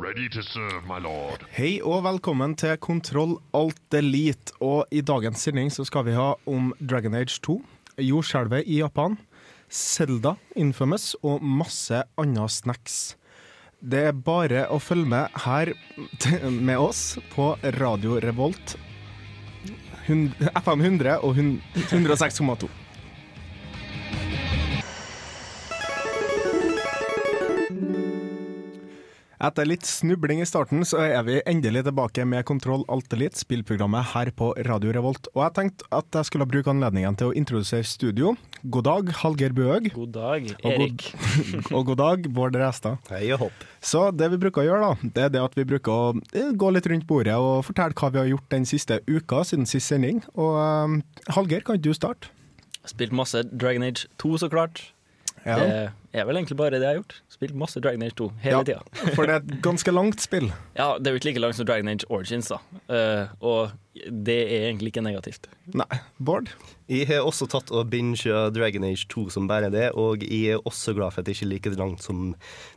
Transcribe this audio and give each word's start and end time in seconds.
Ready 0.00 0.30
to 0.30 0.40
serve, 0.40 0.86
my 0.88 0.96
lord. 0.96 1.42
Hei 1.52 1.74
og 1.84 2.06
velkommen 2.06 2.54
til 2.56 2.78
Kontroll 2.80 3.34
Alt 3.52 3.92
Elite. 3.98 4.54
Og 4.64 4.88
i 4.88 5.02
dagens 5.04 5.42
sending 5.44 5.68
så 5.68 5.84
skal 5.84 6.06
vi 6.06 6.14
ha 6.16 6.30
om 6.48 6.70
Dragon 6.80 7.18
Age 7.18 7.36
2, 7.44 7.58
jordskjelvet 8.06 8.64
i 8.64 8.78
Japan, 8.80 9.18
Selda 9.68 10.38
Infamous 10.56 11.10
og 11.20 11.44
masse 11.44 12.00
andre 12.16 12.48
snacks. 12.48 12.96
Det 13.76 14.06
er 14.08 14.16
bare 14.16 14.64
å 14.72 14.80
følge 14.80 15.04
med 15.12 15.36
her 15.44 15.74
med 16.48 16.80
oss 16.80 17.18
på 17.34 17.52
Radio 17.76 18.16
Revolt. 18.24 18.78
FM 20.08 20.80
100 20.80 21.20
og 21.20 21.36
106,2. 21.36 22.72
Etter 29.40 29.64
litt 29.64 29.86
snubling 29.88 30.42
i 30.42 30.44
starten, 30.44 30.82
så 30.84 30.98
er 31.00 31.22
vi 31.24 31.38
endelig 31.48 31.86
tilbake 31.86 32.26
med 32.28 32.44
Kontroll 32.44 32.82
Alt 32.92 33.14
Elite, 33.16 33.38
spillprogrammet 33.40 34.10
her 34.12 34.28
på 34.36 34.50
Radio 34.66 34.92
Revolt. 34.92 35.30
Og 35.32 35.40
jeg 35.46 35.54
tenkte 35.56 35.86
at 35.96 36.18
jeg 36.18 36.28
skulle 36.28 36.44
bruke 36.50 36.68
anledningen 36.68 37.16
til 37.16 37.30
å 37.30 37.36
introdusere 37.40 37.88
studio. 37.88 38.34
God 38.68 38.84
dag, 38.84 39.12
Hallgeir 39.22 39.54
Bøhøg. 39.56 39.88
God 39.96 40.12
dag, 40.18 40.50
Og 40.60 40.74
Erik. 40.74 41.06
god, 41.16 41.70
og 41.78 41.88
god 41.88 42.00
dag, 42.02 42.28
Bård 42.36 42.60
Restad. 42.60 43.00
Hei 43.08 43.30
og 43.32 43.46
hopp. 43.46 43.64
Så 43.80 44.04
det 44.12 44.28
vi 44.34 44.42
bruker 44.44 44.60
å 44.60 44.68
gjøre, 44.68 44.92
da, 44.92 45.10
det 45.16 45.24
er 45.30 45.32
det 45.38 45.44
at 45.46 45.56
vi 45.56 45.64
bruker 45.72 45.94
å 45.96 46.12
eh, 46.36 46.52
gå 46.52 46.74
litt 46.76 46.90
rundt 46.92 47.08
bordet 47.08 47.40
og 47.40 47.64
fortelle 47.64 47.96
hva 47.96 48.12
vi 48.12 48.20
har 48.20 48.28
gjort 48.34 48.52
den 48.52 48.68
siste 48.68 49.00
uka 49.08 49.40
siden 49.48 49.64
sist 49.64 49.88
sending. 49.88 50.20
Og 50.36 50.60
eh, 50.60 51.00
Hallgeir, 51.32 51.64
kan 51.64 51.80
ikke 51.80 51.88
du 51.88 51.96
starte? 51.96 52.28
Spilt 52.84 53.16
masse 53.16 53.40
Dragon 53.56 53.88
Age 53.88 54.04
2, 54.20 54.36
så 54.44 54.52
klart. 54.52 54.90
Ja. 55.46 55.56
Det 56.10 56.18
er 56.20 56.24
vel 56.26 56.36
egentlig 56.40 56.56
bare 56.58 56.74
det 56.74 56.80
jeg 56.82 56.90
har 56.90 56.96
gjort. 56.98 57.14
Spilt 57.30 57.54
masse 57.56 57.80
Dragon 57.80 58.02
Age 58.02 58.16
2 58.18 58.26
hele 58.42 58.56
Ja. 58.58 58.62
tida. 58.66 58.80
For 59.16 59.24
det 59.28 59.34
er 59.36 59.44
et 59.44 59.60
ganske 59.62 59.92
langt 59.94 60.20
spill. 60.20 60.48
Ja, 60.80 60.98
det 60.98 61.06
er 61.06 61.14
jo 61.14 61.20
ikke 61.20 61.30
like 61.30 61.40
langt 61.44 61.56
som 61.56 61.66
Dragon 61.68 61.88
Age 61.88 62.04
Origins, 62.10 62.48
da. 62.50 62.58
Uh, 62.90 63.30
og 63.40 63.70
det 64.10 64.36
er 64.50 64.66
egentlig 64.70 64.90
ikke 64.92 65.02
negativt. 65.04 65.46
Nei, 65.76 65.86
Bård? 66.18 66.50
Jeg 66.90 67.06
har 67.10 67.22
også 67.26 67.46
tatt 67.50 67.70
og 67.74 67.88
binga 67.92 68.42
Dragon 68.54 68.84
Age 68.86 69.06
2 69.12 69.28
som 69.30 69.46
bare 69.50 69.70
det, 69.70 69.90
og 69.98 70.22
jeg 70.26 70.56
er 70.56 70.66
også 70.66 70.94
glad 70.98 71.12
for 71.14 71.20
at 71.22 71.26
det 71.28 71.36
ikke 71.36 71.46
er 71.46 71.52
like 71.54 71.72
langt 71.78 72.02
som 72.02 72.34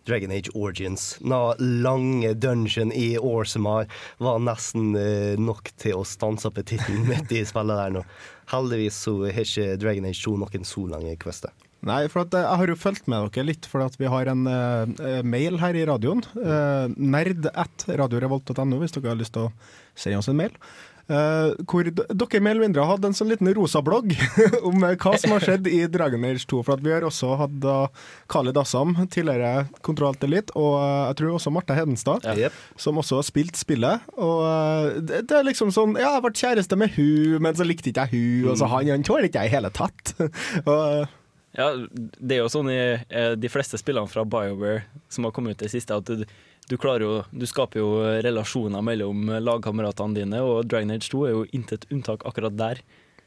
Dragon 0.07 0.31
Age 0.35 0.51
Origins. 0.55 1.17
Na 1.21 1.53
lange 1.59 2.33
dungeon 2.35 2.91
i 2.93 3.15
Orsemar 3.17 3.87
var 4.21 4.39
nesten 4.45 4.93
uh, 4.95 5.33
nok 5.41 5.73
til 5.81 5.97
å 5.99 6.05
stanse 6.07 6.47
appetitten 6.49 7.03
midt 7.09 7.31
i 7.33 7.43
spillet 7.49 7.81
der 7.85 7.97
nå. 7.97 8.05
Heldigvis 8.53 9.03
så 9.07 9.17
har 9.25 9.41
ikke 9.45 9.73
Dragon 9.81 10.05
Age 10.09 10.21
2 10.25 10.37
noen 10.43 10.67
så 10.67 10.85
lange 10.91 11.15
quester. 11.21 11.53
Nei, 11.87 12.05
for 12.11 12.23
at 12.23 12.35
eh, 12.37 12.45
jeg 12.45 12.61
har 12.61 12.71
jo 12.71 12.79
fulgt 12.79 13.11
med 13.11 13.27
dere 13.35 13.47
litt, 13.49 13.67
for 13.69 13.83
at 13.83 13.99
vi 13.99 14.09
har 14.11 14.31
en 14.31 14.47
uh, 14.47 15.19
mail 15.27 15.59
her 15.63 15.75
i 15.75 15.85
radioen. 15.89 16.23
Uh, 16.37 16.87
nerd 16.95 17.49
at 17.51 17.85
radiorevolt.no, 17.89 18.79
hvis 18.79 18.95
dere 18.95 19.11
har 19.11 19.19
lyst 19.19 19.35
til 19.35 19.49
å 19.49 19.53
sende 19.95 20.23
oss 20.23 20.31
en 20.31 20.39
mail. 20.39 20.55
Uh, 21.03 21.51
hvor 21.67 21.83
dere 21.83 22.39
mer 22.39 22.53
eller 22.53 22.63
mindre 22.63 22.83
hadde 22.87 23.09
en 23.09 23.15
sånn 23.17 23.27
liten 23.27 23.49
rosa 23.57 23.81
blogg 23.83 24.13
om 24.69 24.85
hva 24.85 25.11
som 25.19 25.33
har 25.35 25.43
skjedd 25.43 25.65
i 25.67 25.81
Dragon 25.91 26.23
Age 26.29 26.45
2. 26.47 26.61
For 26.63 26.77
at 26.77 26.85
vi 26.85 26.93
har 26.95 27.03
også 27.03 27.33
hatt 27.41 27.67
uh, 27.67 28.05
Khalid 28.31 28.59
Assam, 28.61 28.95
tidligere 29.11 29.65
Kontroll 29.83 30.15
Elite, 30.23 30.55
og 30.55 30.77
uh, 30.79 31.09
jeg 31.09 31.17
tror 31.19 31.35
også 31.35 31.51
Marte 31.51 31.75
Hedenstad, 31.75 32.29
Ja. 32.39 32.53
Som 32.79 33.01
også 33.01 33.19
har 33.19 33.27
spilt 33.27 33.59
spillet. 33.59 34.07
Og 34.15 35.03
det, 35.03 35.25
det 35.27 35.35
er 35.37 35.49
liksom 35.49 35.73
sånn 35.75 35.97
Ja, 35.97 36.07
jeg 36.07 36.15
har 36.15 36.23
vært 36.23 36.39
kjæreste 36.39 36.79
med 36.79 36.95
hun, 36.95 37.41
men 37.43 37.59
så 37.59 37.67
likte 37.67 37.91
ikke 37.91 38.07
jeg 38.07 38.15
hun, 38.15 38.53
og 38.53 38.57
så 38.61 38.71
han, 38.71 38.93
han 38.95 39.03
tåler 39.03 39.27
ikke 39.27 39.43
jeg 39.43 39.51
i 39.51 39.55
hele 39.57 39.73
tatt. 39.75 40.15
og 40.71 41.11
Ja, 41.53 41.69
det 41.93 42.35
er 42.35 42.41
jo 42.41 42.49
sånn 42.49 42.71
i 42.73 42.79
eh, 42.97 43.35
de 43.37 43.51
fleste 43.51 43.77
spillene 43.77 44.09
fra 44.09 44.25
BioWare 44.25 44.87
som 45.13 45.27
har 45.27 45.35
kommet 45.35 45.57
ut 45.57 45.65
det 45.65 45.69
siste, 45.73 45.93
at 45.93 46.09
du, 46.09 46.25
du 46.69 46.75
jo 46.77 47.13
Du 47.29 47.45
skaper 47.45 47.79
jo 47.79 47.89
relasjoner 48.25 48.81
mellom 48.81 49.29
lagkameratene 49.39 50.17
dine, 50.17 50.41
og 50.41 50.65
Dragon 50.65 50.91
Age 50.91 51.09
2 51.13 51.25
er 51.27 51.35
jo 51.35 51.45
intet 51.53 51.85
unntak 51.91 52.25
akkurat 52.25 52.57
der. 52.57 52.81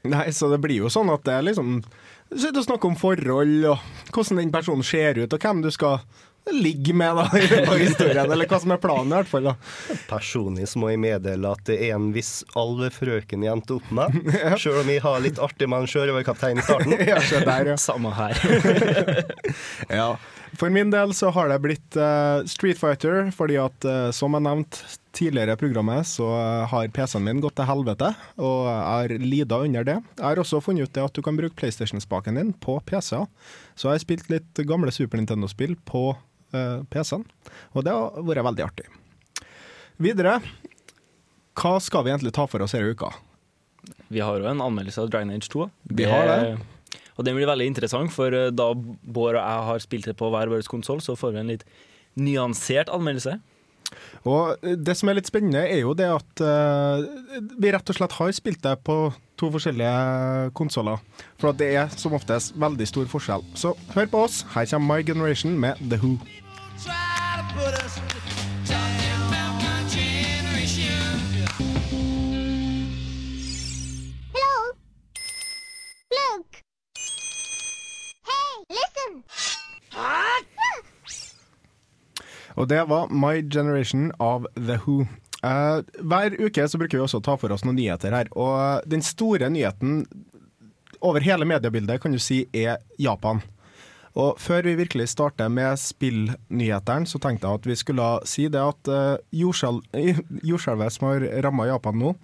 Nei, 0.06 0.30
så 0.32 0.50
det 0.50 0.60
blir 0.62 0.82
jo 0.84 0.90
sånn 0.92 1.10
at 1.10 1.24
det 1.26 1.34
er 1.34 1.46
liksom 1.46 1.80
Du 2.30 2.38
sitter 2.38 2.60
og 2.60 2.66
snakker 2.66 2.90
om 2.90 2.98
forhold, 2.98 3.64
og 3.70 4.12
hvordan 4.12 4.42
den 4.42 4.54
personen 4.54 4.86
ser 4.86 5.18
ut, 5.18 5.32
og 5.32 5.42
hvem 5.42 5.62
du 5.62 5.70
skal 5.70 6.00
ligge 6.52 6.94
med 6.94 7.16
da, 7.16 7.26
i 7.38 7.46
løpet 7.46 7.68
av 7.68 7.80
historien, 7.80 8.32
eller 8.32 8.48
hva 8.48 8.60
som 8.62 8.74
er 8.74 8.80
planen 8.82 9.12
i 9.12 9.18
hvert 9.18 9.30
fall. 9.30 9.48
da. 9.50 9.54
Personlig 10.10 10.68
så 10.70 10.82
må 10.82 10.92
jeg 10.92 11.02
meddele 11.02 11.52
at 11.56 11.64
det 11.68 11.78
er 11.88 11.96
en 11.96 12.12
viss 12.14 12.40
alvefrøken 12.58 13.44
jeg 13.46 13.56
endte 13.56 13.78
opp 13.80 13.90
med, 13.94 14.20
sjøl 14.62 14.82
om 14.84 14.92
jeg 14.92 15.02
har 15.04 15.24
litt 15.24 15.42
artig 15.42 15.68
med 15.70 15.84
en 15.84 15.90
sjørøverkaptein 15.90 16.62
i 16.62 16.66
starten. 16.66 16.96
Ja, 17.06 17.20
se 17.22 17.38
der, 17.44 17.68
ja. 17.70 17.76
Samme 17.78 18.10
her. 18.16 18.38
ja. 20.00 20.08
For 20.56 20.72
min 20.72 20.90
del 20.90 21.12
så 21.14 21.30
har 21.34 21.50
det 21.50 21.58
blitt 21.62 21.98
uh, 22.00 22.42
Street 22.48 22.78
Fighter, 22.80 23.28
fordi 23.34 23.58
at 23.60 23.86
uh, 23.86 24.08
som 24.14 24.34
jeg 24.34 24.46
nevnte 24.46 24.96
tidligere 25.16 25.56
i 25.56 25.60
programmet, 25.60 26.04
så 26.04 26.26
eh, 26.28 26.66
har 26.68 26.90
PC-en 26.92 27.24
min 27.24 27.38
gått 27.40 27.54
til 27.56 27.64
helvete, 27.64 28.10
og 28.36 28.66
jeg 28.68 28.82
har 28.84 29.14
lida 29.22 29.60
under 29.64 29.86
det. 29.88 29.94
Jeg 30.18 30.26
har 30.26 30.40
også 30.42 30.60
funnet 30.60 30.84
ut 30.84 30.92
det 30.92 31.06
at 31.06 31.16
du 31.16 31.22
kan 31.24 31.38
bruke 31.38 31.56
PlayStation-spaken 31.56 32.36
din 32.36 32.50
på 32.60 32.76
PC-er, 32.84 33.24
så 33.72 33.88
jeg 33.88 33.94
har 33.94 34.02
spilt 34.04 34.28
litt 34.28 34.60
gamle 34.68 34.92
Super 34.92 35.16
Nintendo-spill 35.16 35.72
på 35.88 36.10
PC-en, 36.92 37.26
og 37.74 37.86
det 37.86 37.94
har 37.94 38.28
vært 38.28 38.46
veldig 38.50 38.64
artig. 38.66 38.88
Videre, 40.02 40.38
hva 41.56 41.76
skal 41.80 42.04
vi 42.04 42.12
egentlig 42.12 42.34
ta 42.36 42.44
for 42.50 42.64
oss 42.64 42.76
denne 42.76 42.92
uka? 42.92 43.12
Vi 44.12 44.22
har 44.22 44.38
jo 44.38 44.48
en 44.50 44.62
anmeldelse 44.62 45.02
av 45.02 45.10
Dragon 45.10 45.32
Age 45.34 45.48
2. 45.50 45.68
Vi 45.98 46.06
har 46.08 46.28
det. 46.28 46.40
Og 47.16 47.24
den 47.24 47.36
blir 47.38 47.48
veldig 47.48 47.66
interessant, 47.70 48.12
for 48.12 48.34
eh, 48.34 48.52
da 48.52 48.70
Bård 48.76 49.38
og 49.38 49.40
jeg 49.40 49.66
har 49.70 49.82
spilt 49.82 50.08
det 50.10 50.16
på 50.20 50.28
hver 50.32 50.52
vår 50.52 50.66
konsoll, 50.68 51.00
så 51.00 51.16
får 51.16 51.32
vi 51.32 51.42
en 51.42 51.52
litt 51.54 51.64
nyansert 52.20 52.92
anmeldelse. 52.92 53.38
Og 54.26 54.64
det 54.82 54.96
som 54.98 55.08
er 55.08 55.18
litt 55.18 55.30
spennende, 55.30 55.62
er 55.62 55.84
jo 55.84 55.94
det 55.96 56.08
at 56.10 56.42
uh, 56.42 57.04
vi 57.38 57.70
rett 57.70 57.92
og 57.92 57.98
slett 57.98 58.16
har 58.18 58.32
spilt 58.34 58.64
det 58.64 58.74
på 58.86 58.96
to 59.38 59.50
forskjellige 59.54 60.50
konsoller. 60.58 60.98
For 61.38 61.52
at 61.52 61.60
det 61.60 61.70
er 61.78 61.92
som 61.94 62.16
oftest 62.18 62.56
veldig 62.58 62.88
stor 62.90 63.06
forskjell. 63.12 63.46
Så 63.54 63.76
hør 63.94 64.10
på 64.10 64.24
oss. 64.26 64.42
Her 64.56 64.66
kommer 64.72 64.96
My 64.96 65.06
Generation 65.06 65.54
med 65.60 65.78
The 65.86 66.00
Who. 66.02 66.16
Hello? 66.76 66.92
Luke? 76.12 76.60
Hey, 78.28 78.54
listen! 78.68 79.24
Og 82.54 82.68
det 82.68 82.84
var 82.88 83.08
My 83.08 83.40
Generation 83.50 84.12
av 84.18 84.46
The 84.56 84.76
Who. 84.84 85.06
Uh, 85.40 85.80
hver 86.04 86.36
uke 86.36 86.68
så 86.68 86.76
bruker 86.76 86.98
vi 86.98 87.04
også 87.04 87.22
å 87.22 87.24
ta 87.24 87.36
for 87.40 87.56
oss 87.56 87.64
noen 87.64 87.80
nyheter 87.80 88.12
her. 88.12 88.28
Og 88.36 88.84
den 88.84 89.00
store 89.00 89.48
nyheten 89.48 90.04
over 91.00 91.24
hele 91.24 91.48
mediebildet 91.48 92.04
kan 92.04 92.12
du 92.12 92.20
si 92.20 92.44
er 92.52 92.76
Japan. 93.00 93.40
Og 94.16 94.40
før 94.40 94.64
vi 94.64 94.78
virkelig 94.78 95.10
starter 95.12 95.50
med 95.52 95.76
spillnyhetene, 95.80 97.08
så 97.08 97.20
tenkte 97.20 97.48
jeg 97.48 97.60
at 97.60 97.68
vi 97.68 97.78
skulle 97.78 98.10
si 98.28 98.46
det 98.52 98.62
at 98.62 98.88
uh, 98.88 99.16
jordskjelvet 99.42 100.94
som 100.94 101.08
har 101.10 101.26
ramma 101.44 101.68
Japan 101.68 102.00
nå, 102.00 102.14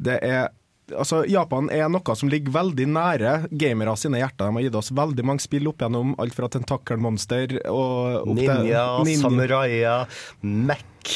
det 0.00 0.22
er 0.24 0.50
Altså, 0.90 1.20
Japan 1.30 1.68
er 1.70 1.86
noe 1.86 2.14
som 2.18 2.30
ligger 2.32 2.50
veldig 2.50 2.86
nære 2.90 3.34
gamere 3.54 3.92
sine 4.00 4.18
hjerter. 4.18 4.48
De 4.48 4.56
har 4.56 4.64
gitt 4.64 4.78
oss 4.80 4.90
veldig 4.90 5.22
mange 5.28 5.44
spill 5.44 5.68
opp 5.70 5.84
gjennom 5.84 6.16
alt 6.18 6.34
fra 6.34 6.48
Tentakelmonster 6.50 7.60
og 7.70 8.24
opp 8.24 8.40
til 8.40 8.50
Ninja, 8.50 8.82
Ninja. 9.06 9.20
samuraier, 9.22 10.18
Mac, 10.42 11.14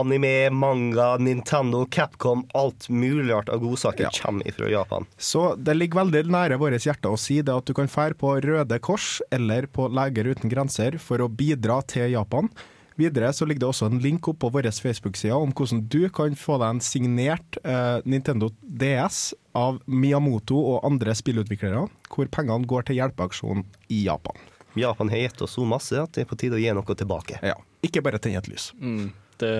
anime, 0.00 0.50
manga, 0.50 1.16
Nintendo, 1.18 1.84
Capcom. 1.90 2.44
Alt 2.54 2.88
mulig 2.88 3.30
rart 3.32 3.48
av 3.48 3.60
godsaker 3.64 4.06
Ja. 4.06 4.10
kommer 4.22 4.52
fra 4.52 4.68
Japan. 4.70 5.06
Så 5.18 5.56
det 5.56 5.74
ligger 5.76 6.04
veldig 6.04 6.24
nære 6.30 6.58
vårt 6.58 6.78
hjerte 6.84 7.08
å 7.12 7.18
si 7.18 7.40
det 7.42 7.54
at 7.54 7.64
du 7.66 7.74
kan 7.74 7.88
fære 7.88 8.14
på 8.20 8.36
Røde 8.44 8.78
Kors 8.80 9.20
eller 9.32 9.66
på 9.66 9.88
Leger 9.92 10.24
uten 10.34 10.50
grenser 10.52 10.98
for 10.98 11.18
å 11.24 11.28
bidra 11.28 11.80
til 11.86 12.10
Japan. 12.12 12.48
Videre 12.96 13.28
så 13.36 13.44
ligger 13.44 13.60
det 13.60 13.68
også 13.68 13.90
en 13.90 13.98
link 14.00 14.24
opp 14.28 14.38
på 14.40 14.48
vår 14.54 14.70
Facebook-side 14.72 15.34
om 15.36 15.50
hvordan 15.52 15.82
du 15.92 16.08
kan 16.08 16.32
få 16.34 16.56
deg 16.62 16.70
en 16.70 16.80
signert 16.80 17.58
eh, 17.62 18.00
Nintendo 18.08 18.48
DS 18.62 19.34
av 19.54 19.82
Miyamoto 19.86 20.56
og 20.56 20.84
andre 20.88 21.12
spillutviklere, 21.12 21.82
hvor 22.08 22.30
pengene 22.32 22.64
går 22.66 22.86
til 22.88 22.96
hjelpeaksjonen 22.96 23.66
i 23.92 24.04
Japan. 24.06 24.36
Japan 24.76 25.08
har 25.12 25.16
gitt 25.26 25.42
oss 25.44 25.54
så 25.56 25.64
masse 25.68 25.92
at 25.96 26.12
det 26.16 26.24
er 26.24 26.30
på 26.30 26.36
tide 26.40 26.56
å 26.56 26.60
gi 26.60 26.72
noe 26.72 26.96
tilbake. 26.96 27.36
Ja, 27.44 27.54
ikke 27.84 28.00
bare 28.04 28.18
tenne 28.18 28.40
et 28.40 28.48
lys. 28.48 28.70
Mm, 28.80 29.10
det, 29.42 29.54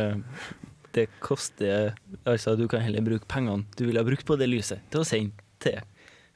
det 0.97 1.07
koster 1.21 1.95
Altså, 2.25 2.57
du 2.57 2.67
kan 2.71 2.85
heller 2.85 3.05
bruke 3.05 3.29
pengene 3.31 3.67
du 3.79 3.87
ville 3.87 4.01
ha 4.01 4.07
brukt 4.07 4.27
på 4.27 4.39
det 4.41 4.51
lyset, 4.51 4.83
til 4.91 5.03
å 5.03 5.09
sende 5.09 5.47
til 5.63 5.81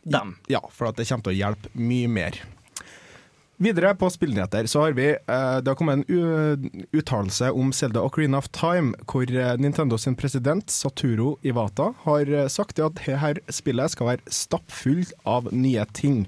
dem. 0.02 0.36
Ja, 0.48 0.62
for 0.72 0.90
at 0.90 0.96
det 0.96 1.08
kommer 1.08 1.28
til 1.28 1.34
å 1.34 1.40
hjelpe 1.40 1.70
mye 1.76 2.08
mer. 2.10 2.40
Videre 3.60 3.90
på 3.92 4.08
spillnyheter 4.08 4.64
så 4.72 4.86
har 4.86 4.94
vi 4.96 5.10
eh, 5.12 5.56
Det 5.60 5.68
har 5.68 5.76
kommet 5.76 6.08
en 6.08 6.84
uttalelse 6.96 7.50
om 7.52 7.74
Zelda 7.76 8.00
Ocarina 8.00 8.38
of 8.40 8.48
Time, 8.56 8.94
hvor 9.04 9.28
eh, 9.28 9.56
Nintendo 9.60 9.98
sin 10.00 10.16
president 10.16 10.72
Saturo 10.72 11.34
Iwata 11.44 11.90
har 12.06 12.30
eh, 12.32 12.48
sagt 12.48 12.80
at 12.80 12.96
dette 13.04 13.52
spillet 13.52 13.92
skal 13.92 14.14
være 14.14 14.32
stappfullt 14.32 15.12
av 15.28 15.52
nye 15.52 15.84
ting. 15.92 16.24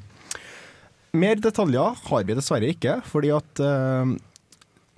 Mer 1.17 1.41
detaljer 1.41 1.97
har 2.11 2.29
vi 2.29 2.37
dessverre 2.37 2.69
ikke, 2.75 2.99
fordi 3.09 3.33
at 3.33 3.65
eh, 3.65 4.13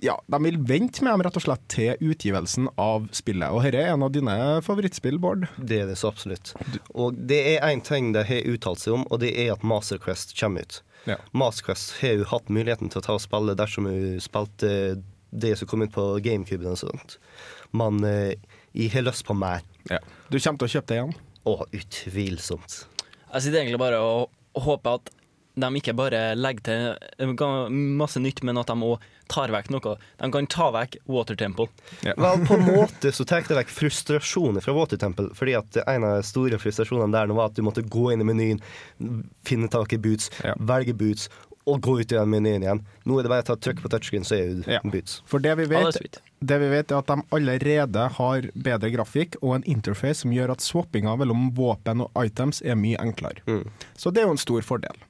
ja, 0.03 0.15
de 0.27 0.39
vil 0.43 0.57
vente 0.67 1.03
med 1.03 1.13
dem 1.13 1.23
rett 1.25 1.37
og 1.39 1.45
slett 1.45 1.63
til 1.71 2.01
utgivelsen 2.03 2.67
av 2.81 3.07
spillet. 3.15 3.51
Og 3.53 3.63
dette 3.63 3.79
er 3.79 3.93
en 3.93 4.03
av 4.05 4.11
dine 4.13 4.35
favorittspill, 4.65 5.19
Bård. 5.21 5.47
Det 5.57 5.81
er 5.83 5.89
det 5.89 5.97
så 6.01 6.11
absolutt. 6.11 6.51
Og 6.93 7.15
det 7.29 7.39
er 7.55 7.65
én 7.69 7.83
ting 7.85 8.11
de 8.15 8.25
har 8.27 8.49
uttalt 8.51 8.83
seg 8.83 8.97
om, 8.97 9.05
og 9.09 9.21
det 9.23 9.31
er 9.45 9.53
at 9.55 9.63
Master 9.65 10.01
Quest 10.01 10.35
kommer 10.39 10.65
ut. 10.67 10.81
Ja. 11.07 11.19
Master 11.37 11.69
Quest 11.69 11.95
har 12.01 12.19
jo 12.19 12.29
hatt 12.31 12.51
muligheten 12.51 12.91
til 12.91 13.01
å 13.01 13.05
ta 13.05 13.15
og 13.17 13.23
spille 13.23 13.55
dersom 13.57 13.87
hun 13.89 14.19
spilte 14.23 14.71
det 15.35 15.55
som 15.59 15.69
kom 15.69 15.83
ut 15.85 15.93
på 15.95 16.07
GameCube 16.23 16.67
og 16.69 16.79
sånt. 16.79 17.17
Men 17.75 18.03
eh, 18.07 18.35
jeg 18.75 18.93
har 18.95 19.05
lyst 19.07 19.25
på 19.27 19.35
mer. 19.37 19.63
Du 20.29 20.39
kommer 20.39 20.59
til 20.59 20.67
å 20.67 20.73
kjøpe 20.77 20.91
det 20.91 20.99
igjen? 20.99 21.15
Å, 21.45 21.55
utvilsomt. 21.77 22.79
Jeg 23.35 23.43
sitter 23.45 23.61
egentlig 23.61 23.81
bare 23.81 23.99
og, 24.01 24.31
og 24.55 24.67
håper 24.69 24.99
at 24.99 25.11
de 25.55 25.69
ikke 25.79 25.95
bare 25.97 26.21
legger 26.35 26.65
til 26.67 27.35
masse 27.99 28.19
nytt, 28.21 28.43
men 28.43 28.59
at 28.59 28.71
de 28.71 28.75
òg 28.89 29.05
tar 29.31 29.53
vekk 29.53 29.71
noe. 29.73 29.95
De 30.19 30.29
kan 30.33 30.49
ta 30.51 30.67
vekk 30.75 30.99
Water 31.09 31.37
Temple. 31.39 31.67
Vel, 32.03 32.43
på 32.45 32.57
en 32.59 32.67
måte 32.75 33.13
så 33.15 33.25
tar 33.27 33.47
det 33.47 33.57
vekk 33.61 33.73
frustrasjonen 33.73 34.61
fra 34.63 34.75
Water 34.75 34.99
Temple. 35.01 35.31
Fordi 35.37 35.57
at 35.57 35.81
en 35.85 36.05
av 36.05 36.19
de 36.19 36.27
store 36.27 36.59
frustrasjonene 36.61 37.15
der 37.15 37.31
nå 37.31 37.39
var 37.39 37.51
at 37.51 37.57
du 37.57 37.63
måtte 37.65 37.85
gå 37.85 38.11
inn 38.13 38.21
i 38.21 38.29
menyen, 38.29 38.61
finne 39.47 39.71
tak 39.71 39.95
i 39.95 40.01
boots, 40.01 40.29
velge 40.59 40.93
boots, 40.97 41.29
og 41.65 41.81
gå 41.81 41.95
ut 41.97 42.11
i 42.11 42.15
den 42.15 42.29
menyen 42.29 42.61
igjen. 42.61 42.81
Nå 43.09 43.17
er 43.17 43.25
det 43.25 43.31
bare 43.31 43.41
å 43.41 43.47
ta 43.47 43.55
trykk 43.57 43.79
på 43.81 43.89
touchscreen, 43.89 44.25
så 44.27 44.37
er 44.37 44.51
det 44.61 44.79
boots. 44.93 45.17
For 45.25 45.41
det 45.41 45.55
vi, 45.57 45.65
vet, 45.71 46.19
det 46.45 46.59
vi 46.61 46.69
vet 46.69 46.93
er 46.93 47.01
at 47.01 47.09
de 47.09 47.17
allerede 47.33 48.05
har 48.19 48.49
bedre 48.53 48.91
grafikk 48.93 49.39
og 49.41 49.55
en 49.57 49.65
interface 49.73 50.21
som 50.21 50.35
gjør 50.35 50.53
at 50.53 50.61
swappinga 50.61 51.15
mellom 51.17 51.49
våpen 51.57 52.05
og 52.05 52.21
items 52.21 52.61
er 52.61 52.77
mye 52.77 53.01
enklere. 53.01 53.41
Så 53.97 54.13
det 54.13 54.21
er 54.21 54.29
jo 54.29 54.37
en 54.37 54.45
stor 54.45 54.61
fordel. 54.67 55.01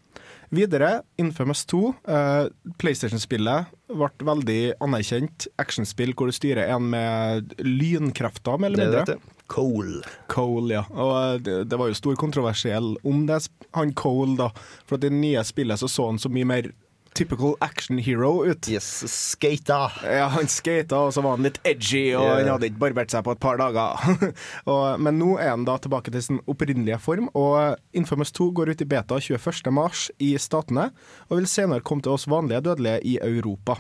Videre, 0.56 0.90
Infamous 1.22 1.66
2. 1.70 1.82
Uh, 2.08 2.48
PlayStation-spillet 2.82 3.72
ble 3.92 4.10
veldig 4.28 4.60
anerkjent. 4.84 5.48
Actionspill 5.62 6.16
hvor 6.18 6.32
du 6.32 6.36
styrer 6.36 6.72
en 6.74 6.90
med 6.92 7.56
lynkrefter, 7.62 8.60
mer 8.62 8.74
eller 8.74 8.86
er 8.86 8.94
mindre. 8.96 9.34
Cole. 9.52 10.02
Cole, 10.32 10.74
ja. 10.74 10.84
Og 10.90 11.12
eh, 11.20 11.36
det, 11.46 11.58
det 11.70 11.78
var 11.78 11.92
jo 11.92 11.98
stor 11.98 12.16
kontroversiell 12.18 12.96
om 13.06 13.28
det, 13.30 13.44
han 13.78 13.94
Cole, 13.94 14.34
da. 14.40 14.50
For 14.88 14.98
at 14.98 15.06
i 15.06 15.12
det 15.12 15.20
nye 15.20 15.44
spillet 15.46 15.82
så 15.82 15.90
så 15.92 16.10
han 16.10 16.18
så 16.22 16.32
mye 16.34 16.50
mer 16.50 16.72
typical 17.16 17.56
action 17.64 17.98
hero 17.98 18.46
ut. 18.46 18.68
Yes, 18.70 18.88
skata. 19.12 19.92
Ja, 20.04 20.28
han 20.34 20.50
skata, 20.52 21.00
og 21.08 21.14
så 21.16 21.24
var 21.26 21.38
han 21.38 21.48
litt 21.48 21.62
edgy, 21.64 22.10
og 22.18 22.26
yeah. 22.26 22.42
han 22.42 22.52
hadde 22.54 22.70
ikke 22.70 22.82
barbert 22.84 23.14
seg 23.14 23.24
på 23.26 23.36
et 23.36 23.42
par 23.44 23.60
dager. 23.62 24.04
og, 24.72 24.84
men 25.02 25.20
nå 25.22 25.36
er 25.40 25.54
han 25.54 25.66
da 25.68 25.78
tilbake 25.82 26.14
til 26.14 26.26
sin 26.26 26.42
opprinnelige 26.52 27.00
form, 27.02 27.32
og 27.38 27.80
Infamous 27.96 28.36
2 28.36 28.52
går 28.60 28.74
ut 28.74 28.84
i 28.84 28.90
beta 28.92 29.22
21. 29.22 29.72
mars 29.76 30.10
i 30.20 30.36
Statene, 30.42 30.90
og 31.30 31.40
vil 31.40 31.50
senere 31.50 31.86
komme 31.86 32.06
til 32.06 32.18
oss 32.18 32.28
vanlige 32.32 32.66
dødelige 32.68 33.02
i 33.16 33.18
Europa. 33.24 33.80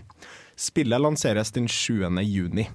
Spillet 0.55 1.03
lanseres 1.03 1.51
den 1.51 1.67
7. 1.67 2.07
juni. 2.23 2.69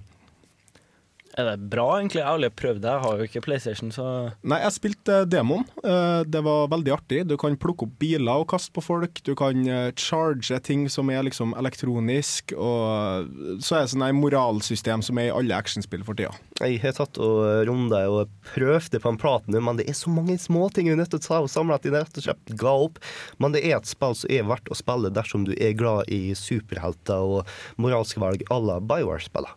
Er 1.38 1.47
det 1.47 1.69
bra, 1.71 1.85
egentlig? 2.00 2.19
Jeg 2.19 2.27
har 2.27 2.35
aldri 2.35 2.49
prøvd 2.59 2.81
det. 2.82 2.91
Jeg 2.91 3.03
har 3.05 3.21
jo 3.21 3.27
ikke 3.29 3.43
PlayStation, 3.44 3.93
så 3.94 4.05
Nei, 4.50 4.56
jeg 4.65 4.75
spilte 4.75 5.19
eh, 5.21 5.27
demoen. 5.31 5.62
Eh, 5.87 6.25
Det 6.27 6.41
var 6.43 6.67
veldig 6.73 6.93
artig. 6.97 7.21
Du 7.31 7.37
kan 7.38 7.55
plukke 7.61 7.87
opp 7.87 7.93
biler 8.03 8.43
og 8.43 8.49
kaste 8.50 8.75
på 8.75 8.82
folk. 8.82 9.21
Du 9.27 9.37
kan 9.38 9.61
eh, 9.62 9.93
charge 9.94 10.59
ting 10.67 10.88
som 10.91 11.11
er 11.15 11.23
liksom 11.29 11.55
elektronisk. 11.61 12.56
Og 12.59 13.31
så 13.62 13.79
er 13.79 13.87
det 13.87 13.93
sånn 13.94 14.06
et 14.09 14.19
moralsystem 14.19 15.05
som 15.06 15.23
er 15.23 15.31
i 15.31 15.35
alle 15.37 15.55
actionspill 15.55 16.03
for 16.09 16.19
tida. 16.19 16.35
Jeg 16.61 16.81
har 16.82 16.99
tatt 16.99 17.23
og 17.23 17.38
runda 17.71 18.03
og 18.11 18.35
prøvd 18.50 18.91
det 18.97 19.03
på 19.05 19.15
en 19.15 19.21
platinum, 19.23 19.69
men 19.71 19.79
det 19.79 19.87
er 19.88 19.97
så 19.97 20.11
mange 20.12 20.35
småting 20.43 20.91
vi 20.91 20.97
er 20.97 21.00
nødt 21.00 21.15
til 21.15 21.23
å 21.23 21.26
ta 21.29 21.41
og 21.44 21.49
samle 21.53 21.79
at 21.79 21.87
de 21.87 21.94
rett 21.94 22.19
og 22.21 22.26
slett 22.26 22.55
ga 22.59 22.75
opp. 22.88 22.99
Men 23.38 23.55
det 23.55 23.62
er 23.71 23.79
et 23.79 23.88
spill 23.88 24.19
som 24.19 24.35
er 24.35 24.50
verdt 24.50 24.69
å 24.75 24.76
spille 24.83 25.15
dersom 25.15 25.47
du 25.47 25.55
er 25.56 25.79
glad 25.79 26.11
i 26.11 26.35
superhelter 26.37 27.23
og 27.38 27.56
moralske 27.81 28.19
valg 28.21 28.43
à 28.50 28.59
la 28.59 28.81
Bioware-spiller. 28.83 29.55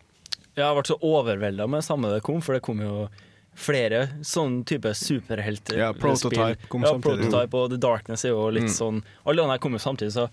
Jeg 0.54 0.64
har 0.64 0.74
vært 0.78 0.90
så 0.92 0.98
overvelda 1.02 1.66
med 1.70 1.82
samme 1.84 2.10
det 2.12 2.22
kom, 2.26 2.40
for 2.44 2.54
det 2.56 2.62
kom 2.62 2.80
jo 2.84 3.08
flere 3.54 4.04
sånne 4.26 4.64
type 4.66 4.90
superhelter. 4.98 5.78
Ja, 5.78 5.92
Prototype 5.94 6.68
kom 6.70 6.82
ja, 6.82 6.90
samtidig. 6.94 7.28
Prototype 7.28 7.60
og 7.60 7.70
The 7.70 7.78
Darkness 7.82 8.24
er 8.26 8.32
jo 8.34 8.48
litt 8.54 8.66
Mm. 8.70 8.74
sånn 8.74 9.02
Alle 9.24 9.42
de 9.42 9.48
der 9.52 9.58
kom 9.62 9.72
jo 9.72 9.78
samtidig, 9.82 10.12
så 10.14 10.28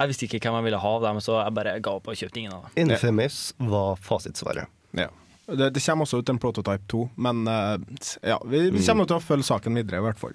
jeg 0.00 0.08
visste 0.10 0.26
ikke 0.26 0.40
hvem 0.42 0.56
jeg 0.58 0.64
ville 0.64 0.78
ha 0.82 0.94
av 0.96 1.02
dem, 1.02 1.20
så 1.22 1.36
jeg 1.44 1.54
bare 1.54 1.76
ga 1.80 1.90
opp 2.00 2.08
og 2.10 2.16
kjøpte 2.18 2.40
ingen 2.42 2.52
av 2.56 2.64
dem. 2.74 2.88
Infamous 2.90 3.54
var 3.58 3.94
fasitsvaret. 4.02 4.66
Ja. 4.92 5.08
Det, 5.46 5.70
det 5.74 5.82
kommer 5.84 6.06
også 6.06 6.18
ut 6.22 6.28
en 6.32 6.38
Prototype 6.40 6.86
2, 6.88 7.10
men 7.16 7.46
eh, 7.46 7.78
ja, 8.32 8.38
vi, 8.48 8.70
vi 8.74 8.82
kommer 8.86 9.06
til 9.06 9.18
å 9.18 9.22
følge 9.22 9.44
saken 9.44 9.74
videre, 9.76 10.00
i 10.00 10.06
hvert 10.06 10.18
fall. 10.18 10.32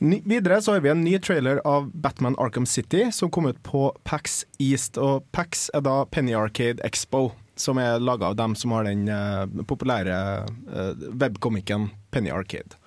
Ny, 0.00 0.22
videre 0.24 0.62
så 0.64 0.72
har 0.76 0.80
vi 0.80 0.88
en 0.88 1.02
ny 1.04 1.18
trailer 1.20 1.60
av 1.66 1.90
Batman 1.92 2.36
Arkham 2.40 2.64
City, 2.64 3.10
som 3.12 3.28
kom 3.30 3.50
ut 3.50 3.58
på 3.66 3.90
PAX 4.08 4.44
East. 4.58 4.96
Og 4.96 5.26
PAX 5.34 5.68
er 5.76 5.82
da 5.84 6.04
Penny 6.08 6.32
Arcade 6.32 6.80
Expo, 6.86 7.32
som 7.60 7.78
er 7.80 8.00
laga 8.02 8.32
av 8.32 8.38
dem 8.40 8.56
som 8.58 8.72
har 8.74 8.88
den 8.88 9.06
uh, 9.06 9.44
populære 9.68 10.16
uh, 10.48 11.08
webkomikken 11.20 11.90
Penny 12.10 12.32
Arcade. 12.34 12.80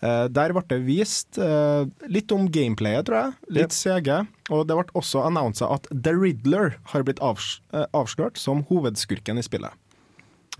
Uh, 0.00 0.24
der 0.32 0.54
ble 0.56 0.62
det 0.70 0.78
vist 0.86 1.36
eh, 1.36 1.82
litt 2.08 2.32
om 2.32 2.46
gameplayet, 2.48 3.04
tror 3.04 3.18
jeg. 3.18 3.34
Litt 3.58 3.74
CG. 3.76 4.08
Og 4.48 4.64
det 4.68 4.78
ble 4.78 4.96
også 4.96 5.26
annonsa 5.26 5.68
at 5.74 5.88
The 5.92 6.14
Riddler 6.16 6.78
har 6.94 7.04
blitt 7.04 7.20
avs 7.20 7.58
eh, 7.74 7.84
avslørt 7.96 8.40
som 8.40 8.64
hovedskurken 8.70 9.40
i 9.40 9.44
spillet. 9.44 9.76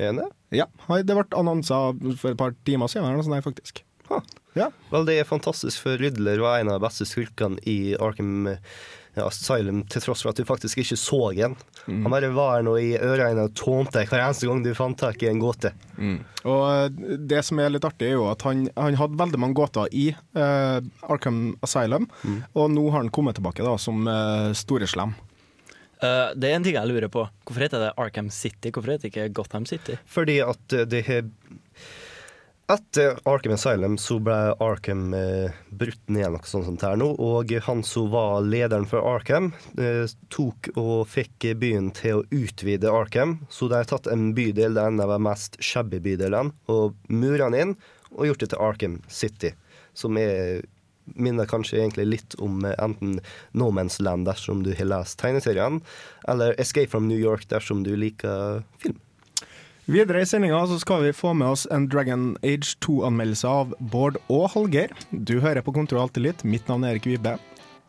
Er 0.00 0.12
det? 0.17 0.28
Ja, 0.52 0.67
det 0.93 1.17
ble 1.17 1.25
annonsa 1.40 1.81
for 2.20 2.34
et 2.34 2.40
par 2.40 2.52
timer 2.69 2.93
siden, 2.93 3.08
eller 3.08 3.22
noe 3.22 3.26
sånt, 3.26 3.46
faktisk. 3.46 3.82
Ja. 4.58 4.69
Vel, 4.90 5.06
det 5.08 5.17
er 5.20 5.28
fantastisk, 5.28 5.78
for 5.87 6.00
Riddler 6.00 6.40
var 6.43 6.61
en 6.61 6.72
av 6.72 6.81
de 6.81 6.84
beste 6.84 7.06
skurkene 7.08 7.61
i 7.69 7.94
Arkham 7.96 8.49
Asylum, 9.18 9.82
til 9.90 10.04
tross 10.04 10.22
for 10.22 10.30
at 10.30 10.38
du 10.38 10.46
faktisk 10.48 10.81
ikke 10.82 10.98
så 10.98 11.20
en. 11.46 11.56
Mm. 11.86 12.05
Han 12.05 12.14
bare 12.14 12.31
var 12.34 12.62
nå 12.67 12.76
i 12.79 12.93
ørene 12.96 13.48
og 13.48 13.56
tånte 13.58 14.05
hver 14.06 14.22
eneste 14.22 14.48
gang 14.48 14.62
du 14.64 14.70
fant 14.79 14.98
tak 15.00 15.22
i 15.24 15.31
en 15.31 15.43
gåte. 15.43 15.72
Og 16.46 16.62
eh, 16.70 17.17
det 17.31 17.43
som 17.46 17.60
er 17.60 17.72
litt 17.74 17.86
artig, 17.86 18.12
er 18.12 18.19
jo 18.19 18.29
at 18.31 18.44
han, 18.46 18.69
han 18.76 18.98
hadde 19.00 19.19
veldig 19.20 19.40
mange 19.43 19.58
gåter 19.58 19.90
i 19.90 20.10
uh, 20.38 20.79
Arkham 21.10 21.56
Asylum, 21.67 22.06
og 22.55 22.70
nå 22.72 22.86
har 22.90 23.02
han 23.02 23.12
kommet 23.14 23.38
tilbake 23.40 23.67
da 23.67 23.74
som 23.81 24.06
uh, 24.08 24.55
storeslem. 24.56 25.17
Uh, 26.00 26.32
det 26.32 26.48
er 26.48 26.56
en 26.56 26.64
ting 26.64 26.79
jeg 26.79 26.88
lurer 26.88 27.10
på. 27.12 27.26
Hvorfor 27.44 27.67
heter 27.67 27.82
det 27.82 27.90
Arkham 28.00 28.31
City? 28.32 28.70
Hvorfor 28.72 28.94
heter 28.94 29.05
det 29.05 29.10
ikke 29.12 29.32
Gotham 29.36 29.67
City? 29.69 29.98
Fordi 30.08 30.38
at 30.40 30.72
eh, 30.72 30.86
det 30.88 31.02
har 31.05 31.26
Etter 32.70 33.19
Arkham 33.24 33.53
Asylum 33.56 33.96
så 33.98 34.20
ble 34.22 34.34
Arkham 34.62 35.15
eh, 35.17 35.56
brutt 35.74 36.12
ned 36.12 36.29
noe 36.31 36.46
sånt 36.46 36.69
som 36.69 36.77
det 36.79 36.91
nå, 37.00 37.08
og 37.19 37.50
han 37.67 37.81
som 37.82 38.12
var 38.12 38.44
lederen 38.46 38.86
for 38.86 39.03
Arkham, 39.10 39.48
eh, 39.74 40.05
tok 40.31 40.69
og 40.77 41.08
fikk 41.10 41.48
byen 41.58 41.89
til 41.98 42.20
å 42.20 42.27
utvide 42.31 42.93
Arkham. 42.94 43.41
Så 43.50 43.67
de 43.67 43.81
har 43.81 43.91
tatt 43.91 44.06
en 44.06 44.29
bydel, 44.36 44.79
der 44.79 44.86
er 44.86 44.94
en 44.94 45.03
av 45.03 45.10
de 45.10 45.19
mest 45.27 45.58
shabby 45.58 45.98
bydelene, 46.05 46.55
og 46.70 46.94
mura 47.10 47.50
den 47.50 47.58
inn 47.58 47.74
og 48.15 48.31
gjort 48.31 48.44
det 48.44 48.53
til 48.55 48.62
Arkham 48.69 48.96
City, 49.10 49.50
som 49.98 50.20
er 50.20 50.62
minner 51.19 51.50
kanskje 51.50 51.81
egentlig 51.81 52.06
litt 52.06 52.39
om 52.39 52.62
eh, 52.62 52.79
enten 52.79 53.19
No 53.50 53.72
Man's 53.74 53.98
Land 53.98 54.31
dersom 54.31 54.62
du 54.62 54.77
har 54.79 54.93
lest 54.94 55.19
tegneseriene, 55.19 55.82
eller 56.31 56.55
Escape 56.55 56.94
from 56.94 57.10
New 57.10 57.19
York 57.19 57.50
dersom 57.50 57.82
du 57.82 57.96
liker 57.98 58.62
film. 58.79 59.03
Videre 59.91 60.20
i 60.23 60.27
sendinga 60.27 60.79
skal 60.79 61.03
vi 61.03 61.13
få 61.13 61.32
med 61.35 61.49
oss 61.49 61.67
en 61.70 61.89
Dragon 61.89 62.37
Age 62.43 62.77
2-anmeldelse 62.87 63.49
av 63.49 63.73
Bård 63.79 64.20
og 64.31 64.44
Hallgeir. 64.53 64.93
Du 65.11 65.41
hører 65.43 65.65
på 65.67 65.73
Kontroll 65.75 66.05
alltid 66.05 66.23
litt. 66.29 66.44
Mitt 66.47 66.69
navn 66.70 66.87
er 66.87 66.94
Erik 66.94 67.09
Vibe. 67.11 67.32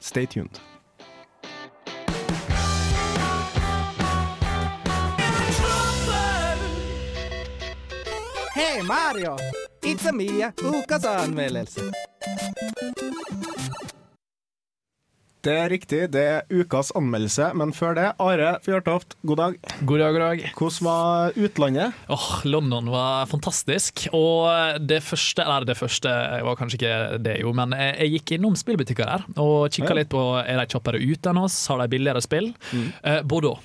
Stay 0.02 0.26
tuned. 0.26 0.58
Hei 8.56 8.82
Mario! 8.82 9.38
It's 9.86 10.10
a 10.10 10.12
Mia, 10.12 10.50
ukas 10.58 11.06
anmeldelse. 11.06 11.92
Det 15.42 15.54
er 15.58 15.72
riktig, 15.74 16.00
det 16.14 16.22
er 16.22 16.44
ukas 16.54 16.92
anmeldelse, 16.94 17.48
men 17.58 17.72
før 17.74 17.96
det, 17.98 18.04
Are 18.22 18.50
Fjørtoft, 18.62 19.16
god 19.26 19.40
dag. 19.40 19.56
God 19.90 19.98
dag, 20.04 20.12
god 20.14 20.22
dag. 20.22 20.44
Hvordan 20.60 20.86
var 20.86 21.40
utlandet? 21.48 21.96
Åh, 22.14 22.28
London 22.46 22.92
var 22.94 23.26
fantastisk. 23.32 24.04
Og 24.14 24.78
det 24.86 25.00
første 25.02 25.42
Eller 25.42 25.66
det 25.66 25.78
første 25.80 26.14
var 26.46 26.60
kanskje 26.60 26.78
ikke 26.78 26.94
det, 27.26 27.40
jo, 27.42 27.56
men 27.58 27.74
jeg, 27.74 28.12
gikk 28.20 28.36
innom 28.38 28.54
spillbutikker 28.60 29.10
der 29.10 29.26
og 29.42 29.72
kikka 29.74 29.90
Ja. 29.96 29.98
litt 30.04 30.10
på 30.14 30.22
er 30.46 30.62
de 30.62 30.68
kjappere 30.76 31.02
ute 31.02 31.34
enn 31.34 31.42
oss, 31.42 31.58
har 31.74 31.82
de 31.82 31.90
billigere 31.90 32.22
spill. 32.22 32.54
Eh, 33.02 33.22
Bordeaux. 33.26 33.58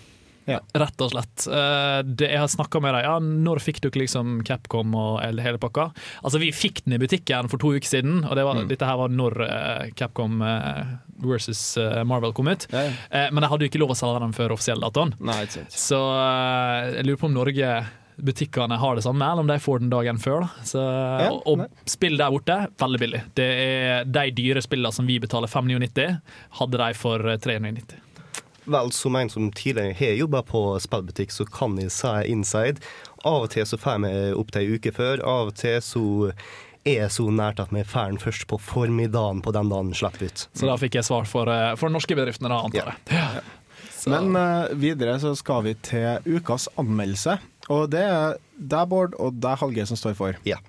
Ja. 0.46 0.60
Rett 0.78 1.00
og 1.02 1.10
slett. 1.10 1.46
Eh, 1.50 2.00
det, 2.06 2.28
jeg 2.30 2.38
har 2.38 2.46
snakka 2.52 2.80
med 2.82 2.94
dem. 2.94 3.02
Ja, 3.06 3.16
når 3.18 3.58
fikk 3.64 3.80
dere 3.82 3.98
liksom 4.04 4.40
Capcom 4.46 4.94
og 4.94 5.18
hele 5.42 5.58
pakka? 5.58 5.88
Altså, 6.22 6.38
vi 6.42 6.52
fikk 6.54 6.84
den 6.84 6.94
i 6.94 7.00
butikken 7.02 7.50
for 7.50 7.58
to 7.62 7.72
uker 7.74 7.88
siden, 7.90 8.20
og 8.28 8.36
det 8.38 8.44
var, 8.46 8.54
Mm. 8.62 8.68
dette 8.70 8.86
her 8.86 8.96
var 9.00 9.08
når 9.10 9.40
eh, 9.48 9.90
Capcom 9.98 10.40
eh, 10.46 10.96
versus 11.26 11.60
Marvel 12.06 12.32
kom 12.36 12.48
ut. 12.48 12.66
Ja, 12.72 12.86
ja. 13.10 13.28
Men 13.32 13.42
de 13.42 13.48
hadde 13.50 13.64
jo 13.66 13.70
ikke 13.72 13.80
lov 13.82 13.90
å 13.94 13.98
selge 13.98 14.20
den 14.22 14.34
før 14.36 14.52
offisiell 14.54 14.80
datoen. 14.84 15.14
Nei, 15.18 15.42
ikke 15.46 15.58
sant. 15.64 15.72
Så 15.72 16.00
jeg 16.94 17.06
lurer 17.08 17.20
på 17.22 17.26
om 17.30 17.34
Norge 17.36 17.70
butikkene 18.16 18.78
har 18.80 18.96
det 18.96 19.02
samme, 19.04 19.26
eller 19.28 19.44
om 19.44 19.48
de 19.50 19.58
får 19.60 19.82
den 19.82 19.90
dagen 19.92 20.16
før. 20.22 20.46
Da. 20.46 20.64
Så, 20.64 20.80
Ja, 20.80 21.30
og, 21.34 21.42
og 21.66 21.90
spill 21.90 22.16
der 22.16 22.30
borte, 22.32 22.54
veldig 22.80 23.00
billig. 23.02 23.20
Det 23.36 23.48
er 23.66 24.04
De 24.08 24.22
dyre 24.38 24.62
spillene 24.64 24.92
som 24.96 25.06
vi 25.08 25.18
betaler 25.20 25.50
599, 25.52 26.06
hadde 26.60 26.80
de 26.80 26.88
for 26.96 27.26
eh, 27.28 27.36
399. 27.44 27.98
Vel, 28.66 28.92
som 28.92 29.16
en 29.16 29.30
som 29.30 29.50
tidligere 29.54 29.94
har 29.98 30.16
jobba 30.18 30.42
på 30.46 30.62
spillbutikk, 30.82 31.34
så 31.34 31.46
kan 31.46 31.78
jeg 31.78 31.92
si 31.94 32.14
inside. 32.32 32.82
Av 33.26 33.46
og 33.46 33.50
til 33.54 33.66
så 33.66 33.78
får 33.78 34.00
vi 34.04 34.14
opp 34.34 34.54
til 34.54 34.62
ei 34.64 34.78
uke 34.78 34.92
før. 34.94 35.22
Av 35.22 35.52
og 35.52 35.58
til 35.58 35.78
så 35.82 36.06
er 36.86 37.08
så 37.10 37.26
nært 37.34 37.60
at 37.62 37.72
vi 37.74 37.82
får 37.86 38.12
den 38.12 38.22
først 38.22 38.46
på 38.50 38.58
formiddagen 38.62 39.42
på 39.42 39.54
den 39.54 39.70
dagen 39.72 39.90
den 39.90 39.98
slipper 39.98 40.28
ut. 40.28 40.46
Så 40.54 40.68
da 40.68 40.76
fikk 40.78 40.98
jeg 40.98 41.08
svar 41.08 41.26
for, 41.30 41.50
eh, 41.50 41.74
for 41.78 41.92
norske 41.92 42.14
bedriftene, 42.18 42.52
da, 42.52 42.62
antar 42.66 42.92
jeg. 42.92 43.16
Ja. 43.16 43.46
Men 44.06 44.36
uh, 44.38 44.70
videre 44.78 45.16
så 45.18 45.32
skal 45.34 45.64
vi 45.66 45.74
til 45.82 46.22
ukas 46.38 46.68
anmeldelse. 46.78 47.40
Og 47.74 47.88
det 47.90 48.04
er 48.06 48.36
deg, 48.54 48.86
Bård, 48.92 49.16
og 49.18 49.40
deg, 49.42 49.58
Hallgeir, 49.58 49.88
som 49.90 49.98
står 49.98 50.14
for. 50.18 50.38
Ja. 50.46 50.60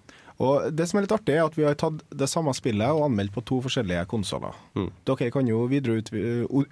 Og 0.41 0.71
det 0.73 0.87
som 0.89 0.99
er 0.99 1.05
litt 1.05 1.13
artig, 1.13 1.35
er 1.37 1.45
at 1.45 1.55
vi 1.57 1.65
har 1.65 1.77
tatt 1.77 2.01
det 2.13 2.29
samme 2.29 2.53
spillet 2.57 2.93
og 2.93 3.07
anmeldt 3.07 3.33
på 3.33 3.43
to 3.45 3.59
forskjellige 3.65 4.05
konsoller. 4.09 4.57
Mm. 4.77 4.89
Dere 5.09 5.29
kan 5.33 5.49
jo 5.49 5.63
videre 5.69 6.01
ut, 6.01 6.11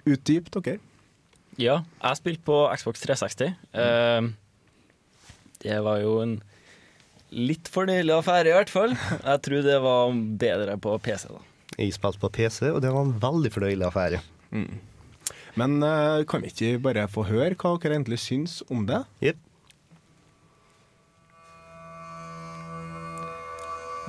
utdype, 0.06 0.52
dere. 0.58 0.78
Ja, 1.56 1.80
jeg 2.02 2.18
spilte 2.18 2.44
på 2.44 2.58
Xbox 2.76 3.00
360. 3.00 3.54
Uh, 3.72 4.28
det 5.64 5.78
var 5.84 6.02
jo 6.02 6.18
en 6.20 6.36
litt 7.32 7.70
fornøyelig 7.72 8.12
affære, 8.18 8.50
i 8.50 8.56
hvert 8.56 8.72
fall. 8.72 8.92
Jeg 8.96 9.42
tror 9.46 9.64
det 9.64 9.78
var 9.84 10.18
bedre 10.42 10.76
på 10.80 10.98
PC, 11.02 11.30
da. 11.32 11.40
Jeg 11.76 11.96
spilte 11.96 12.20
på 12.22 12.32
PC, 12.32 12.60
og 12.70 12.82
det 12.84 12.92
var 12.92 13.08
en 13.08 13.16
veldig 13.22 13.52
fornøyelig 13.56 13.88
affære. 13.88 14.20
Men 15.56 15.80
uh, 15.80 16.22
kan 16.28 16.44
vi 16.44 16.52
ikke 16.52 16.84
bare 16.84 17.08
få 17.08 17.24
høre 17.30 17.56
hva 17.56 17.74
dere 17.80 17.96
egentlig 17.96 18.20
syns 18.20 18.60
om 18.68 18.84
det? 18.88 19.02
Yep. 19.24 19.40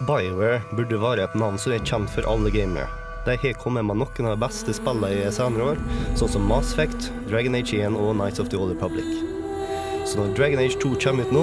BioWare 0.07 0.61
burde 0.75 0.99
være 1.01 1.25
et 1.25 1.35
navn 1.39 1.57
som 1.57 1.73
er 1.73 1.81
kjent 1.87 2.11
for 2.13 2.27
alle 2.29 2.51
gamere. 2.53 3.06
De 3.27 3.35
har 3.35 3.53
kommet 3.59 3.83
med 3.83 3.97
noen 3.99 4.27
av 4.29 4.37
de 4.37 4.39
beste 4.39 4.71
spillene 4.71 5.09
i 5.11 5.31
senere 5.35 5.73
år, 5.73 5.79
sånn 6.15 6.29
som 6.31 6.45
Mass 6.47 6.69
Effect, 6.71 7.09
Dragon 7.27 7.57
Age 7.59 7.75
1 7.75 7.97
og 7.99 8.13
Nights 8.15 8.39
of 8.39 8.47
the 8.53 8.55
Old 8.55 8.71
Republic. 8.71 9.09
Så 10.07 10.21
når 10.21 10.29
Dragon 10.37 10.61
Age 10.63 10.77
2 10.79 10.93
kommer 11.03 11.27
ut 11.27 11.33
nå, 11.35 11.41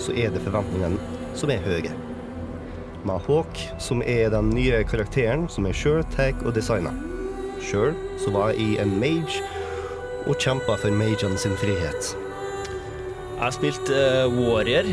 så 0.00 0.14
er 0.16 0.32
det 0.32 0.40
forventningene 0.46 0.96
som 1.36 1.52
er 1.52 1.60
høye. 1.66 1.90
Med 3.04 3.26
Hawk, 3.26 3.60
som 3.76 4.00
er 4.00 4.32
den 4.32 4.48
nye 4.56 4.78
karakteren 4.88 5.44
som 5.52 5.68
jeg 5.68 5.76
sjøl 5.76 6.00
tar 6.14 6.32
og 6.46 6.56
designer. 6.56 6.96
Sjøl 7.60 7.92
var 8.32 8.54
jeg 8.54 8.64
i 8.64 8.78
en 8.80 8.94
mage 9.02 9.42
og 10.24 10.40
kjempa 10.40 10.78
for 10.80 10.96
magene 10.96 11.36
sin 11.40 11.58
frihet. 11.60 12.14
Jeg 13.36 13.56
spilte 13.58 14.00
uh, 14.24 14.32
Warrior. 14.32 14.88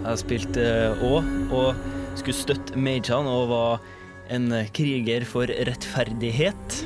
Jeg 0.00 0.20
spilte 0.20 0.68
òg, 1.08 1.24
og 1.56 2.20
skulle 2.20 2.36
støtte 2.36 2.76
magene 2.76 3.32
og 3.32 3.48
var 3.54 3.88
en 4.30 4.52
eh, 4.52 4.66
kriger 4.66 5.24
for 5.24 5.46
rettferdighet. 5.46 6.84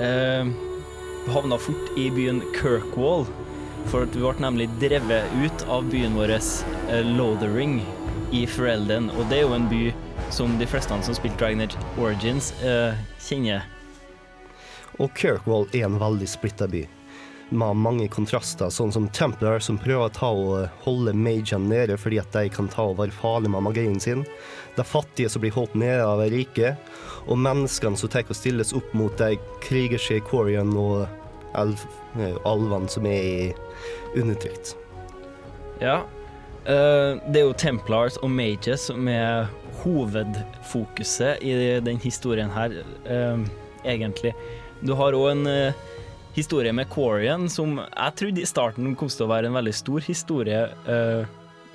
Eh, 0.00 0.46
havna 1.26 1.58
fort 1.58 1.98
i 1.98 2.10
byen 2.10 2.42
Kirkwall, 2.62 3.26
for 3.86 4.06
vi 4.10 4.22
ble 4.22 4.34
nemlig 4.42 4.68
drevet 4.82 5.30
ut 5.44 5.66
av 5.68 5.86
byen 5.90 6.16
vår 6.18 6.34
eh, 6.36 7.02
Lothering 7.16 7.80
i 8.34 8.46
Ferelden. 8.46 9.10
Og 9.14 9.28
det 9.30 9.40
er 9.40 9.46
jo 9.46 9.56
en 9.56 9.68
by 9.70 9.82
som 10.30 10.58
de 10.58 10.66
fleste 10.66 11.02
som 11.02 11.16
spilte 11.16 11.38
Dragon 11.38 11.66
Age 11.66 11.78
Origins, 11.98 12.52
eh, 12.62 12.98
kjenner. 13.22 13.66
Og 14.98 15.14
Kirkwall 15.16 15.68
er 15.72 15.86
en 15.86 16.00
veldig 16.00 16.28
splitta 16.28 16.66
by, 16.68 16.82
med 17.50 17.78
mange 17.78 18.08
kontraster, 18.12 18.68
sånn 18.74 18.92
som 18.92 19.08
Templar 19.16 19.62
som 19.64 19.78
prøver 19.80 20.10
å 20.10 20.32
og 20.34 20.82
holde 20.84 21.14
magene 21.16 21.70
nede 21.70 21.96
fordi 21.98 22.18
at 22.20 22.34
de 22.34 22.50
kan 22.52 22.68
ta 22.68 22.90
og 22.90 22.98
være 22.98 23.14
farlige 23.16 23.54
med 23.54 23.64
magien 23.70 24.00
sin, 24.02 24.26
de 24.80 24.88
fattige 24.88 25.30
som 25.30 25.44
blir 25.44 25.54
holdt 25.54 25.76
nede 25.78 26.04
av 26.06 26.22
de 26.24 26.30
rike, 26.32 26.74
og 27.28 27.38
menneskene 27.38 27.98
som 28.00 28.10
tar 28.10 28.28
og 28.28 28.38
stilles 28.38 28.72
opp 28.76 28.94
mot 28.96 29.16
de 29.20 29.36
krigerske 29.64 30.20
Corian 30.28 30.72
og 30.78 31.06
alv, 31.58 31.82
eh, 32.18 32.36
alvene 32.48 32.88
som 32.90 33.06
er 33.06 33.20
i 33.20 33.52
undertrykt. 34.18 34.74
Ja. 35.80 36.02
eh, 36.64 37.18
det 37.30 37.40
er 37.40 37.46
jo 37.46 37.56
Templars 37.56 38.18
og 38.22 38.30
Mages 38.30 38.88
som 38.90 39.08
er 39.08 39.48
hovedfokuset 39.82 41.42
i 41.42 41.80
den 41.80 41.98
historien 41.98 42.50
her, 42.50 42.82
eh, 43.04 43.38
egentlig. 43.84 44.34
Du 44.84 44.94
har 44.94 45.12
òg 45.12 45.30
en 45.32 45.74
historie 46.34 46.72
med 46.72 46.88
Corian 46.88 47.48
som 47.48 47.76
jeg 47.78 48.14
trodde 48.16 48.40
i 48.40 48.48
starten 48.48 48.94
kom 48.96 49.08
til 49.08 49.26
å 49.26 49.32
være 49.32 49.46
en 49.46 49.56
veldig 49.58 49.74
stor 49.74 50.00
historie, 50.00 50.68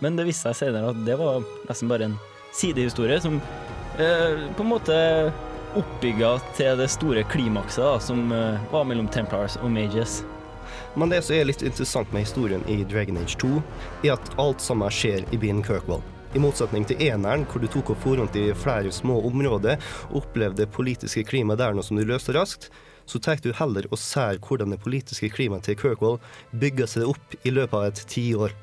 men 0.01 0.15
det 0.15 0.25
viste 0.25 0.50
seg 0.50 0.55
senere 0.55 0.89
at 0.89 1.05
det 1.05 1.17
var 1.19 1.43
nesten 1.67 1.91
bare 1.91 2.07
en 2.09 2.17
sidehistorie 2.55 3.19
som 3.21 3.41
eh, 4.00 4.39
på 4.55 4.63
en 4.63 4.71
måte 4.71 4.97
oppbygga 5.75 6.38
til 6.55 6.79
det 6.79 6.88
store 6.93 7.25
klimakset 7.31 7.83
da, 7.83 8.00
som 8.00 8.31
eh, 8.31 8.71
var 8.71 8.88
mellom 8.88 9.09
Templars 9.12 9.59
og 9.62 9.71
Mages. 9.75 10.21
Men 10.95 11.12
det 11.12 11.21
som 11.27 11.35
er 11.35 11.47
litt 11.50 11.63
interessant 11.65 12.12
med 12.15 12.24
historien 12.24 12.63
i 12.71 12.83
Dragon 12.88 13.19
Age 13.19 13.35
2, 13.41 13.59
er 14.07 14.15
at 14.15 14.35
alt 14.41 14.63
sammen 14.63 14.91
skjer 14.93 15.25
i 15.35 15.39
byen 15.39 15.63
Kirkwall. 15.65 16.03
I 16.35 16.41
motsetning 16.43 16.83
til 16.88 17.00
eneren, 17.03 17.45
hvor 17.47 17.63
du 17.63 17.67
tok 17.71 17.93
opp 17.93 18.01
forhånd 18.03 18.35
i 18.35 18.50
flere 18.59 18.91
små 18.91 19.21
områder 19.27 19.79
og 20.09 20.24
opplevde 20.24 20.63
det 20.63 20.74
politiske 20.75 21.24
klimaet 21.27 21.62
der 21.62 21.75
noe 21.75 21.83
som 21.85 22.00
du 22.00 22.03
løste 22.07 22.35
raskt, 22.35 22.69
så 23.05 23.21
tar 23.21 23.39
du 23.43 23.51
heller 23.55 23.88
og 23.91 24.00
ser 24.01 24.39
hvordan 24.43 24.74
det 24.74 24.81
politiske 24.83 25.29
klimaet 25.31 25.67
til 25.67 25.77
Kirkwall 25.79 26.19
bygger 26.51 26.89
seg 26.89 27.12
opp 27.12 27.38
i 27.43 27.53
løpet 27.53 27.77
av 27.79 27.88
et 27.91 28.05
tiår. 28.12 28.55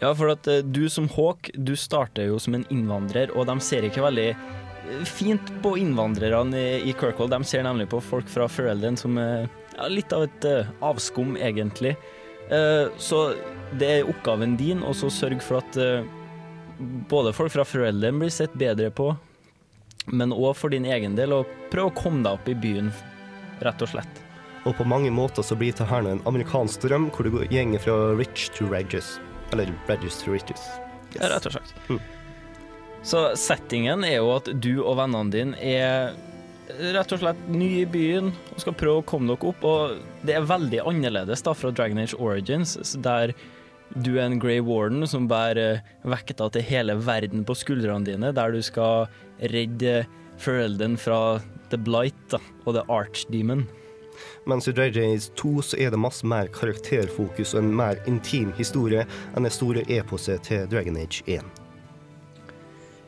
Ja, 0.00 0.14
for 0.16 0.32
at 0.32 0.48
eh, 0.48 0.62
du 0.64 0.88
som 0.88 1.08
Hawk, 1.12 1.50
du 1.54 1.74
starter 1.76 2.30
jo 2.30 2.38
som 2.40 2.56
en 2.56 2.64
innvandrer, 2.72 3.32
og 3.36 3.46
de 3.50 3.56
ser 3.64 3.84
ikke 3.84 4.04
veldig 4.04 4.28
eh, 4.32 5.02
fint 5.08 5.52
på 5.64 5.74
innvandrerne 5.80 6.62
i, 6.80 6.94
Kirkwall. 6.96 7.30
De 7.32 7.42
ser 7.44 7.66
nemlig 7.66 7.90
på 7.92 8.00
folk 8.04 8.30
fra 8.32 8.48
Ferelden 8.48 8.96
som 9.00 9.18
er 9.20 9.44
ja, 9.76 9.90
litt 9.92 10.12
av 10.16 10.24
et 10.24 10.48
eh, 10.48 10.72
avskum, 10.84 11.36
egentlig. 11.36 11.96
Eh, 12.48 12.88
så 12.96 13.26
det 13.78 13.92
er 13.98 14.08
oppgaven 14.10 14.56
din 14.58 14.80
å 14.82 14.94
sørge 14.96 15.44
for 15.44 15.60
at 15.60 15.76
eh, 15.80 16.08
både 17.12 17.34
folk 17.36 17.52
fra 17.52 17.68
Ferelden 17.68 18.22
blir 18.22 18.32
sett 18.32 18.56
bedre 18.58 18.88
på, 18.90 19.12
men 20.08 20.32
òg 20.32 20.56
for 20.56 20.72
din 20.72 20.88
egen 20.88 21.12
del, 21.18 21.36
og 21.36 21.56
prøve 21.70 21.92
å 21.92 21.98
komme 22.00 22.24
deg 22.24 22.40
opp 22.40 22.48
i 22.48 22.56
byen, 22.56 22.88
rett 23.60 23.84
og 23.84 23.92
slett. 23.92 24.24
Og 24.64 24.74
på 24.76 24.84
mange 24.88 25.12
måter 25.12 25.44
så 25.44 25.56
blir 25.56 25.76
det 25.76 25.86
her 25.88 26.08
en 26.08 26.24
amerikansk 26.28 26.82
drøm, 26.88 27.10
hvor 27.12 27.24
du 27.24 27.36
går- 27.36 27.78
fra 27.84 28.16
rich 28.16 28.50
to 28.56 28.66
regis. 28.68 29.18
Eller 29.52 29.72
Reduced 29.88 30.24
to 30.24 30.32
riches. 30.32 30.62
Yes. 31.14 31.26
rett 31.30 31.46
og 31.48 31.56
slett. 31.56 31.76
Mm. 31.88 32.00
Så 33.02 33.22
settingen 33.40 34.04
er 34.04 34.18
jo 34.20 34.34
at 34.36 34.50
du 34.60 34.74
og 34.82 34.98
vennene 35.00 35.32
dine 35.32 35.56
er 35.58 36.12
rett 36.94 37.12
og 37.14 37.22
slett 37.22 37.40
nye 37.50 37.82
i 37.82 37.88
byen 37.88 38.30
og 38.52 38.60
skal 38.62 38.76
prøve 38.78 39.00
å 39.02 39.06
komme 39.08 39.32
dere 39.32 39.50
opp. 39.50 39.64
Og 39.66 40.26
det 40.26 40.36
er 40.36 40.46
veldig 40.46 40.82
annerledes 40.86 41.42
da 41.46 41.54
fra 41.56 41.72
Dragon 41.74 42.00
Age 42.02 42.18
Origins, 42.20 42.76
der 43.02 43.34
du 43.98 44.12
er 44.18 44.28
en 44.28 44.38
Grey 44.38 44.60
Warden 44.62 45.02
som 45.10 45.26
bærer 45.30 45.80
vekta 46.06 46.46
til 46.54 46.62
hele 46.68 46.94
verden 47.02 47.42
på 47.46 47.56
skuldrene 47.58 48.06
dine, 48.06 48.30
der 48.36 48.54
du 48.54 48.60
skal 48.62 49.08
redde 49.50 50.04
foreldrene 50.40 51.00
fra 51.00 51.40
The 51.72 51.78
Blight 51.80 52.20
da, 52.30 52.38
og 52.66 52.76
The 52.76 52.84
Archdemon. 52.92 53.66
Mens 54.50 54.68
i 54.68 54.74
Dragon 54.76 55.14
Age 55.14 55.30
2 55.40 55.54
så 55.70 55.80
er 55.80 55.92
det 55.92 56.00
masse 56.00 56.26
mer 56.26 56.50
karakterfokus 56.54 57.54
og 57.54 57.64
en 57.64 57.74
mer 57.76 58.00
intim 58.10 58.54
historie 58.58 59.06
enn 59.34 59.48
det 59.48 59.54
store 59.54 59.86
eposet 59.88 60.44
til 60.48 60.68
Dragon 60.70 60.98
Age 61.00 61.24
1. 61.26 61.60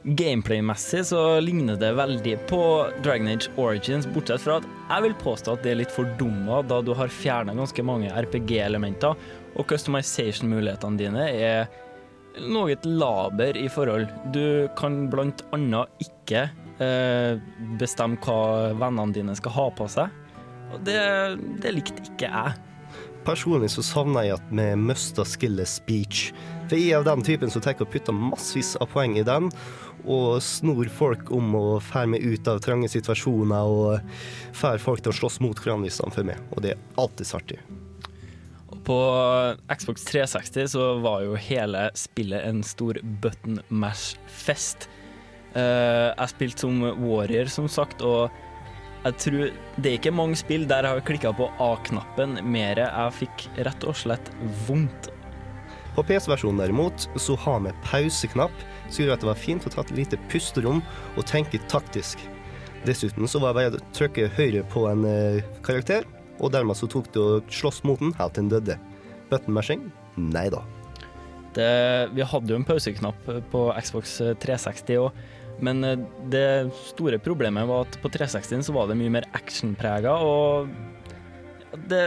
Gameplay-messig 0.03 1.05
så 1.07 1.21
ligner 1.41 1.77
det 1.79 1.93
veldig 1.95 2.35
på 2.51 2.63
Dragon 3.05 3.29
Age 3.31 3.53
Origins, 3.55 4.09
bortsett 4.11 4.43
fra 4.43 4.57
at 4.59 4.67
jeg 4.89 5.05
vil 5.05 5.15
påstå 5.21 5.55
at 5.55 5.63
det 5.63 5.71
er 5.71 5.79
litt 5.79 5.95
fordumma, 5.95 6.59
da 6.67 6.81
du 6.83 6.91
har 6.99 7.13
fjerna 7.13 7.55
ganske 7.55 7.85
mange 7.87 8.11
RPG-elementer, 8.11 9.15
og 9.55 9.69
customization-mulighetene 9.71 10.99
dine 10.99 11.29
er 11.31 11.71
noe 12.51 12.75
laber 12.89 13.57
i 13.61 13.69
forhold. 13.71 14.09
Du 14.35 14.67
kan 14.79 15.05
blant 15.13 15.45
annet 15.55 16.03
ikke 16.03 16.49
eh, 16.83 17.39
bestemme 17.79 18.19
hva 18.25 18.73
vennene 18.75 19.15
dine 19.15 19.37
skal 19.39 19.55
ha 19.55 19.69
på 19.77 19.87
seg, 19.93 20.11
og 20.73 20.85
det, 20.87 21.01
det 21.63 21.75
likte 21.77 22.05
ikke 22.05 22.29
jeg. 22.29 22.61
Personlig 23.23 23.71
så 23.71 23.85
savner 23.87 24.27
jeg 24.27 24.39
at 24.41 24.49
vi 24.51 24.65
mista 24.79 25.25
skillet 25.29 25.71
speech. 25.71 26.33
For 26.67 26.79
jeg 26.79 26.91
er 26.91 27.03
av 27.03 27.07
den 27.07 27.23
typen 27.27 27.53
som 27.53 27.63
tar 27.63 27.79
og 27.79 27.91
putter 27.93 28.17
massevis 28.17 28.75
av 28.83 28.91
poeng 28.91 29.15
i 29.21 29.27
den, 29.27 29.51
og 30.03 30.41
snor 30.43 30.89
folk 30.91 31.31
om 31.35 31.55
å 31.55 31.67
fære 31.85 32.11
meg 32.17 32.25
ut 32.27 32.49
av 32.51 32.59
trange 32.65 32.91
situasjoner 32.91 33.77
og 33.77 34.17
Fære 34.57 34.83
folk 34.83 35.01
til 35.03 35.13
å 35.13 35.17
slåss 35.17 35.39
mot 35.43 35.59
hverandre 35.59 35.89
istedenfor 35.89 36.27
meg. 36.27 36.41
Og 36.53 36.65
det 36.65 36.75
er 36.75 36.83
alltid 37.01 37.31
artig. 37.39 37.61
På 38.83 38.99
Xbox 39.71 40.05
360 40.09 40.73
så 40.75 40.89
var 41.03 41.23
jo 41.23 41.39
hele 41.39 41.87
spillet 41.99 42.43
en 42.49 42.63
stor 42.67 42.99
button 43.23 43.61
mash-fest. 43.71 44.89
Eh, 45.55 46.09
jeg 46.11 46.33
spilte 46.33 46.65
som 46.65 46.83
warrior, 47.05 47.51
som 47.53 47.69
sagt, 47.71 48.03
og 48.03 48.33
jeg 49.03 49.19
tror 49.19 49.49
det 49.83 49.89
er 49.91 49.97
ikke 49.99 50.15
mange 50.15 50.39
spill 50.39 50.67
der 50.71 50.87
jeg 50.87 50.99
har 50.99 51.07
klikka 51.07 51.33
på 51.35 51.49
A-knappen 51.63 52.39
mer. 52.47 52.79
Jeg 52.79 53.17
fikk 53.19 53.49
rett 53.67 53.87
og 53.89 53.97
slett 53.99 54.31
vondt. 54.69 55.11
På 55.97 56.05
PC-versjonen 56.07 56.63
derimot 56.63 57.09
så 57.21 57.35
har 57.43 57.59
vi 57.67 57.73
pauseknapp, 57.85 58.55
som 58.89 59.03
gjorde 59.03 59.17
at 59.19 59.25
det 59.25 59.29
var 59.29 59.41
fint 59.43 59.67
å 59.67 59.73
ta 59.75 59.83
et 59.83 59.93
lite 59.97 60.21
pusterom 60.33 60.81
og 61.17 61.27
tenke 61.29 61.61
taktisk. 61.69 62.23
Dessuten 62.87 63.29
så 63.29 63.43
var 63.43 63.53
det 63.53 63.59
bare 63.59 63.81
å 63.83 63.91
trykke 63.95 64.31
høyre 64.39 64.63
på 64.73 64.87
en 64.91 65.05
eh, 65.07 65.43
karakter, 65.67 66.07
og 66.41 66.55
dermed 66.55 66.79
så 66.79 66.89
tok 66.91 67.11
det 67.13 67.21
å 67.21 67.43
slåss 67.53 67.83
mot 67.87 68.01
den 68.01 68.15
helt 68.19 68.39
til 68.39 68.47
den 68.47 68.55
døde. 68.55 68.79
Button 69.31 69.55
mashing? 69.55 69.85
Nei 70.17 70.47
da. 70.55 70.63
Det, 71.53 71.69
vi 72.17 72.25
hadde 72.25 72.55
jo 72.55 72.57
en 72.57 72.65
pauseknapp 72.65 73.29
på 73.53 73.67
Xbox 73.85 74.17
360 74.41 75.03
òg, 75.03 75.23
men 75.61 75.85
eh, 75.85 76.01
det 76.33 76.73
store 76.93 77.21
problemet 77.23 77.69
var 77.69 77.87
at 77.87 77.99
på 78.03 78.11
360 78.13 78.67
så 78.69 78.75
var 78.77 78.89
det 78.89 78.99
mye 79.01 79.13
mer 79.19 79.29
actionprega, 79.37 80.17
og 80.17 80.73
det 81.91 82.03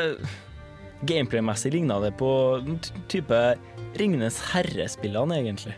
Gameplay-messig 1.05 1.73
ligna 1.73 1.99
det 2.01 2.13
på 2.17 2.29
type 3.11 3.39
Ringenes 3.99 4.39
herre-spillene, 4.51 5.37
egentlig. 5.43 5.75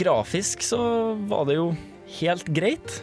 Grafisk 0.00 0.64
så 0.64 0.80
var 1.28 1.46
det 1.48 1.58
jo 1.58 1.70
helt 2.18 2.48
greit. 2.56 2.98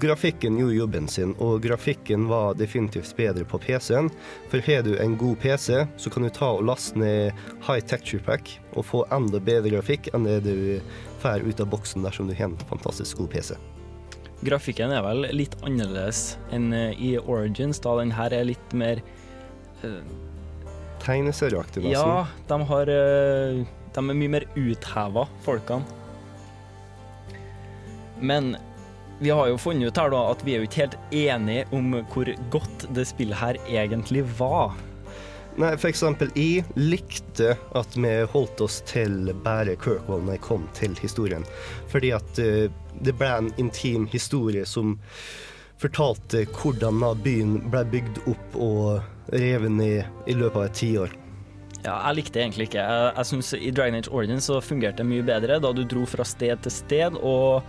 Grafikken 0.00 0.56
gjorde 0.58 0.74
jobben 0.74 1.08
sin, 1.08 1.34
og 1.38 1.62
grafikken 1.62 2.26
var 2.26 2.56
definitivt 2.58 3.12
bedre 3.16 3.44
på 3.46 3.60
PC-en. 3.62 4.08
For 4.50 4.62
har 4.66 4.82
du 4.82 4.96
en 4.98 5.14
god 5.18 5.38
PC, 5.38 5.84
så 5.96 6.10
kan 6.10 6.26
du 6.26 6.32
ta 6.34 6.48
og 6.56 6.64
laste 6.66 6.98
ned 6.98 7.30
High 7.66 7.84
Texture 7.86 8.22
Pack 8.24 8.56
og 8.74 8.88
få 8.88 9.04
enda 9.14 9.38
bedre 9.38 9.70
grafikk 9.76 10.10
enn 10.10 10.26
det 10.26 10.40
du 10.48 10.80
får 11.22 11.46
ut 11.46 11.62
av 11.62 11.70
boksen 11.70 12.02
dersom 12.02 12.26
du 12.26 12.34
har 12.34 12.50
en 12.50 12.58
fantastisk 12.72 13.22
god 13.22 13.30
PC. 13.36 13.54
Grafikken 14.44 14.90
er 14.90 15.04
vel 15.06 15.28
litt 15.30 15.54
annerledes 15.62 16.40
enn 16.52 16.72
eh, 16.74 16.98
i 16.98 17.14
Origins, 17.20 17.78
da 17.78 17.94
den 18.00 18.12
her 18.18 18.34
er 18.34 18.50
litt 18.50 18.74
mer 18.76 18.98
uh, 19.84 20.02
Tegneserieaktig, 21.04 21.84
nesten. 21.84 21.94
Ja, 21.94 22.26
de 22.48 22.58
har 22.68 22.90
uh, 22.90 23.62
De 23.94 24.02
er 24.02 24.18
mye 24.18 24.32
mer 24.40 24.50
utheva, 24.58 25.28
folkene. 25.46 25.86
Men 28.18 28.56
vi 29.18 29.30
har 29.30 29.48
jo 29.48 29.60
funnet 29.60 29.88
ut 29.88 30.00
her 30.00 30.10
da 30.12 30.24
at 30.32 30.42
vi 30.46 30.54
er 30.54 30.62
jo 30.62 30.68
ikke 30.68 30.82
helt 30.84 30.98
enige 31.14 31.68
om 31.76 31.94
hvor 32.12 32.30
godt 32.50 32.88
det 32.96 33.06
spillet 33.08 33.38
her 33.38 33.60
egentlig 33.68 34.24
var. 34.38 34.74
Nei, 35.54 35.76
for 35.78 35.86
eksempel, 35.86 36.32
jeg 36.34 36.64
likte 36.74 37.52
at 37.78 37.94
vi 37.94 38.12
holdt 38.32 38.62
oss 38.64 38.80
til 38.90 39.30
bare 39.44 39.76
Kirkwall 39.78 40.24
når 40.26 40.36
jeg 40.36 40.46
kom 40.48 40.64
til 40.74 40.96
historien. 40.98 41.46
Fordi 41.92 42.10
at 42.16 42.40
uh, 42.42 42.66
det 43.06 43.14
ble 43.20 43.30
en 43.30 43.52
intim 43.62 44.08
historie 44.10 44.66
som 44.66 44.96
fortalte 45.78 46.44
hvordan 46.56 47.02
byen 47.22 47.58
ble 47.70 47.84
bygd 47.92 48.24
opp 48.30 48.56
og 48.58 49.34
revet 49.34 49.72
ned 49.78 50.26
i 50.30 50.34
løpet 50.34 50.58
av 50.58 50.66
et 50.66 50.80
tiår. 50.80 51.14
Ja, 51.84 51.98
jeg 52.08 52.16
likte 52.18 52.38
det 52.38 52.44
egentlig 52.46 52.66
ikke. 52.70 52.82
Jeg, 52.82 53.08
jeg 53.18 53.28
synes 53.30 53.54
I 53.54 53.72
Dragon 53.76 53.98
Age 53.98 54.10
Origins 54.10 54.48
så 54.48 54.60
fungerte 54.64 55.02
det 55.02 55.10
mye 55.10 55.26
bedre 55.26 55.60
da 55.60 55.72
du 55.76 55.82
dro 55.86 56.06
fra 56.08 56.24
sted 56.26 56.62
til 56.64 56.72
sted 56.72 57.18
og 57.20 57.62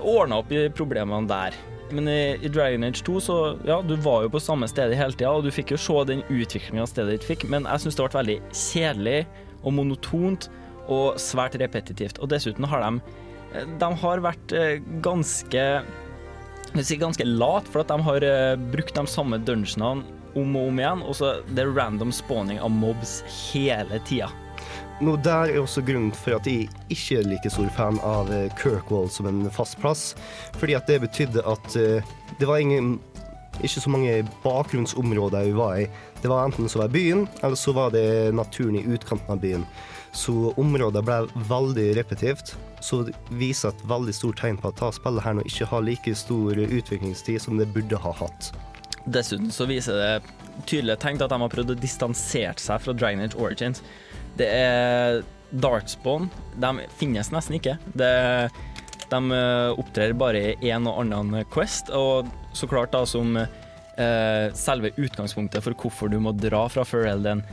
ordna 0.00 0.40
opp 0.42 0.52
i 0.52 0.66
problemene 0.74 1.28
der. 1.30 1.56
Men 1.94 2.08
i, 2.08 2.36
i 2.42 2.48
Dragon 2.48 2.86
Age 2.86 3.02
2 3.06 3.20
så 3.22 3.36
ja, 3.68 3.80
du 3.84 3.94
var 4.02 4.24
jo 4.24 4.32
på 4.32 4.42
samme 4.42 4.68
sted 4.70 4.94
hele 4.96 5.14
tida, 5.14 5.30
og 5.30 5.44
du 5.44 5.52
fikk 5.54 5.74
jo 5.74 5.80
se 5.80 5.98
den 6.08 6.24
utviklinga 6.32 6.86
stedet 6.90 7.18
ditt 7.18 7.26
fikk, 7.28 7.46
men 7.52 7.68
jeg 7.68 7.84
syns 7.84 7.98
det 7.98 8.06
ble 8.06 8.18
veldig 8.18 8.38
kjedelig 8.50 9.18
og 9.62 9.76
monotont 9.76 10.48
og 10.92 11.20
svært 11.20 11.58
repetitivt. 11.60 12.20
Og 12.20 12.32
dessuten 12.32 12.66
har 12.68 12.84
de 12.84 13.20
De 13.78 13.88
har 14.00 14.18
vært 14.18 14.52
eh, 14.52 14.80
ganske 15.04 15.64
si 16.82 16.96
ganske 16.98 17.24
lat, 17.28 17.68
for 17.70 17.84
at 17.84 17.92
de 17.92 18.02
har 18.02 18.24
eh, 18.26 18.56
brukt 18.72 18.96
de 18.96 19.06
samme 19.06 19.38
dungeonene 19.38 20.02
om 20.34 20.56
og 20.58 20.70
om 20.72 20.80
igjen, 20.80 21.04
og 21.06 21.14
så 21.14 21.36
det 21.54 21.62
er 21.62 21.76
random 21.76 22.10
spawning 22.10 22.58
av 22.58 22.72
mobs 22.74 23.20
hele 23.52 24.00
tida. 24.08 24.32
Nå 25.00 25.16
Der 25.16 25.50
er 25.50 25.58
også 25.58 25.82
grunnen 25.82 26.12
for 26.14 26.36
at 26.36 26.46
jeg 26.46 26.68
ikke 26.92 27.18
er 27.18 27.26
like 27.26 27.50
stor 27.50 27.70
fan 27.74 27.98
av 28.06 28.30
eh, 28.32 28.46
Kirkwall 28.60 29.08
som 29.10 29.26
en 29.26 29.48
fast 29.50 29.78
plass. 29.82 30.12
Fordi 30.60 30.76
at 30.78 30.86
det 30.86 31.00
betydde 31.02 31.42
at 31.42 31.76
eh, 31.76 32.14
det 32.38 32.46
var 32.46 32.62
ingen 32.62 33.00
ikke 33.62 33.80
så 33.80 33.90
mange 33.90 34.14
bakgrunnsområder 34.42 35.48
vi 35.48 35.56
var 35.58 35.76
i. 35.82 35.88
Det 36.22 36.30
var 36.30 36.44
enten 36.44 36.68
så 36.68 36.78
var 36.78 36.94
byen, 36.94 37.26
eller 37.42 37.58
så 37.58 37.72
var 37.72 37.90
det 37.94 38.34
naturen 38.34 38.78
i 38.78 38.86
utkanten 38.86 39.30
av 39.30 39.42
byen. 39.42 39.66
Så 40.14 40.54
området 40.56 41.02
ble 41.06 41.20
veldig 41.50 41.88
repetitivt. 41.98 42.54
Så 42.80 43.02
det 43.08 43.14
viser 43.34 43.72
et 43.72 43.84
veldig 43.88 44.14
stort 44.14 44.38
tegn 44.42 44.58
på 44.60 44.70
at 44.70 44.78
ta 44.78 44.90
spillet 44.94 45.24
her 45.24 45.34
nå 45.34 45.44
ikke 45.48 45.68
har 45.70 45.86
like 45.86 46.14
stor 46.18 46.58
utviklingstid 46.58 47.42
som 47.42 47.58
det 47.58 47.70
burde 47.74 47.98
ha 47.98 48.14
hatt. 48.18 48.52
Dessuten 49.04 49.50
så 49.52 49.66
viser 49.68 49.98
det 49.98 50.66
tydelige 50.68 51.00
tegn 51.02 51.18
til 51.18 51.26
at 51.26 51.34
de 51.34 51.40
har 51.42 51.52
prøvd 51.52 51.74
å 51.74 51.80
distansere 51.80 52.58
seg 52.62 52.82
fra 52.84 52.94
Dragon 52.96 53.24
Age 53.24 53.38
Origins. 53.40 53.82
Det 54.38 54.48
er 54.50 55.22
Darkspawn. 55.62 56.30
De 56.58 56.86
finnes 56.98 57.30
nesten 57.34 57.58
ikke. 57.58 57.76
Det, 57.94 58.12
de 59.10 59.20
eh, 59.36 59.78
opptrer 59.78 60.14
bare 60.18 60.54
i 60.54 60.72
en 60.74 60.88
og 60.90 61.04
annen 61.04 61.44
Quest, 61.52 61.92
og 61.94 62.30
så 62.54 62.68
klart 62.70 62.94
da 62.94 63.04
som 63.08 63.36
eh, 63.38 64.46
selve 64.58 64.94
utgangspunktet 64.96 65.64
for 65.64 65.78
hvorfor 65.78 66.10
du 66.10 66.18
må 66.22 66.34
dra 66.36 66.66
fra 66.72 66.86
Ferelden. 66.88 67.44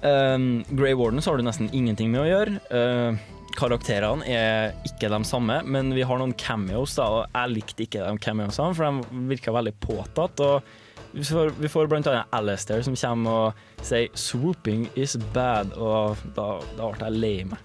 Um, 0.00 0.62
Grey 0.72 0.94
Warden 0.96 1.20
så 1.20 1.34
har 1.34 1.40
du 1.40 1.44
nesten 1.44 1.68
ingenting 1.76 2.08
med 2.12 2.22
å 2.22 2.28
gjøre. 2.28 2.60
Uh, 2.72 3.40
karakterene 3.58 4.24
er 4.24 4.70
ikke 4.88 5.10
de 5.12 5.18
samme, 5.28 5.58
men 5.68 5.92
vi 5.92 6.06
har 6.06 6.20
noen 6.20 6.32
cameos, 6.40 6.94
da, 6.96 7.08
og 7.10 7.34
jeg 7.34 7.52
likte 7.52 7.84
ikke 7.84 8.06
de 8.06 8.22
cameosene, 8.24 8.76
for 8.78 8.86
de 8.86 9.26
virka 9.28 9.52
veldig 9.52 9.74
påtatt. 9.82 10.40
og 10.40 10.70
vi 11.12 11.24
får, 11.24 11.52
vi 11.58 11.68
får 11.68 11.86
blant 11.86 12.06
annet 12.06 12.26
Alistair 12.30 12.82
som 12.82 12.96
kommer 12.96 13.30
og 13.30 13.86
sier 13.86 14.08
'swooping 14.14 14.88
is 14.94 15.16
bad', 15.34 15.74
og 15.76 16.16
da, 16.36 16.60
da 16.76 16.90
ble 16.92 17.08
jeg 17.08 17.18
lei 17.18 17.44
meg. 17.44 17.58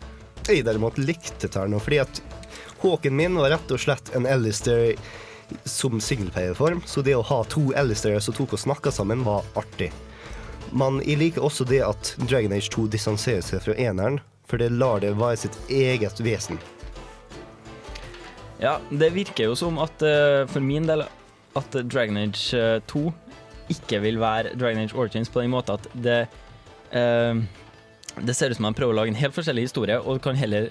Jeg 0.46 0.66
derimot 0.66 0.98
likte 0.98 1.50
nå, 1.68 1.80
fordi 1.80 2.00
at 2.04 2.22
Håken 2.84 3.16
min 3.16 3.38
var 3.40 3.50
rett 3.50 3.72
og 3.72 3.80
slett 3.82 4.12
en 4.14 4.28
Alistair 4.30 4.94
som 5.66 6.02
singleplayerform, 6.02 6.84
så 6.86 7.02
det 7.02 7.16
å 7.16 7.24
ha 7.26 7.44
to 7.50 7.72
Alistairer 7.78 8.20
som 8.22 8.34
tok 8.34 8.54
og 8.54 8.62
snakka 8.62 8.92
sammen, 8.92 9.24
var 9.26 9.46
artig. 9.56 9.92
Men 10.74 11.00
jeg 11.06 11.18
liker 11.22 11.46
også 11.46 11.66
det 11.66 11.82
at 11.86 12.16
Dragon 12.30 12.54
Age 12.54 12.70
2 12.74 12.88
distanserer 12.94 13.42
seg 13.46 13.64
fra 13.66 13.76
eneren, 13.78 14.20
for 14.46 14.62
det 14.62 14.74
lar 14.74 15.02
det 15.02 15.16
være 15.18 15.46
sitt 15.46 15.58
eget 15.70 16.20
vesen. 16.22 16.60
Ja, 18.62 18.78
det 18.90 19.14
virker 19.16 19.50
jo 19.50 19.56
som 19.58 19.80
at 19.84 20.02
eh, 20.06 20.46
for 20.50 20.64
min 20.64 20.88
del 20.88 21.06
at 21.56 21.78
Dragon 21.90 22.18
Age 22.22 22.54
eh, 22.58 22.80
2 22.92 23.06
ikke 23.71 24.01
vil 24.04 24.19
være 24.21 24.56
Dragon 24.60 24.84
Age 24.84 24.95
Origins 24.95 25.32
på 25.32 25.41
den 25.41 25.54
måten 25.54 25.78
at 25.80 25.88
det 25.93 26.19
uh, 26.93 27.41
Det 28.15 28.36
ser 28.36 28.49
ut 28.49 28.58
som 28.58 28.67
de 28.67 28.73
prøver 28.78 28.93
å 28.93 28.97
lage 29.01 29.12
en 29.12 29.19
helt 29.19 29.36
forskjellig 29.36 29.67
historie, 29.67 29.97
og 29.99 30.21
kan 30.23 30.38
heller 30.39 30.69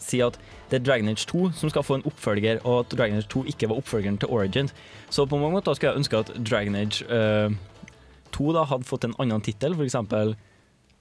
si 0.00 0.22
at 0.24 0.38
det 0.70 0.78
er 0.78 0.84
Dragon 0.84 1.08
Age 1.08 1.26
2 1.28 1.50
som 1.56 1.70
skal 1.72 1.84
få 1.84 1.98
en 1.98 2.06
oppfølger, 2.08 2.60
og 2.64 2.84
at 2.84 2.94
Dragon 2.96 3.18
Age 3.18 3.28
2 3.28 3.44
ikke 3.52 3.68
var 3.68 3.80
oppfølgeren 3.80 4.18
til 4.20 4.32
Origins. 4.32 4.74
Så 5.10 5.26
på 5.26 5.36
mange 5.36 5.58
måter 5.58 5.74
skulle 5.74 5.92
jeg 5.92 6.00
ønske 6.00 6.20
at 6.22 6.32
Dragon 6.50 6.76
Age 6.76 7.04
uh, 7.08 7.52
2 8.36 8.52
da 8.56 8.64
hadde 8.68 8.88
fått 8.88 9.04
en 9.08 9.16
annen 9.20 9.44
tittel, 9.44 9.76
f.eks. 9.76 9.96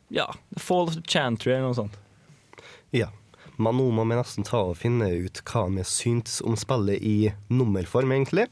Ja, 0.10 0.28
Fall 0.58 0.88
of 0.88 1.00
Chantry 1.08 1.54
eller 1.54 1.70
noe 1.70 1.78
sånt. 1.78 1.98
Ja. 2.96 3.12
Men 3.58 3.80
nå 3.80 3.88
må 3.90 4.04
vi 4.06 4.18
nesten 4.20 4.46
ta 4.46 4.60
og 4.70 4.78
finne 4.78 5.10
ut 5.26 5.42
hva 5.50 5.64
vi 5.74 5.84
syntes 5.88 6.40
om 6.46 6.54
spillet 6.60 7.02
i 7.02 7.32
nummerform, 7.50 8.14
egentlig. 8.14 8.46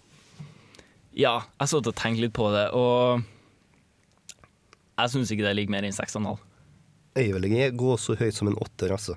Ja, 1.16 1.38
jeg 1.62 1.72
satt 1.72 1.88
og 1.88 1.96
tenkte 1.96 2.26
litt 2.26 2.34
på 2.36 2.50
det, 2.52 2.66
og 2.76 3.24
jeg 5.00 5.12
syns 5.14 5.32
ikke 5.32 5.46
det 5.48 5.56
ligger 5.56 5.72
mer 5.78 5.88
enn 5.88 5.96
6,5. 5.96 6.42
Jeg 7.16 7.32
vil 7.32 7.48
ikke 7.48 7.70
gå 7.80 7.96
så 8.04 8.18
høyt 8.20 8.36
som 8.36 8.52
en 8.52 8.58
åtter, 8.60 8.92
altså. 8.92 9.16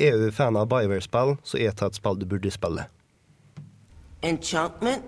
Er 0.00 0.16
du 0.18 0.30
fan 0.32 0.56
av 0.56 0.70
Bioware-spill, 0.72 1.36
så 1.44 1.60
er 1.60 1.76
det 1.76 1.90
et 1.90 2.00
spill 2.00 2.16
du 2.18 2.24
burde 2.28 2.52
spille. 2.52 2.88
Enchantment? 4.24 5.04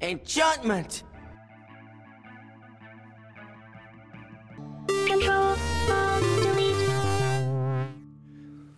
Enchantment! 0.00 1.04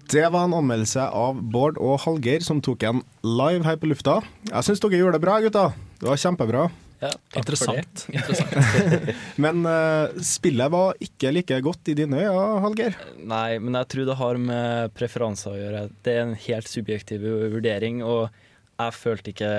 Det 0.06 0.22
var 0.30 0.46
en 0.46 0.54
anmeldelse 0.54 1.02
av 1.10 1.38
Bård 1.52 1.78
og 1.82 1.98
Hallgeir 2.04 2.44
som 2.46 2.60
tok 2.62 2.84
en 2.86 3.02
live 3.26 3.66
her 3.66 3.78
på 3.80 3.88
lufta. 3.90 4.20
Jeg 4.46 4.66
syns 4.66 4.82
dere 4.82 5.00
gjorde 5.00 5.18
det 5.18 5.24
bra, 5.24 5.38
gutta. 5.42 5.64
Det 5.98 6.06
var 6.06 6.20
kjempebra. 6.22 6.66
Ja, 7.02 7.10
Interessant. 7.36 8.06
Interessant. 8.14 9.10
Men 9.42 9.66
uh, 9.66 10.14
spillet 10.24 10.72
var 10.72 10.96
ikke 11.02 11.32
like 11.34 11.58
godt 11.64 11.90
i 11.92 11.96
dine 11.98 12.22
øyne, 12.22 12.46
Hallgeir. 12.62 12.96
Nei, 13.18 13.58
men 13.58 13.76
jeg 13.82 13.90
tror 13.92 14.08
det 14.08 14.18
har 14.20 14.40
med 14.40 14.94
preferanser 14.96 15.52
å 15.52 15.58
gjøre. 15.60 15.82
Det 16.06 16.14
er 16.14 16.24
en 16.24 16.36
helt 16.46 16.70
subjektiv 16.70 17.26
vurdering, 17.56 18.00
og 18.06 18.30
jeg 18.76 18.96
følte 18.96 19.32
ikke 19.34 19.52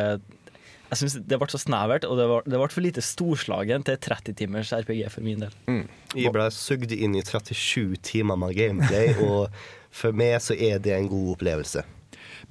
Jeg 0.87 1.01
synes 1.01 1.17
Det 1.27 1.39
ble 1.39 1.49
så 1.51 1.59
snevert, 1.59 2.05
og 2.07 2.15
det, 2.19 2.27
ble, 2.29 2.39
det 2.47 2.61
ble 2.61 2.69
for 2.71 2.85
lite 2.85 3.03
storslagen 3.03 3.83
til 3.87 3.99
30 4.07 4.37
timers 4.39 4.71
RPG 4.71 5.03
for 5.11 5.25
min 5.25 5.43
del. 5.43 5.83
Jeg 6.15 6.31
ble 6.35 6.47
sugd 6.55 6.93
inn 6.95 7.17
i 7.17 7.25
37 7.25 7.99
timer 8.07 8.39
med 8.39 8.55
gameplay, 8.57 9.11
og 9.27 9.51
for 9.91 10.15
meg 10.15 10.39
så 10.43 10.55
er 10.55 10.79
det 10.83 10.95
en 10.95 11.11
god 11.11 11.35
opplevelse. 11.35 11.83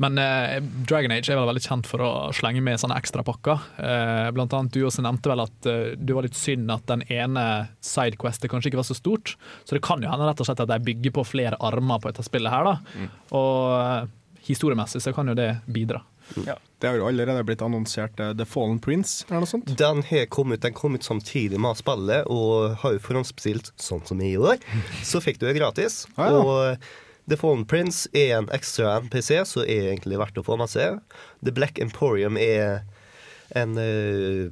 Men 0.02 0.18
eh, 0.20 0.58
Dragon 0.88 1.12
Age 1.14 1.30
er 1.32 1.38
vel 1.38 1.48
veldig 1.48 1.62
kjent 1.64 1.88
for 1.88 2.02
å 2.04 2.10
slenge 2.36 2.60
med 2.64 2.80
sånne 2.80 2.98
ekstrapakker. 3.00 3.62
Eh, 3.80 4.26
blant 4.36 4.52
annet 4.56 4.74
du 4.74 4.82
også 4.84 5.04
nevnte 5.04 5.30
vel 5.32 5.44
at 5.46 5.68
eh, 5.70 5.94
du 5.96 6.12
var 6.16 6.26
litt 6.26 6.36
synd 6.36 6.68
at 6.74 6.84
den 6.90 7.04
ene 7.12 7.44
sidequestet 7.84 8.52
kanskje 8.52 8.72
ikke 8.72 8.82
var 8.82 8.88
så 8.90 8.98
stort. 8.98 9.36
Så 9.64 9.76
det 9.76 9.84
kan 9.86 10.04
jo 10.04 10.10
hende 10.12 10.28
rett 10.28 10.42
og 10.42 10.48
slett 10.50 10.60
at 10.64 10.72
de 10.72 10.80
bygger 10.90 11.16
på 11.16 11.24
flere 11.24 11.60
armer 11.64 12.02
på 12.02 12.12
dette 12.12 12.26
spillet 12.26 12.52
her. 12.52 12.68
da. 12.68 13.08
Og 13.38 13.72
eh, 13.78 14.12
historiemessig 14.50 15.00
så 15.06 15.16
kan 15.16 15.32
jo 15.32 15.38
det 15.38 15.54
bidra. 15.64 16.02
Det 16.34 16.88
har 16.88 16.98
jo 16.98 17.06
allerede 17.08 17.44
blitt 17.46 17.62
annonsert 17.64 18.20
eh, 18.20 18.32
The 18.36 18.46
Fallen 18.48 18.78
Prince, 18.82 19.24
eller 19.28 19.44
noe 19.44 19.50
sånt. 19.50 19.72
Den 19.78 20.02
har 20.08 20.26
kommet, 20.32 20.62
den 20.64 20.76
kom 20.76 20.98
ut 20.98 21.06
samtidig 21.06 21.60
med 21.62 21.78
spillet, 21.78 22.26
og 22.28 22.76
har 22.82 22.96
jo 22.96 23.02
forhåndsbestilt, 23.06 23.72
sånn 23.80 24.04
som 24.08 24.20
i 24.20 24.34
år. 24.36 24.60
Så 25.10 25.22
fikk 25.24 25.40
du 25.40 25.46
det 25.48 25.56
gratis. 25.58 26.04
Ah, 26.16 26.30
ja. 26.32 26.42
Og 26.42 27.30
The 27.30 27.38
Fallen 27.40 27.64
Prince 27.68 28.10
er 28.16 28.36
en 28.36 28.50
ekstra 28.54 28.98
NPC, 29.06 29.40
som 29.48 29.64
er 29.64 29.92
egentlig 29.94 30.20
verdt 30.20 30.38
å 30.38 30.44
få 30.46 30.58
med 30.60 30.70
seg. 30.70 31.00
The 31.46 31.54
Black 31.54 31.80
Emporium 31.82 32.38
er 32.38 32.84
en 33.56 33.74
uh, 33.78 34.46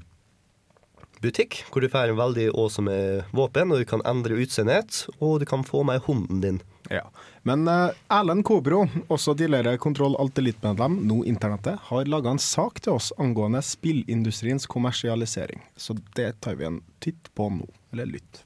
butikk 1.22 1.62
hvor 1.68 1.82
du 1.82 1.90
får 1.90 2.12
en 2.12 2.20
veldig 2.20 2.48
awesome 2.52 2.94
våpen, 3.34 3.72
og 3.72 3.82
du 3.82 3.88
kan 3.88 4.02
endre 4.08 4.38
utseendet, 4.42 5.04
og 5.20 5.40
du 5.42 5.48
kan 5.48 5.66
få 5.66 5.84
med 5.86 6.02
hunden 6.08 6.42
din. 6.42 6.62
Ja. 6.90 7.10
Men 7.42 7.68
uh, 7.68 7.90
Erlend 8.12 8.44
Kobro, 8.44 8.84
også 9.08 9.34
tidligere 9.38 9.78
Kontroll 9.80 10.16
Alt 10.20 10.38
Elite-medlem, 10.38 10.98
nå 11.08 11.22
Internettet, 11.28 11.80
har 11.88 12.10
laga 12.10 12.34
en 12.34 12.42
sak 12.42 12.82
til 12.84 12.98
oss 12.98 13.12
angående 13.20 13.62
spillindustriens 13.64 14.68
kommersialisering. 14.68 15.64
Så 15.76 15.96
det 16.16 16.34
tar 16.44 16.60
vi 16.60 16.68
en 16.68 16.82
titt 17.04 17.32
på 17.34 17.48
nå. 17.56 17.68
Eller 17.94 18.10
lytt. 18.16 18.44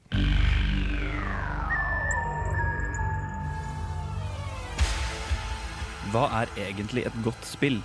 Hva 6.09 6.25
er 6.41 6.51
egentlig 6.57 7.03
et 7.05 7.17
godt 7.25 7.43
spill? 7.45 7.81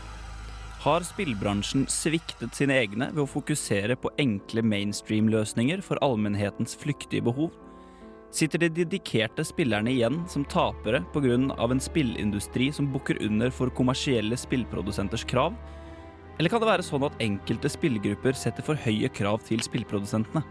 Har 0.85 1.05
spillbransjen 1.05 1.87
sviktet 1.89 2.57
sine 2.57 2.77
egne 2.77 3.11
ved 3.11 3.23
å 3.25 3.29
fokusere 3.29 3.97
på 4.01 4.13
enkle 4.21 4.65
mainstream-løsninger 4.65 5.81
for 5.85 6.01
allmennhetens 6.05 6.77
flyktige 6.81 7.25
behov? 7.25 7.53
Sitter 8.35 8.59
de 8.59 8.69
dedikerte 8.69 9.45
spillerne 9.47 9.93
igjen 9.93 10.17
som 10.29 10.43
tapere 10.45 11.05
pga. 11.15 11.35
en 11.71 11.81
spillindustri 11.81 12.73
som 12.73 12.91
bukker 12.93 13.23
under 13.23 13.51
for 13.51 13.71
kommersielle 13.71 14.37
spillprodusenters 14.37 15.25
krav? 15.25 15.55
Eller 16.39 16.51
kan 16.51 16.61
det 16.61 16.67
være 16.67 16.83
sånn 16.83 17.05
at 17.07 17.21
enkelte 17.23 17.71
spillgrupper 17.71 18.35
setter 18.35 18.67
for 18.67 18.75
høye 18.75 19.09
krav 19.09 19.39
til 19.47 19.63
spillprodusentene? 19.63 20.43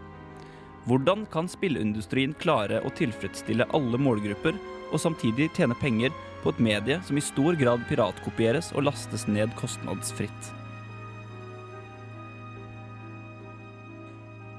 Hvordan 0.88 1.26
kan 1.28 1.44
spillindustrien 1.44 2.32
klare 2.40 2.80
å 2.80 2.88
tilfredsstille 2.96 3.68
alle 3.76 4.00
målgrupper, 4.00 4.56
og 4.90 5.00
samtidig 5.00 5.50
tjene 5.52 5.76
penger 5.76 6.12
på 6.42 6.54
et 6.54 6.64
medie 6.64 7.00
som 7.04 7.20
i 7.20 7.20
stor 7.20 7.52
grad 7.52 7.84
piratkopieres 7.90 8.72
og 8.72 8.88
lastes 8.88 9.28
ned 9.28 9.52
kostnadsfritt? 9.60 10.63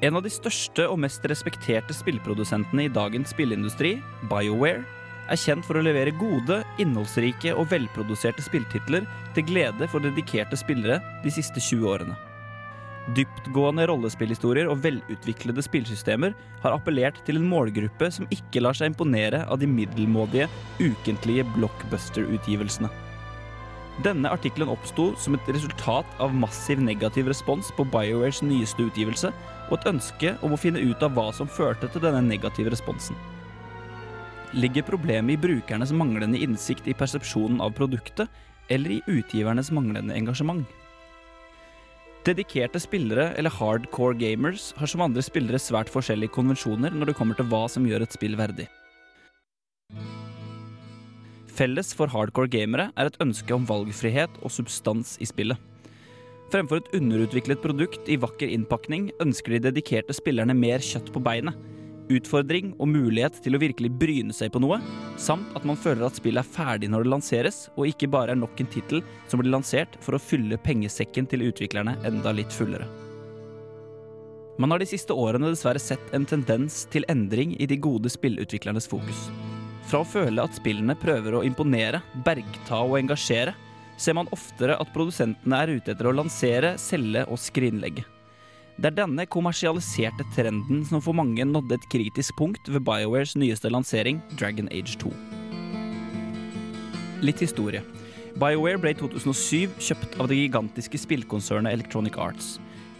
En 0.03 0.17
av 0.17 0.25
de 0.25 0.31
største 0.33 0.83
og 0.91 0.99
mest 0.99 1.23
respekterte 1.31 1.95
spillprodusentene 1.95 2.89
i 2.89 2.91
dagens 2.91 3.31
spillindustri, 3.31 3.95
BioWare, 4.27 4.83
er 5.31 5.39
kjent 5.39 5.65
for 5.65 5.79
å 5.79 5.83
levere 5.85 6.13
gode, 6.19 6.59
innholdsrike 6.81 7.55
og 7.55 7.69
velproduserte 7.71 8.43
spilltitler 8.45 9.07
til 9.33 9.47
glede 9.47 9.87
for 9.89 10.03
dedikerte 10.03 10.59
spillere 10.59 10.99
de 11.23 11.33
siste 11.33 11.63
20 11.63 11.87
årene. 11.89 12.17
Dyptgående 13.15 13.85
rollespillhistorier 13.89 14.67
og 14.69 14.81
velutviklede 14.81 15.61
spillsystemer 15.63 16.33
har 16.63 16.73
appellert 16.73 17.19
til 17.25 17.37
en 17.37 17.47
målgruppe 17.47 18.09
som 18.11 18.29
ikke 18.33 18.63
lar 18.65 18.77
seg 18.77 18.91
imponere 18.91 19.43
av 19.45 19.61
de 19.61 19.69
middelmådige, 19.69 20.49
ukentlige 20.81 21.45
blockbuster-utgivelsene. 21.55 22.89
Denne 24.03 24.27
artikkelen 24.33 24.73
oppsto 24.73 25.13
som 25.21 25.37
et 25.37 25.53
resultat 25.53 26.17
av 26.19 26.33
massiv 26.35 26.81
negativ 26.83 27.29
respons 27.31 27.69
på 27.77 27.85
BioWares 27.93 28.41
nyeste 28.43 28.89
utgivelse, 28.89 29.31
og 29.69 29.77
et 29.79 29.87
ønske 29.93 30.35
om 30.45 30.53
å 30.53 30.59
finne 30.59 30.81
ut 30.83 31.03
av 31.05 31.15
hva 31.15 31.31
som 31.35 31.49
førte 31.49 31.89
til 31.91 32.03
denne 32.03 32.21
negative 32.25 32.73
responsen. 32.73 33.17
Ligger 34.55 34.85
problemet 34.87 35.35
i 35.35 35.41
brukernes 35.41 35.91
manglende 35.91 36.39
innsikt 36.39 36.87
i 36.87 36.95
persepsjonen 36.95 37.59
av 37.63 37.73
produktet, 37.75 38.29
eller 38.69 38.95
i 38.95 39.01
utgivernes 39.11 39.71
manglende 39.73 40.15
engasjement? 40.15 40.65
Dedikerte 42.25 42.79
spillere 42.81 43.27
eller 43.37 43.53
hardcore 43.53 44.17
gamers 44.17 44.71
har 44.79 44.89
som 44.89 45.03
andre 45.05 45.21
spillere 45.21 45.61
svært 45.61 45.91
forskjellige 45.93 46.33
konvensjoner 46.33 46.95
når 46.95 47.11
det 47.11 47.17
kommer 47.19 47.37
til 47.37 47.45
hva 47.51 47.67
som 47.69 47.85
gjør 47.85 48.07
et 48.07 48.15
spill 48.17 48.33
verdig. 48.39 48.65
Felles 51.55 51.93
for 51.95 52.09
hardcore 52.11 52.49
gamere 52.51 52.89
er 52.97 53.11
et 53.11 53.21
ønske 53.23 53.53
om 53.55 53.67
valgfrihet 53.69 54.41
og 54.41 54.51
substans 54.51 55.15
i 55.21 55.29
spillet. 55.29 55.59
Fremfor 56.55 56.79
et 56.79 56.93
underutviklet 56.95 57.59
produkt 57.59 58.07
i 58.07 58.15
vakker 58.15 58.47
innpakning 58.47 59.09
ønsker 59.19 59.57
de 59.57 59.65
dedikerte 59.65 60.13
spillerne 60.15 60.53
mer 60.55 60.79
kjøtt 60.79 61.09
på 61.11 61.19
beinet, 61.19 61.57
utfordring 62.07 62.69
og 62.79 62.87
mulighet 62.93 63.41
til 63.43 63.57
å 63.57 63.59
virkelig 63.59 63.89
bryne 63.99 64.31
seg 64.31 64.53
på 64.53 64.61
noe, 64.63 64.77
samt 65.19 65.51
at 65.59 65.65
man 65.67 65.75
føler 65.75 66.05
at 66.07 66.15
spillet 66.15 66.39
er 66.39 66.53
ferdig 66.55 66.87
når 66.93 67.03
det 67.03 67.11
lanseres, 67.11 67.57
og 67.75 67.89
ikke 67.89 68.07
bare 68.13 68.31
er 68.31 68.39
nok 68.39 68.63
en 68.63 68.71
tittel 68.71 69.03
som 69.27 69.43
blir 69.43 69.51
lansert 69.51 69.99
for 69.99 70.15
å 70.15 70.21
fylle 70.21 70.55
pengesekken 70.63 71.27
til 71.27 71.43
utviklerne 71.49 71.97
enda 72.07 72.31
litt 72.31 72.55
fullere. 72.55 72.87
Man 74.55 74.71
har 74.71 74.79
de 74.79 74.87
siste 74.87 75.11
årene 75.11 75.51
dessverre 75.51 75.83
sett 75.83 76.15
en 76.15 76.23
tendens 76.23 76.85
til 76.87 77.03
endring 77.11 77.57
i 77.59 77.67
de 77.67 77.81
gode 77.83 78.07
spillutviklernes 78.15 78.87
fokus. 78.87 79.27
Fra 79.91 80.05
å 80.05 80.07
føle 80.07 80.47
at 80.47 80.55
spillene 80.55 80.95
prøver 81.03 81.35
å 81.35 81.43
imponere, 81.43 81.99
bergta 82.23 82.79
og 82.79 82.95
engasjere, 83.03 83.57
ser 83.97 84.17
man 84.17 84.29
oftere 84.35 84.75
at 84.79 84.91
produsentene 84.95 85.61
er 85.61 85.77
ute 85.77 85.93
etter 85.93 86.09
å 86.09 86.15
lansere, 86.15 86.75
selge 86.81 87.25
og 87.29 87.39
skrinlegge. 87.41 88.05
Det 88.75 88.89
er 88.89 88.97
denne 88.97 89.23
kommersialiserte 89.31 90.25
trenden 90.35 90.81
som 90.87 90.99
for 91.03 91.15
mange 91.15 91.45
nådde 91.47 91.77
et 91.77 91.87
kritisk 91.93 92.35
punkt 92.35 92.67
ved 92.67 92.83
BioWares 92.83 93.37
nyeste 93.39 93.71
lansering, 93.71 94.19
Dragon 94.35 94.67
Age 94.67 94.97
2. 94.99 95.11
Litt 97.23 97.39
historie. 97.39 97.85
BioWare 98.35 98.81
ble 98.83 98.91
i 98.91 98.97
2007 98.99 99.77
kjøpt 99.79 100.17
av 100.19 100.27
det 100.27 100.41
gigantiske 100.41 100.99
spillkonsernet 101.05 101.71
Electronic 101.71 102.19
Arts. 102.19 102.57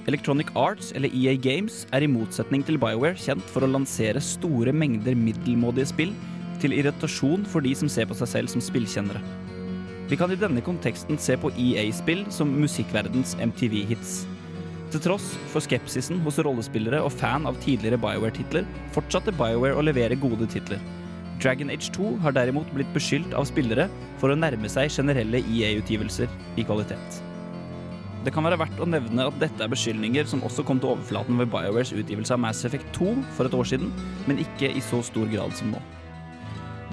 Electronic 0.08 0.53
Arts, 0.55 0.93
eller 0.95 1.12
EA 1.12 1.34
Games, 1.36 1.84
er 1.91 2.05
i 2.05 2.10
motsetning 2.10 2.63
til 2.63 2.79
BioWare 2.79 3.19
kjent 3.19 3.43
for 3.51 3.65
å 3.65 3.71
lansere 3.73 4.21
store 4.23 4.71
mengder 4.71 5.17
middelmådige 5.17 5.89
spill 5.91 6.15
til 6.63 6.77
irritasjon 6.77 7.43
for 7.51 7.65
de 7.65 7.75
som 7.75 7.91
ser 7.91 8.08
på 8.08 8.15
seg 8.15 8.31
selv 8.31 8.53
som 8.53 8.63
spillkjennere. 8.63 9.19
Vi 10.06 10.18
kan 10.20 10.30
i 10.30 10.38
denne 10.38 10.62
konteksten 10.62 11.18
se 11.18 11.34
på 11.41 11.50
EA-spill 11.58 12.28
som 12.34 12.52
musikkverdens 12.54 13.34
MTV-hits. 13.41 14.20
Til 14.94 15.02
tross 15.02 15.32
for 15.50 15.65
skepsisen 15.65 16.20
hos 16.22 16.38
rollespillere 16.46 17.00
og 17.02 17.10
fan 17.15 17.48
av 17.50 17.58
tidligere 17.63 17.98
BioWare-titler, 18.04 18.68
fortsatte 18.94 19.34
BioWare 19.34 19.74
å 19.80 19.86
levere 19.88 20.20
gode 20.22 20.46
titler. 20.54 20.84
Dragon 21.41 21.74
Age 21.74 21.89
2 21.98 22.12
har 22.22 22.36
derimot 22.38 22.70
blitt 22.76 22.94
beskyldt 22.94 23.34
av 23.36 23.50
spillere 23.50 23.89
for 24.22 24.30
å 24.30 24.38
nærme 24.38 24.70
seg 24.72 24.94
generelle 24.94 25.41
EA-utgivelser 25.41 26.30
i 26.56 26.68
kvalitet. 26.70 27.20
Det 28.26 28.34
kan 28.34 28.46
være 28.46 28.62
verdt 28.62 28.80
å 28.82 28.88
nevne 28.89 29.26
at 29.26 29.41
dette 29.41 29.62
er 29.62 29.74
beskyldninger 29.74 30.30
som 30.30 30.46
også 30.46 30.63
kom 30.70 30.78
til 30.82 30.94
overflaten 30.94 31.41
ved 31.41 31.50
BioWares 31.50 31.98
utgivelse 31.98 32.38
av 32.38 32.46
Mass 32.46 32.62
Effect 32.65 32.94
2 33.02 33.12
for 33.34 33.50
et 33.50 33.58
år 33.58 33.74
siden, 33.74 33.89
men 34.30 34.46
ikke 34.46 34.70
i 34.70 34.86
så 34.86 35.02
stor 35.10 35.34
grad 35.34 35.58
som 35.58 35.74
nå. 35.74 35.82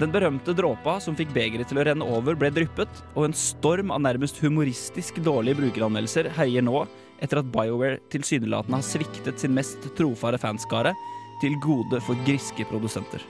Den 0.01 0.09
berømte 0.09 0.55
dråpa 0.57 0.95
som 1.03 1.13
fikk 1.17 1.35
begeret 1.35 1.69
til 1.69 1.77
å 1.77 1.83
renne 1.85 2.05
over, 2.15 2.33
ble 2.39 2.49
dryppet, 2.53 3.03
og 3.13 3.27
en 3.27 3.35
storm 3.37 3.93
av 3.93 4.01
nærmest 4.01 4.39
humoristisk 4.41 5.19
dårlige 5.21 5.59
brukeranmeldelser 5.61 6.31
herjer 6.33 6.65
nå 6.65 6.87
etter 7.23 7.39
at 7.39 7.51
BioWare 7.53 8.01
tilsynelatende 8.11 8.79
har 8.79 8.87
sviktet 8.87 9.39
sin 9.39 9.53
mest 9.53 9.85
trofare 9.97 10.41
fanskare 10.41 10.95
til 11.43 11.55
gode 11.61 12.01
for 12.03 12.17
griske 12.25 12.65
produsenter. 12.71 13.21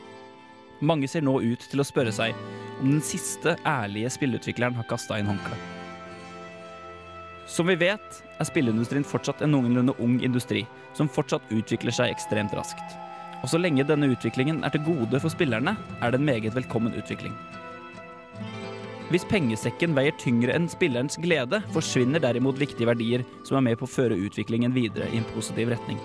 Mange 0.84 1.08
ser 1.12 1.24
nå 1.24 1.36
ut 1.44 1.68
til 1.70 1.84
å 1.84 1.88
spørre 1.88 2.16
seg 2.16 2.36
om 2.80 2.96
den 2.96 3.04
siste 3.06 3.58
ærlige 3.68 4.16
spillutvikleren 4.16 4.80
har 4.80 4.88
kasta 4.90 5.20
inn 5.20 5.30
håndkleet. 5.30 5.72
Som 7.48 7.68
vi 7.68 7.76
vet, 7.76 8.24
er 8.40 8.48
spilleindustrien 8.48 9.06
fortsatt 9.06 9.44
en 9.44 9.52
noenlunde 9.52 9.96
ung 10.02 10.16
industri, 10.24 10.64
som 10.96 11.12
fortsatt 11.12 11.52
utvikler 11.52 11.94
seg 11.94 12.16
ekstremt 12.16 12.56
raskt. 12.56 13.03
Og 13.44 13.52
så 13.52 13.60
lenge 13.60 13.84
denne 13.84 14.08
utviklingen 14.14 14.64
er 14.64 14.72
til 14.72 14.86
gode 14.86 15.20
for 15.20 15.32
spillerne, 15.34 15.76
er 16.00 16.12
det 16.12 16.22
en 16.22 16.26
meget 16.30 16.56
velkommen 16.56 16.96
utvikling. 16.96 17.36
Hvis 19.12 19.28
pengesekken 19.30 19.92
veier 19.94 20.16
tyngre 20.18 20.56
enn 20.56 20.70
spillerens 20.72 21.20
glede, 21.22 21.60
forsvinner 21.76 22.24
derimot 22.24 22.58
viktige 22.58 22.88
verdier 22.88 23.26
som 23.44 23.60
er 23.60 23.66
med 23.68 23.78
på 23.78 23.86
å 23.86 23.92
føre 23.92 24.18
utviklingen 24.18 24.74
videre 24.74 25.10
i 25.12 25.20
en 25.20 25.28
positiv 25.36 25.74
retning. 25.76 26.00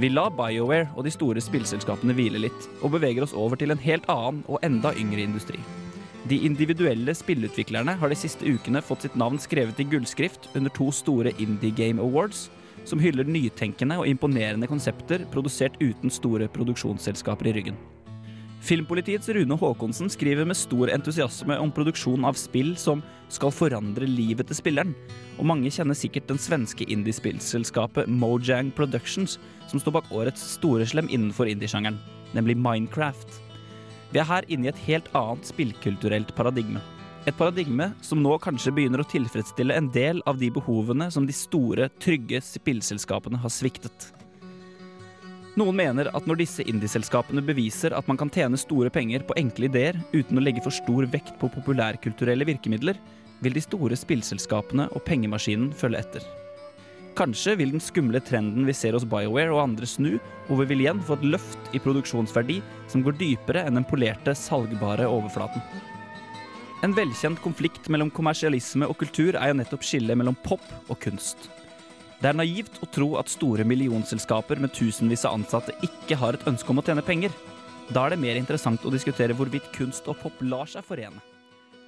Vi 0.00 0.08
lar 0.10 0.32
BioWare 0.34 0.88
og 0.96 1.04
de 1.06 1.12
store 1.14 1.42
spillselskapene 1.44 2.16
hvile 2.16 2.40
litt, 2.48 2.66
og 2.80 2.96
beveger 2.96 3.22
oss 3.22 3.36
over 3.38 3.60
til 3.60 3.70
en 3.70 3.84
helt 3.84 4.08
annen 4.10 4.40
og 4.48 4.58
enda 4.66 4.90
yngre 4.98 5.22
industri. 5.22 5.60
De 6.26 6.40
individuelle 6.48 7.12
spillutviklerne 7.14 7.94
har 8.00 8.10
de 8.10 8.16
siste 8.18 8.48
ukene 8.48 8.82
fått 8.82 9.04
sitt 9.04 9.16
navn 9.20 9.36
skrevet 9.38 9.78
i 9.78 9.86
gullskrift 9.86 10.48
under 10.56 10.72
to 10.74 10.88
store 10.96 11.36
Indie 11.36 11.76
Game 11.76 12.02
Awards, 12.02 12.48
som 12.88 13.00
hyller 13.02 13.26
nytenkende 13.28 13.98
og 14.00 14.08
imponerende 14.08 14.68
konsepter 14.70 15.24
produsert 15.32 15.76
uten 15.82 16.12
store 16.12 16.48
produksjonsselskaper 16.52 17.50
i 17.50 17.58
ryggen. 17.58 17.78
Filmpolitiets 18.64 19.28
Rune 19.36 19.58
Haakonsen 19.60 20.08
skriver 20.08 20.46
med 20.48 20.56
stor 20.56 20.88
entusiasme 20.88 21.58
om 21.60 21.72
produksjon 21.74 22.24
av 22.24 22.38
spill 22.40 22.72
som 22.80 23.02
skal 23.28 23.52
forandre 23.52 24.08
livet 24.08 24.48
til 24.48 24.56
spilleren, 24.56 24.94
og 25.36 25.50
mange 25.50 25.72
kjenner 25.74 25.98
sikkert 25.98 26.30
den 26.30 26.40
svenske 26.40 26.86
indiespillselskapet 26.88 28.08
Mojang 28.08 28.70
Productions, 28.72 29.36
som 29.68 29.82
står 29.82 29.98
bak 29.98 30.08
årets 30.16 30.46
storeslem 30.56 31.10
innenfor 31.12 31.50
indiesjangeren, 31.52 32.00
nemlig 32.32 32.56
Minecraft. 32.56 33.36
Vi 34.14 34.22
er 34.22 34.30
her 34.30 34.48
inne 34.48 34.70
i 34.70 34.72
et 34.72 34.84
helt 34.86 35.12
annet 35.12 35.52
spillkulturelt 35.52 36.32
paradigme. 36.38 36.80
Et 37.24 37.36
paradigme 37.36 37.86
som 38.04 38.20
nå 38.20 38.34
kanskje 38.44 38.74
begynner 38.76 39.00
å 39.00 39.08
tilfredsstille 39.08 39.72
en 39.78 39.86
del 39.94 40.20
av 40.28 40.36
de 40.36 40.50
behovene 40.52 41.06
som 41.12 41.24
de 41.24 41.32
store, 41.32 41.88
trygge 41.96 42.42
spillselskapene 42.44 43.40
har 43.40 43.52
sviktet. 43.52 44.10
Noen 45.56 45.78
mener 45.78 46.10
at 46.12 46.26
når 46.28 46.42
disse 46.42 46.66
indieselskapene 46.68 47.40
beviser 47.46 47.94
at 47.96 48.08
man 48.10 48.18
kan 48.20 48.32
tjene 48.34 48.60
store 48.60 48.90
penger 48.92 49.24
på 49.24 49.36
enkle 49.40 49.70
ideer 49.70 50.00
uten 50.12 50.36
å 50.36 50.44
legge 50.44 50.64
for 50.66 50.74
stor 50.74 51.08
vekt 51.08 51.32
på 51.40 51.48
populærkulturelle 51.54 52.44
virkemidler, 52.44 53.00
vil 53.40 53.56
de 53.56 53.62
store 53.62 53.96
spillselskapene 53.96 54.90
og 54.92 55.04
pengemaskinen 55.08 55.72
følge 55.78 56.04
etter. 56.04 56.28
Kanskje 57.16 57.54
vil 57.56 57.72
den 57.72 57.80
skumle 57.80 58.20
trenden 58.20 58.66
vi 58.66 58.74
ser 58.76 58.98
hos 58.98 59.06
BioWare 59.08 59.54
og 59.54 59.62
andre 59.62 59.88
snu, 59.88 60.18
og 60.50 60.60
vi 60.60 60.68
vil 60.74 60.84
igjen 60.84 61.00
få 61.06 61.16
et 61.16 61.28
løft 61.38 61.72
i 61.72 61.80
produksjonsverdi 61.80 62.60
som 62.90 63.06
går 63.06 63.16
dypere 63.22 63.64
enn 63.64 63.78
den 63.78 63.88
polerte, 63.88 64.34
salgbare 64.36 65.08
overflaten. 65.08 65.62
En 66.84 66.92
velkjent 66.92 67.40
konflikt 67.40 67.86
mellom 67.88 68.10
kommersialisme 68.12 68.84
og 68.90 68.98
kultur 69.00 69.38
er 69.38 69.48
jo 69.48 69.56
nettopp 69.56 69.84
skillet 69.88 70.18
mellom 70.20 70.36
pop 70.44 70.64
og 70.92 70.98
kunst. 71.00 71.46
Det 72.20 72.28
er 72.28 72.36
naivt 72.36 72.76
å 72.84 72.88
tro 72.92 73.06
at 73.16 73.30
store 73.32 73.64
millionselskaper 73.64 74.60
med 74.60 74.74
tusenvis 74.76 75.24
av 75.24 75.38
ansatte 75.38 75.72
ikke 75.86 76.18
har 76.20 76.36
et 76.36 76.44
ønske 76.50 76.68
om 76.72 76.82
å 76.82 76.84
tjene 76.84 77.04
penger. 77.06 77.32
Da 77.88 78.04
er 78.04 78.12
det 78.12 78.20
mer 78.20 78.36
interessant 78.36 78.84
å 78.84 78.92
diskutere 78.92 79.36
hvorvidt 79.36 79.70
kunst 79.72 80.10
og 80.12 80.18
pop 80.20 80.42
lar 80.44 80.68
seg 80.68 80.84
forene. 80.84 81.22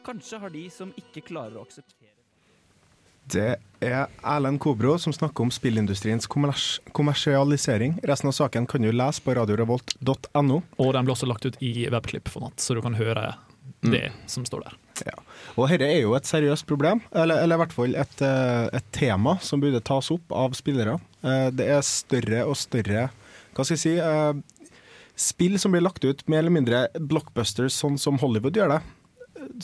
Kanskje 0.07 0.41
har 0.41 0.55
de 0.55 0.65
som 0.73 0.95
ikke 0.97 1.25
klarer 1.29 1.59
å 1.59 1.67
akseptere 1.67 2.15
Det 3.27 3.59
er 3.85 4.09
Erlend 4.23 4.63
Kobro 4.65 4.95
som 5.03 5.13
snakker 5.13 5.45
om 5.45 5.53
spillindustriens 5.53 6.29
kommers 6.31 6.79
kommersialisering. 6.97 7.99
Resten 8.07 8.33
av 8.33 8.39
saken 8.39 8.71
kan 8.71 8.87
du 8.87 8.95
lese 8.95 9.21
på 9.21 9.37
radiorevolt.no. 9.37 10.63
Og 10.81 10.93
den 10.97 11.05
blir 11.05 11.17
også 11.19 11.29
lagt 11.29 11.45
ut 11.45 11.61
i 11.61 11.85
webklipp-format, 11.85 12.57
så 12.65 12.79
du 12.79 12.85
kan 12.87 12.97
høre 12.97 13.35
det 13.85 14.09
som 14.31 14.47
står 14.49 14.69
der. 14.69 14.83
Ja. 15.05 15.13
Og 15.57 15.69
dette 15.69 15.85
er 15.89 16.01
jo 16.03 16.15
et 16.17 16.25
seriøst 16.29 16.67
problem, 16.69 17.03
eller, 17.13 17.43
eller 17.43 17.59
i 17.59 17.61
hvert 17.65 17.75
fall 17.77 17.95
et, 18.01 18.23
eh, 18.25 18.69
et 18.79 18.87
tema 18.97 19.37
som 19.45 19.61
burde 19.61 19.81
tas 19.85 20.09
opp 20.15 20.33
av 20.33 20.55
spillere. 20.57 20.99
Eh, 21.23 21.51
Det 21.51 21.67
er 21.69 21.83
større 21.85 22.45
og 22.47 22.57
større 22.57 23.09
Hva 23.57 23.65
skal 23.65 23.75
jeg 23.77 23.83
si? 23.83 23.95
eh, 23.99 24.33
Spill 25.17 25.59
som 25.59 25.73
blir 25.73 25.81
lagt 25.81 26.05
ut 26.05 26.21
mer 26.29 26.43
eller 26.45 26.53
mindre 26.53 26.83
blockbusters, 27.01 27.73
sånn 27.73 27.97
som 27.99 28.19
Hollywood 28.21 28.53
gjør 28.59 28.75
det. 28.75 28.81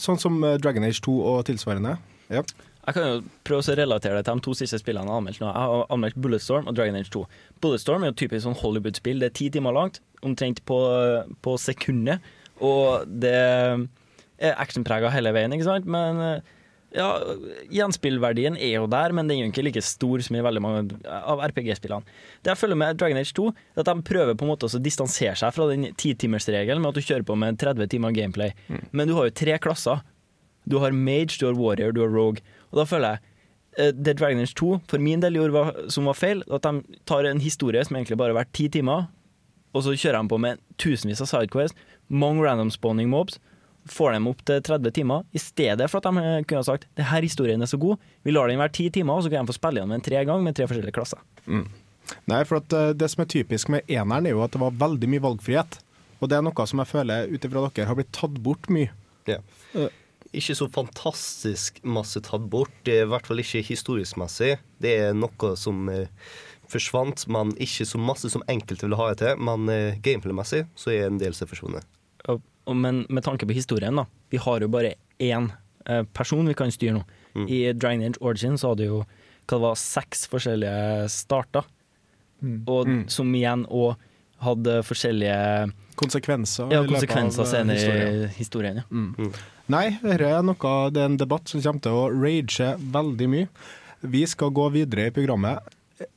Sånn 0.01 0.17
som 0.19 0.39
Dragon 0.41 0.83
Age 0.87 0.99
2 1.05 1.13
og 1.29 1.43
tilsvarende. 1.45 1.97
Ja. 2.33 2.41
Jeg 2.87 2.95
kan 2.97 3.03
jo 3.05 3.19
prøve 3.45 3.61
å 3.71 3.75
relatere 3.77 4.17
det 4.17 4.25
til 4.25 4.39
de 4.39 4.43
to 4.47 4.53
siste 4.57 4.79
spillene 4.81 5.05
jeg 5.05 5.13
har 5.13 5.21
anmeldt 5.21 5.39
nå. 5.43 5.51
Jeg 5.53 5.69
har 5.69 5.85
anmeldt 5.93 6.17
Bulletstorm 6.19 6.65
og 6.67 6.75
Dragon 6.75 6.97
Age 6.97 7.11
2. 7.13 7.21
Bulletstorm 7.61 8.03
er 8.03 8.09
jo 8.11 8.17
typisk 8.23 8.43
sånn 8.47 8.57
Hollywood-spill. 8.59 9.21
Det 9.21 9.29
er 9.29 9.35
ti 9.37 9.49
timer 9.53 9.77
langt, 9.77 10.01
omtrent 10.25 10.63
på, 10.65 10.79
på 11.45 11.53
sekundet. 11.61 12.25
Og 12.59 13.05
det 13.21 13.31
er 13.37 13.85
actionprega 14.51 15.11
hele 15.13 15.31
veien, 15.35 15.53
ikke 15.55 15.67
sant? 15.67 15.87
Men 15.89 16.19
eh, 16.23 16.53
ja, 16.93 17.07
gjenspillverdien 17.73 18.57
er 18.59 18.75
jo 18.75 18.87
der, 18.91 19.13
men 19.15 19.29
den 19.29 19.39
er 19.39 19.47
jo 19.47 19.51
ikke 19.53 19.65
like 19.65 19.81
stor 19.85 20.21
som 20.25 20.37
i 20.37 20.43
veldig 20.45 20.61
mange 20.61 20.97
av 21.09 21.41
RPG-spillene. 21.49 22.05
Det 22.45 22.53
jeg 22.53 22.61
følger 22.61 22.79
med 22.79 22.99
Dragon 23.01 23.19
Age 23.19 23.33
2, 23.33 23.47
er 23.49 23.83
at 23.83 23.89
de 23.89 24.05
prøver 24.05 24.37
på 24.37 24.45
en 24.45 24.51
måte 24.53 24.69
å 24.69 24.81
distansere 24.83 25.35
seg 25.39 25.55
fra 25.55 25.67
den 25.71 25.89
titimersregelen 25.97 26.83
med 26.83 26.93
at 26.93 26.99
du 26.99 27.07
kjører 27.07 27.25
på 27.27 27.37
med 27.39 27.57
30 27.61 27.89
timer 27.95 28.13
gameplay. 28.15 28.53
Men 28.91 29.09
du 29.09 29.15
har 29.17 29.29
jo 29.29 29.37
tre 29.41 29.57
klasser. 29.63 30.03
Du 30.69 30.77
har 30.83 30.93
Mage, 30.95 31.39
du 31.39 31.47
har 31.49 31.57
Warrior, 31.57 31.95
du 31.95 32.03
har 32.05 32.13
Rogue. 32.13 32.43
Og 32.71 32.83
da 32.83 32.85
føler 32.87 33.15
jeg 33.15 33.23
eh, 33.87 33.95
det 33.97 34.17
Dragon 34.19 34.43
Age 34.43 34.53
2 34.59 34.69
for 34.91 35.01
min 35.01 35.23
del 35.23 35.39
gjorde 35.39 35.89
som 35.91 36.05
var 36.09 36.19
feil, 36.19 36.45
at 36.53 36.67
de 36.67 36.99
tar 37.09 37.25
en 37.25 37.41
historie 37.43 37.81
som 37.83 37.97
egentlig 37.97 38.19
bare 38.21 38.35
har 38.35 38.43
vært 38.43 38.53
ti 38.53 38.69
timer, 38.69 39.09
og 39.73 39.81
så 39.81 39.95
kjører 39.97 40.21
de 40.21 40.29
på 40.29 40.37
med 40.37 40.61
tusenvis 40.77 41.23
av 41.25 41.31
sidequests, 41.31 41.73
mange 42.13 42.45
random 42.45 42.69
spawning 42.69 43.09
mobs, 43.09 43.39
får 43.89 44.15
dem 44.15 44.27
opp 44.31 44.41
til 44.47 44.61
30 44.63 44.95
timer, 44.95 45.23
i 45.35 45.41
stedet 45.41 45.87
for 45.91 45.99
at 45.99 46.09
de 46.09 46.23
eh, 46.23 46.43
kunne 46.47 46.63
ha 46.63 46.67
sagt 46.67 46.87
det 46.97 47.07
her 47.09 47.25
historien 47.25 47.61
er 47.61 47.69
så 47.69 47.79
god, 47.81 48.01
vi 48.23 48.35
lar 48.35 48.51
den 48.51 48.61
være 48.61 48.75
ti 48.79 48.89
timer, 48.93 49.17
og 49.17 49.25
så 49.25 49.31
kan 49.33 49.43
de 49.43 49.53
få 49.53 49.57
spille 49.59 49.81
igjen 49.81 49.89
med 49.91 50.01
den 50.01 50.07
tre 50.09 50.21
ganger 50.23 50.45
med 50.45 50.57
tre 50.57 50.67
forskjellige 50.69 50.95
klasser. 50.95 51.23
Nei, 52.29 52.43
for 52.47 52.59
at 52.59 52.75
eh, 52.77 52.93
det 52.97 53.09
som 53.11 53.23
er 53.23 53.31
typisk 53.33 53.71
med 53.73 53.89
eneren, 53.91 54.27
er 54.27 54.35
jo 54.35 54.45
at 54.45 54.55
det 54.55 54.61
var 54.63 54.77
veldig 54.85 55.09
mye 55.11 55.25
valgfrihet. 55.25 55.79
Og 56.21 56.31
det 56.31 56.37
er 56.37 56.45
noe 56.45 56.69
som 56.69 56.79
jeg 56.79 56.91
føler 56.91 57.33
ut 57.33 57.45
ifra 57.45 57.67
dere 57.67 57.89
har 57.89 57.99
blitt 57.99 58.13
tatt 58.15 58.39
bort 58.43 58.69
mye. 58.71 58.93
Ja. 59.27 59.39
Ikke 60.33 60.55
så 60.57 60.69
fantastisk 60.71 61.81
masse 61.85 62.21
tatt 62.25 62.47
bort, 62.51 62.71
det 62.87 62.97
er 62.99 63.07
i 63.07 63.11
hvert 63.11 63.27
fall 63.27 63.43
ikke 63.43 63.63
historisk 63.67 64.17
messig. 64.21 64.55
Det 64.81 64.95
er 65.09 65.17
noe 65.17 65.53
som 65.59 65.89
eh, 65.91 66.07
forsvant, 66.71 67.27
men 67.31 67.51
ikke 67.61 67.87
så 67.87 67.99
masse 68.01 68.31
som 68.33 68.45
enkelte 68.51 68.87
vil 68.87 68.97
ha 68.99 69.11
det 69.11 69.19
til. 69.23 69.43
Men 69.49 69.67
eh, 69.71 69.99
gameplay-messig 70.03 70.65
så 70.79 70.95
er 70.95 71.09
en 71.09 71.19
del 71.21 71.35
som 71.37 71.51
forsvunnet. 71.51 71.87
Men 72.67 73.05
med 73.09 73.23
tanke 73.23 73.45
på 73.47 73.53
historien, 73.53 73.95
da. 73.95 74.05
Vi 74.31 74.37
har 74.37 74.59
jo 74.63 74.67
bare 74.71 74.93
én 75.19 75.51
eh, 75.85 76.03
person 76.13 76.45
vi 76.47 76.53
kan 76.53 76.71
styre 76.71 76.93
nå. 76.99 77.03
Mm. 77.35 77.47
I 77.49 77.73
Dragon 77.73 78.03
Age 78.07 78.21
Origin 78.21 78.55
så 78.57 78.69
hadde 78.73 78.85
jo 78.87 79.01
hva 79.03 79.57
det 79.57 79.61
var, 79.65 79.75
seks 79.75 80.27
forskjellige 80.31 81.09
starter. 81.11 81.63
Og 82.67 82.87
Mm. 82.87 83.09
som 83.09 83.33
igjen 83.35 83.65
òg 83.67 83.95
hadde 84.43 84.83
forskjellige 84.83 85.71
Konsekvenser. 85.95 86.71
ja, 86.71 86.83
konsekvenser 86.83 87.43
eh, 87.43 87.47
senere 87.47 87.75
historien. 87.77 88.23
i 88.23 88.27
historien. 88.37 88.75
Ja. 88.75 88.83
Mm. 88.91 89.33
Nei, 89.69 89.89
dette 90.01 90.27
er 90.27 90.41
noe, 90.43 90.89
det 90.91 91.01
er 91.01 91.05
en 91.05 91.17
debatt 91.17 91.47
som 91.47 91.61
kommer 91.61 91.81
til 91.81 91.91
å 91.91 92.09
rage 92.11 92.77
veldig 92.91 93.29
mye. 93.29 93.47
Vi 94.03 94.25
skal 94.27 94.49
gå 94.51 94.69
videre 94.71 95.07
i 95.07 95.11
programmet. 95.15 95.59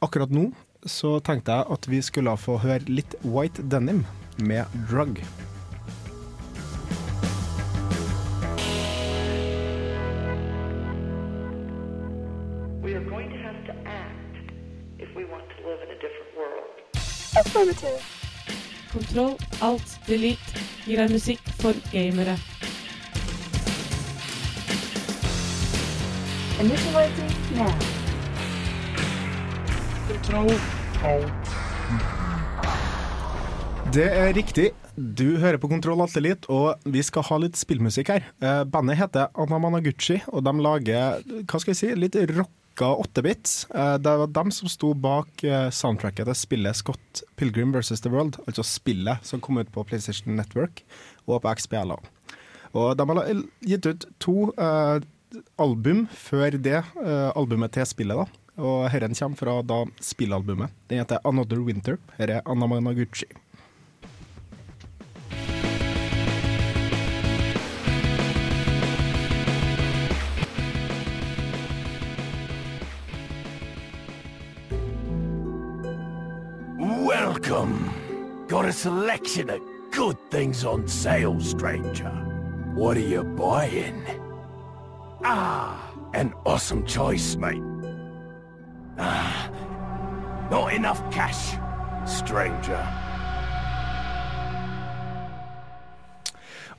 Akkurat 0.02 0.30
nå 0.30 0.52
så 0.86 1.20
tenkte 1.22 1.54
jeg 1.54 1.66
at 1.70 1.86
vi 1.86 2.00
skulle 2.02 2.34
få 2.36 2.58
høre 2.60 2.82
litt 2.88 3.14
White 3.22 3.62
Denim 3.68 4.04
med 4.38 4.66
Drug. 4.90 5.20
Are 12.96 13.10
going 13.10 13.28
to 13.28 13.36
have 13.36 13.58
to 13.68 13.74
act 13.84 14.36
if 14.98 15.08
we 15.16 15.24
want 15.32 15.44
to 15.52 15.56
live 15.68 15.80
in 15.84 15.90
a 15.92 15.98
different 16.04 16.30
world. 16.38 16.72
Affirmative. 17.36 18.00
Kontroll, 18.92 19.36
alt, 19.60 19.98
delete 20.08 20.62
gir 20.86 21.02
deg 21.02 21.12
musikk 21.12 21.42
for 21.60 21.76
gamere. 21.92 22.38
Initializing 26.64 27.36
now. 27.60 27.76
Kontroll, 30.08 30.56
Det 33.92 34.08
er 34.12 34.32
riktig. 34.36 34.70
Du 34.96 35.36
hører 35.36 35.60
på 35.60 35.68
Kontroll 35.68 36.00
Alt 36.00 36.16
Elite, 36.16 36.48
og 36.48 36.80
vi 36.84 37.02
skal 37.04 37.24
ha 37.28 37.36
litt 37.44 37.56
spillmusikk 37.60 38.08
her. 38.08 38.24
Eh, 38.40 38.64
bandet 38.64 38.96
heter 38.96 39.28
Anamanaguchi, 39.36 40.22
og 40.32 40.44
de 40.44 40.54
lager 40.64 41.20
hva 41.44 41.60
skal 41.60 41.74
jeg 41.74 41.82
si, 41.82 41.92
litt 41.94 42.16
rocka 42.32 42.65
8-bits. 42.84 43.66
Eh, 43.74 43.94
det 43.98 44.16
var 44.20 44.26
dem 44.26 44.50
som 44.52 44.68
sto 44.68 44.92
bak 44.94 45.44
eh, 45.44 45.68
soundtracket 45.72 46.28
til 46.28 46.36
spillet 46.36 46.76
Scott 46.76 47.22
Pilgrim 47.36 47.72
vs. 47.72 48.00
The 48.04 48.12
World, 48.12 48.36
altså 48.46 48.64
spillet 48.66 49.24
som 49.24 49.40
kom 49.40 49.58
ut 49.58 49.72
på 49.72 49.84
PlayStation 49.88 50.36
Network 50.36 50.84
og 51.26 51.42
på 51.42 51.54
XBL. 51.56 51.94
Og 52.76 52.96
de 52.98 53.08
har 53.08 53.44
gitt 53.64 53.88
ut 53.88 54.08
to 54.20 54.50
eh, 54.60 54.98
album 55.60 56.06
før 56.12 56.56
det 56.60 56.82
albumet 57.36 57.74
til 57.74 57.88
spillet, 57.88 58.20
da. 58.20 58.42
Og 58.56 58.86
Dette 58.88 59.12
kommer 59.18 59.36
fra 59.36 59.56
da 59.64 59.82
spillalbumet. 60.00 60.72
Den 60.88 61.02
heter 61.02 61.20
Another 61.28 61.60
Winter. 61.60 61.98
Her 62.16 62.38
er 62.38 62.46
Anamanaguchi. 62.48 63.28
Welcome. 77.48 78.44
Got 78.48 78.64
a 78.64 78.72
selection 78.72 79.50
of 79.50 79.60
good 79.92 80.18
things 80.30 80.64
on 80.64 80.88
sale, 80.88 81.40
stranger. 81.40 82.10
What 82.74 82.96
are 82.96 83.08
you 83.08 83.22
buying? 83.22 84.02
Ah, 85.22 85.94
an 86.12 86.34
awesome 86.44 86.84
choice, 86.84 87.36
mate. 87.36 87.62
Ah, 88.98 89.48
not 90.50 90.72
enough 90.72 91.08
cash, 91.12 91.56
stranger. 92.04 92.84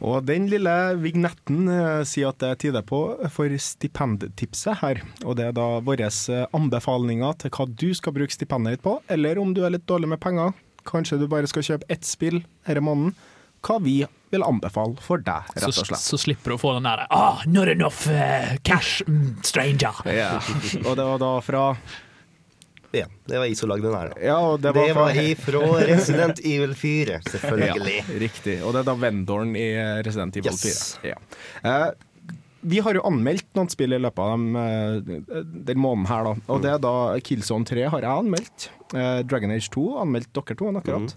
Og 0.05 0.25
den 0.27 0.45
lille 0.51 0.73
vignetten 1.01 1.69
eh, 1.73 2.03
sier 2.05 2.29
at 2.29 2.41
det 2.41 2.51
er 2.51 2.59
tide 2.61 2.83
på 2.85 2.99
for 3.33 3.53
stipendtipset 3.61 4.81
her. 4.83 5.01
Og 5.25 5.39
det 5.39 5.47
er 5.49 5.55
da 5.57 5.79
våre 5.85 6.09
eh, 6.11 6.45
anbefalinger 6.57 7.39
til 7.41 7.53
hva 7.55 7.65
du 7.71 7.89
skal 7.97 8.13
bruke 8.17 8.35
stipendet 8.35 8.77
ditt 8.77 8.85
på, 8.85 8.99
eller 9.09 9.41
om 9.41 9.55
du 9.57 9.63
er 9.65 9.73
litt 9.73 9.87
dårlig 9.89 10.11
med 10.13 10.21
penger, 10.21 10.53
kanskje 10.87 11.19
du 11.21 11.25
bare 11.31 11.49
skal 11.49 11.65
kjøpe 11.65 11.89
ett 11.91 12.05
spill 12.07 12.43
denne 12.67 12.85
måneden, 12.85 13.17
hva 13.65 13.79
vi 13.83 13.99
vil 14.31 14.43
anbefale 14.43 14.99
for 15.01 15.23
deg, 15.23 15.47
rett 15.55 15.69
og 15.71 15.87
slett. 15.87 16.03
så 16.03 16.19
slipper 16.19 16.51
du 16.51 16.57
å 16.57 16.61
få 16.61 16.73
den 16.77 16.87
der 16.87 17.05
ah, 17.15 17.41
Not 17.47 17.71
enough 17.71 18.09
uh, 18.11 18.57
cash, 18.67 19.01
mm, 19.07 19.39
stranger. 19.47 20.03
Ja. 20.11 20.35
Og 20.83 20.97
det 20.99 21.05
var 21.07 21.21
da 21.23 21.31
fra 21.43 21.63
Ja, 22.95 23.05
det 23.27 23.35
var 23.37 23.45
jeg 23.49 23.57
som 23.59 23.69
lagde 23.69 23.83
den 23.89 23.95
her. 23.97 24.13
Ja, 24.23 24.37
det 24.55 24.61
det 24.63 24.73
Det 24.77 24.95
var, 24.95 25.09
var 25.09 25.17
ifra 25.21 25.61
Resident 25.89 26.39
Evil 26.39 26.73
4, 26.75 27.17
selvfølgelig. 27.33 27.95
Ja, 27.97 28.19
riktig. 28.21 28.57
Og 28.63 28.73
det 28.73 28.79
er 28.83 28.87
da 28.87 28.95
vendoren 29.01 29.55
i 29.59 29.65
Resident 30.07 30.37
Evil 30.39 30.51
Yes. 30.53 30.97
4. 31.03 31.11
Ja. 31.11 31.17
Eh, 31.63 31.89
vi 32.67 32.79
har 32.83 32.97
jo 32.97 33.03
anmeldt 33.07 33.45
noen 33.55 33.69
spill 33.71 33.93
i 33.93 33.99
løpet 34.01 34.19
av 34.23 34.31
dem, 34.33 34.55
eh, 34.55 35.43
den 35.67 35.77
måneden 35.79 36.07
her, 36.09 36.23
da. 36.31 36.33
Og 36.51 36.63
det 36.63 36.71
er 36.73 36.79
da 36.83 36.93
Killzone 37.23 37.67
3 37.69 37.85
har 37.93 38.01
jeg 38.07 38.23
anmeldt. 38.23 38.69
Eh, 38.95 39.19
Dragon 39.27 39.51
Age 39.53 39.69
2 39.75 39.85
anmeldt 40.01 40.31
dere 40.35 40.57
to, 40.57 40.71
akkurat. 40.79 41.13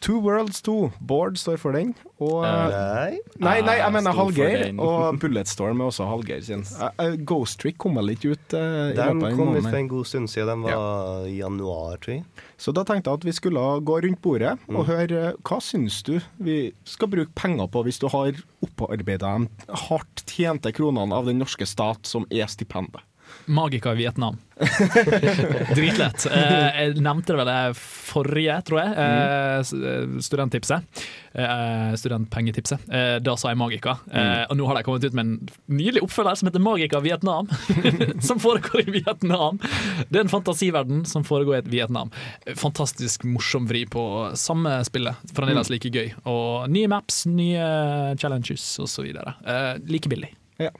Two 0.00 0.20
Worlds 0.22 0.60
2, 0.62 0.92
Bård 1.02 1.38
står 1.40 1.56
for 1.58 1.74
den. 1.74 1.88
Og 2.22 2.42
Nei. 2.44 3.18
Nei, 3.42 3.56
nei, 3.66 3.74
jeg 3.78 3.82
Jeg 3.82 3.92
mener 3.96 4.14
Hallgeir. 4.14 4.60
Og 4.78 5.16
Bulletstorm 5.22 5.80
er 5.82 5.88
også 5.90 6.06
Hallgeir 6.06 6.44
sin. 6.46 6.62
Eh, 6.78 6.92
eh, 7.02 7.16
Ghost 7.26 7.58
Trick 7.62 7.78
kom 7.82 7.98
vel 7.98 8.12
ikke 8.14 8.32
ut 8.36 8.54
Uh, 8.54 8.92
i 8.92 8.94
Den 8.96 9.20
kom 9.36 9.50
ut 9.56 9.66
for 9.66 9.76
en 9.76 9.90
god 9.90 10.06
stund 10.08 10.30
siden. 10.30 10.62
Den 10.62 10.62
var 10.68 11.26
i 11.26 11.34
januar, 11.40 11.98
tror 12.00 12.14
jeg. 12.14 12.24
Så 12.58 12.72
da 12.74 12.84
tenkte 12.86 13.10
jeg 13.10 13.20
at 13.20 13.26
vi 13.28 13.34
skulle 13.36 13.64
gå 13.82 13.98
rundt 14.06 14.22
bordet 14.24 14.54
Mm. 14.68 14.76
og 14.80 14.86
høre 14.88 15.18
eh, 15.32 15.36
hva 15.46 15.58
syns 15.62 16.00
du 16.06 16.18
vi 16.38 16.72
skal 16.88 17.08
bruke 17.12 17.34
penger 17.38 17.68
på 17.70 17.82
hvis 17.86 17.98
du 18.00 18.08
har 18.12 18.32
opparbeida 18.64 19.34
de 19.38 19.74
hardt 19.88 20.24
tjente 20.30 20.72
kronene 20.74 21.14
av 21.14 21.26
den 21.28 21.38
norske 21.42 21.66
stat, 21.68 22.06
som 22.08 22.26
er 22.30 22.46
stipendet. 22.50 23.02
Magika 23.46 23.92
i 23.92 24.00
Vietnam. 24.02 24.38
Dritlett. 25.76 26.26
Eh, 26.26 26.80
jeg 26.82 27.02
nevnte 27.04 27.32
det 27.34 27.38
vel 27.40 27.50
eh, 27.52 27.78
forrige, 27.78 28.56
tror 28.66 28.80
jeg, 28.82 28.94
eh, 28.98 29.58
eh, 29.60 30.16
studenttipset. 30.24 31.02
Eh, 31.38 31.92
studentpengetipset. 32.00 32.88
Eh, 32.90 33.16
da 33.22 33.36
sa 33.38 33.52
jeg 33.52 33.60
Magika. 33.60 33.98
Eh, 34.10 34.44
og 34.48 34.58
nå 34.58 34.66
har 34.68 34.78
de 34.78 34.84
kommet 34.86 35.06
ut 35.06 35.16
med 35.16 35.26
en 35.26 35.78
nylig 35.78 36.02
oppfølger 36.06 36.40
som 36.40 36.50
heter 36.50 36.64
Magika 36.64 37.02
Vietnam. 37.04 37.50
som 38.28 38.42
foregår 38.42 38.86
i 38.86 38.98
Vietnam. 38.98 39.60
Det 40.08 40.18
er 40.20 40.26
en 40.26 40.32
fantasiverden 40.32 41.04
som 41.08 41.26
foregår 41.26 41.58
i 41.58 41.62
et 41.62 41.72
Vietnam. 41.72 42.12
Fantastisk 42.58 43.26
morsom 43.28 43.68
vri 43.70 43.84
på 43.90 44.04
samme 44.38 44.78
spillet. 44.88 45.20
Fremdeles 45.36 45.70
like 45.72 45.92
gøy. 45.94 46.12
Og 46.28 46.68
nye 46.72 46.90
maps, 46.90 47.24
nye 47.30 48.14
challenges 48.18 48.66
osv. 48.82 49.12
Eh, 49.14 49.74
like 49.86 50.10
billig. 50.10 50.32
Ja. 50.58 50.72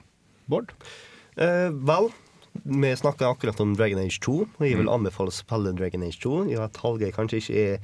Bård? 0.49 0.73
Eh, 1.39 1.69
vel, 1.71 2.09
vi 2.65 2.91
snakka 2.95 3.29
akkurat 3.29 3.59
om 3.63 3.75
Dragon 3.75 3.99
Age 3.99 4.19
2, 4.21 4.33
og 4.41 4.65
jeg 4.65 4.75
Mm. 4.75 4.79
vil 4.83 4.89
anbefale 4.93 5.29
å 5.29 5.35
spille 5.35 5.73
Dragon 5.75 6.03
Age 6.03 6.19
2. 6.19 6.49
Jeg 6.49 6.57
vet 6.59 6.77
Hallgeir 6.83 7.11
kanskje 7.15 7.37
ikke 7.41 7.55
er 7.73 7.79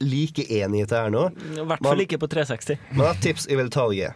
like 0.00 0.44
enig 0.48 0.80
i 0.80 0.84
dette 0.86 0.96
her 1.02 1.10
nå. 1.10 1.26
I 1.58 1.64
hvert 1.66 1.82
fall 1.84 1.98
ikke 2.00 2.18
på 2.18 2.28
360. 2.28 2.78
Men 2.92 3.06
et 3.10 3.20
tips 3.20 3.46
jeg 3.46 3.56
vil 3.56 3.68
ta 3.70 3.88
deg. 3.88 4.14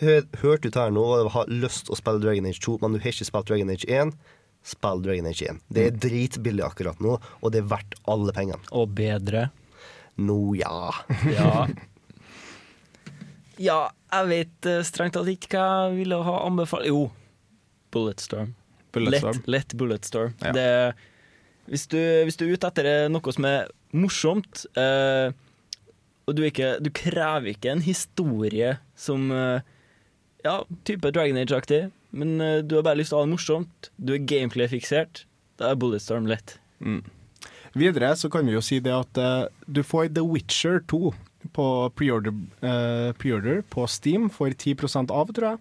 Hør, 0.00 0.22
hørte 0.40 0.62
du 0.62 0.70
det 0.70 0.80
her 0.80 0.90
nå 0.90 1.02
og 1.04 1.30
har 1.32 1.44
lyst 1.46 1.84
til 1.86 1.92
å 1.94 1.98
spille 2.00 2.20
Dragon 2.22 2.46
Age 2.46 2.58
2, 2.60 2.78
men 2.80 2.92
du 2.94 2.98
har 2.98 3.12
ikke 3.12 3.26
spilt 3.28 3.46
Dragon 3.46 3.68
Age 3.70 3.84
1, 3.88 4.14
spill 4.64 5.02
Dragon 5.02 5.26
Age 5.26 5.42
1. 5.42 5.60
Det 5.70 5.86
er 5.86 5.90
dritbillig 6.08 6.64
akkurat 6.64 6.98
nå, 7.00 7.18
og 7.42 7.52
det 7.52 7.60
er 7.62 7.68
verdt 7.68 7.94
alle 8.08 8.32
pengene. 8.32 8.60
Og 8.72 8.94
bedre. 8.94 9.50
Nå, 10.16 10.54
ja. 10.56 10.90
Ja. 11.36 11.66
ja, 13.60 13.90
jeg 14.12 14.28
vet 14.30 14.66
eh, 14.70 14.82
strengt 14.88 15.14
tatt 15.16 15.28
ikke 15.28 15.52
hva 15.60 15.90
jeg 15.90 15.98
ville 16.00 16.22
ha 16.24 16.36
anbefalt 16.46 16.86
Jo, 16.88 17.10
Bulletstorm. 17.92 18.54
Bulletstorm. 18.94 19.38
Lett, 19.40 19.52
lett 19.54 19.76
Bulletstorm. 19.78 20.34
Ja. 20.42 20.52
Det, 20.56 20.66
hvis, 21.70 21.86
du, 21.90 22.00
hvis 22.26 22.38
du 22.40 22.46
er 22.46 22.56
ute 22.56 22.70
etter 22.70 22.90
noe 23.12 23.36
som 23.36 23.46
er 23.48 23.70
morsomt, 23.96 24.64
eh, 24.78 25.30
og 26.28 26.36
du, 26.38 26.44
ikke, 26.46 26.76
du 26.82 26.90
krever 26.94 27.52
ikke 27.54 27.72
en 27.74 27.84
historie 27.84 28.76
som 28.98 29.30
eh, 29.34 29.62
Ja, 30.44 30.62
type 30.88 31.10
Dragon 31.12 31.36
Age-aktig, 31.36 31.88
men 32.16 32.36
eh, 32.40 32.60
du 32.64 32.78
har 32.78 32.86
bare 32.86 33.00
lyst 33.00 33.12
til 33.12 33.18
å 33.18 33.22
ha 33.22 33.28
det 33.28 33.34
morsomt, 33.34 33.90
du 33.98 34.14
er 34.16 34.22
gameplay-fiksert, 34.24 35.24
da 35.60 35.72
er 35.72 35.80
Bulletstorm 35.80 36.30
lett. 36.30 36.58
Mm. 36.80 37.02
Videre 37.78 38.14
så 38.18 38.30
kan 38.32 38.46
vi 38.48 38.56
jo 38.56 38.62
si 38.64 38.80
det 38.82 38.94
at 38.94 39.20
eh, 39.20 39.50
du 39.66 39.82
får 39.86 40.14
The 40.16 40.24
Witcher 40.26 40.80
2 40.90 41.12
på 41.56 41.66
preorder, 41.96 42.34
uh, 42.60 43.12
pre 43.16 43.54
på 43.72 43.86
Steam 43.88 44.28
for 44.28 44.52
10 44.52 45.08
av, 45.08 45.30
tror 45.32 45.46
jeg. 45.48 45.58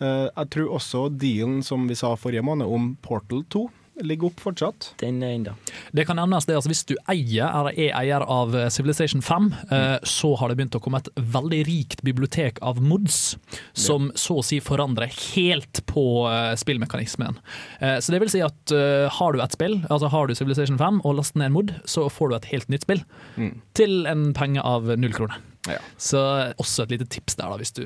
Eh, 0.00 0.28
jeg 0.28 0.52
tror 0.52 0.76
også 0.76 1.06
dealen 1.16 1.62
som 1.64 1.88
vi 1.88 1.96
sa 1.98 2.14
forrige 2.20 2.44
måned 2.44 2.68
om 2.68 2.94
Portal 3.02 3.44
2 3.52 3.66
ligger 4.04 4.28
opp 4.28 4.40
fortsatt. 4.44 4.90
Den 5.00 5.22
er 5.24 5.30
enda. 5.38 5.52
Det 5.96 6.04
kan 6.04 6.18
nevnes 6.20 6.44
det, 6.44 6.52
altså 6.58 6.68
Hvis 6.68 6.82
du 6.84 6.92
eier, 7.08 7.46
eller 7.48 7.72
er 7.72 7.94
eier 7.96 8.20
av 8.28 8.52
eh, 8.52 8.66
Civilization 8.68 9.22
5, 9.24 9.46
mm. 9.70 10.04
så 10.04 10.34
har 10.36 10.52
det 10.52 10.58
begynt 10.58 10.76
å 10.76 10.82
komme 10.84 11.00
et 11.00 11.08
veldig 11.16 11.62
rikt 11.64 12.02
bibliotek 12.04 12.60
av 12.60 12.76
mods, 12.84 13.38
som 13.72 14.10
så 14.12 14.36
å 14.42 14.44
si 14.44 14.58
forandrer 14.60 15.08
helt 15.32 15.80
på 15.88 16.04
eh, 16.28 16.52
spillmekanismen. 16.60 17.40
Eh, 17.80 17.96
så 18.04 18.12
det 18.12 18.20
vil 18.20 18.34
si 18.36 18.44
at 18.44 18.76
eh, 18.76 19.08
har 19.16 19.32
du 19.32 19.40
et 19.40 19.56
spill, 19.56 19.78
altså 19.88 20.12
har 20.12 20.28
du 20.28 20.36
Civilization 20.36 20.76
5 20.76 21.00
og 21.00 21.16
laster 21.16 21.40
ned 21.40 21.54
en 21.54 21.56
mod, 21.56 21.74
så 21.88 22.04
får 22.12 22.28
du 22.34 22.36
et 22.42 22.52
helt 22.52 22.68
nytt 22.76 22.84
spill 22.84 23.04
Mm. 23.40 23.62
til 23.76 24.06
en 24.08 24.30
penge 24.36 24.60
av 24.60 24.86
null 25.00 25.12
kroner. 25.16 25.40
Ja. 25.68 25.80
Så 25.96 26.20
også 26.60 26.84
et 26.84 26.92
lite 26.94 27.08
tips 27.10 27.36
der, 27.40 27.48
da, 27.48 27.56
hvis 27.60 27.72
du 27.76 27.84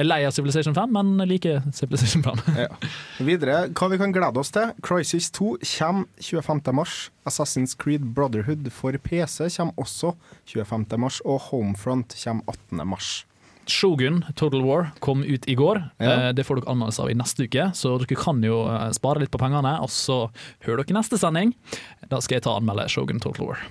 er 0.00 0.08
lei 0.08 0.20
av 0.26 0.32
Civilization 0.36 0.74
5, 0.76 0.92
men 0.96 1.28
liker 1.28 1.62
Civilization 1.76 2.22
5. 2.26 2.42
Ja. 2.64 2.68
Videre, 3.26 3.62
hva 3.76 3.88
vi 3.92 3.98
kan 4.00 4.12
glede 4.14 4.40
oss 4.42 4.52
til. 4.54 4.72
Crisis 4.86 5.30
2 5.36 5.54
kommer 5.76 6.06
25. 6.20 6.62
mars. 6.76 6.98
Assassin's 7.28 7.76
Creed 7.78 8.10
Brotherhood 8.16 8.70
for 8.74 8.96
PC 8.98 9.48
kommer 9.56 9.76
også 9.80 10.14
25. 10.50 10.86
mars, 10.98 11.20
og 11.24 11.40
Homefront 11.50 12.16
kommer 12.24 12.46
18. 12.50 12.86
mars. 12.88 13.10
Shogun 13.70 14.24
Total 14.34 14.64
War 14.66 14.88
kom 15.04 15.20
ut 15.22 15.44
i 15.46 15.54
går. 15.54 15.78
Ja. 16.00 16.10
Eh, 16.28 16.32
Det 16.34 16.42
får 16.48 16.58
dere 16.58 16.72
anmeldelse 16.72 17.04
av 17.04 17.10
i 17.12 17.14
neste 17.14 17.44
uke, 17.46 17.68
så 17.76 17.92
dere 18.02 18.16
kan 18.18 18.40
jo 18.42 18.64
eh, 18.66 18.88
spare 18.96 19.20
litt 19.22 19.30
på 19.30 19.38
pengene. 19.38 19.76
Og 19.84 19.92
så 19.94 20.24
hører 20.66 20.82
dere 20.82 20.96
neste 20.98 21.20
sending. 21.20 21.52
Da 22.10 22.18
skal 22.24 22.40
jeg 22.40 22.46
ta 22.48 22.56
og 22.56 22.64
anmelde 22.64 22.88
Shogun 22.90 23.20
Total 23.22 23.46
War. 23.46 23.62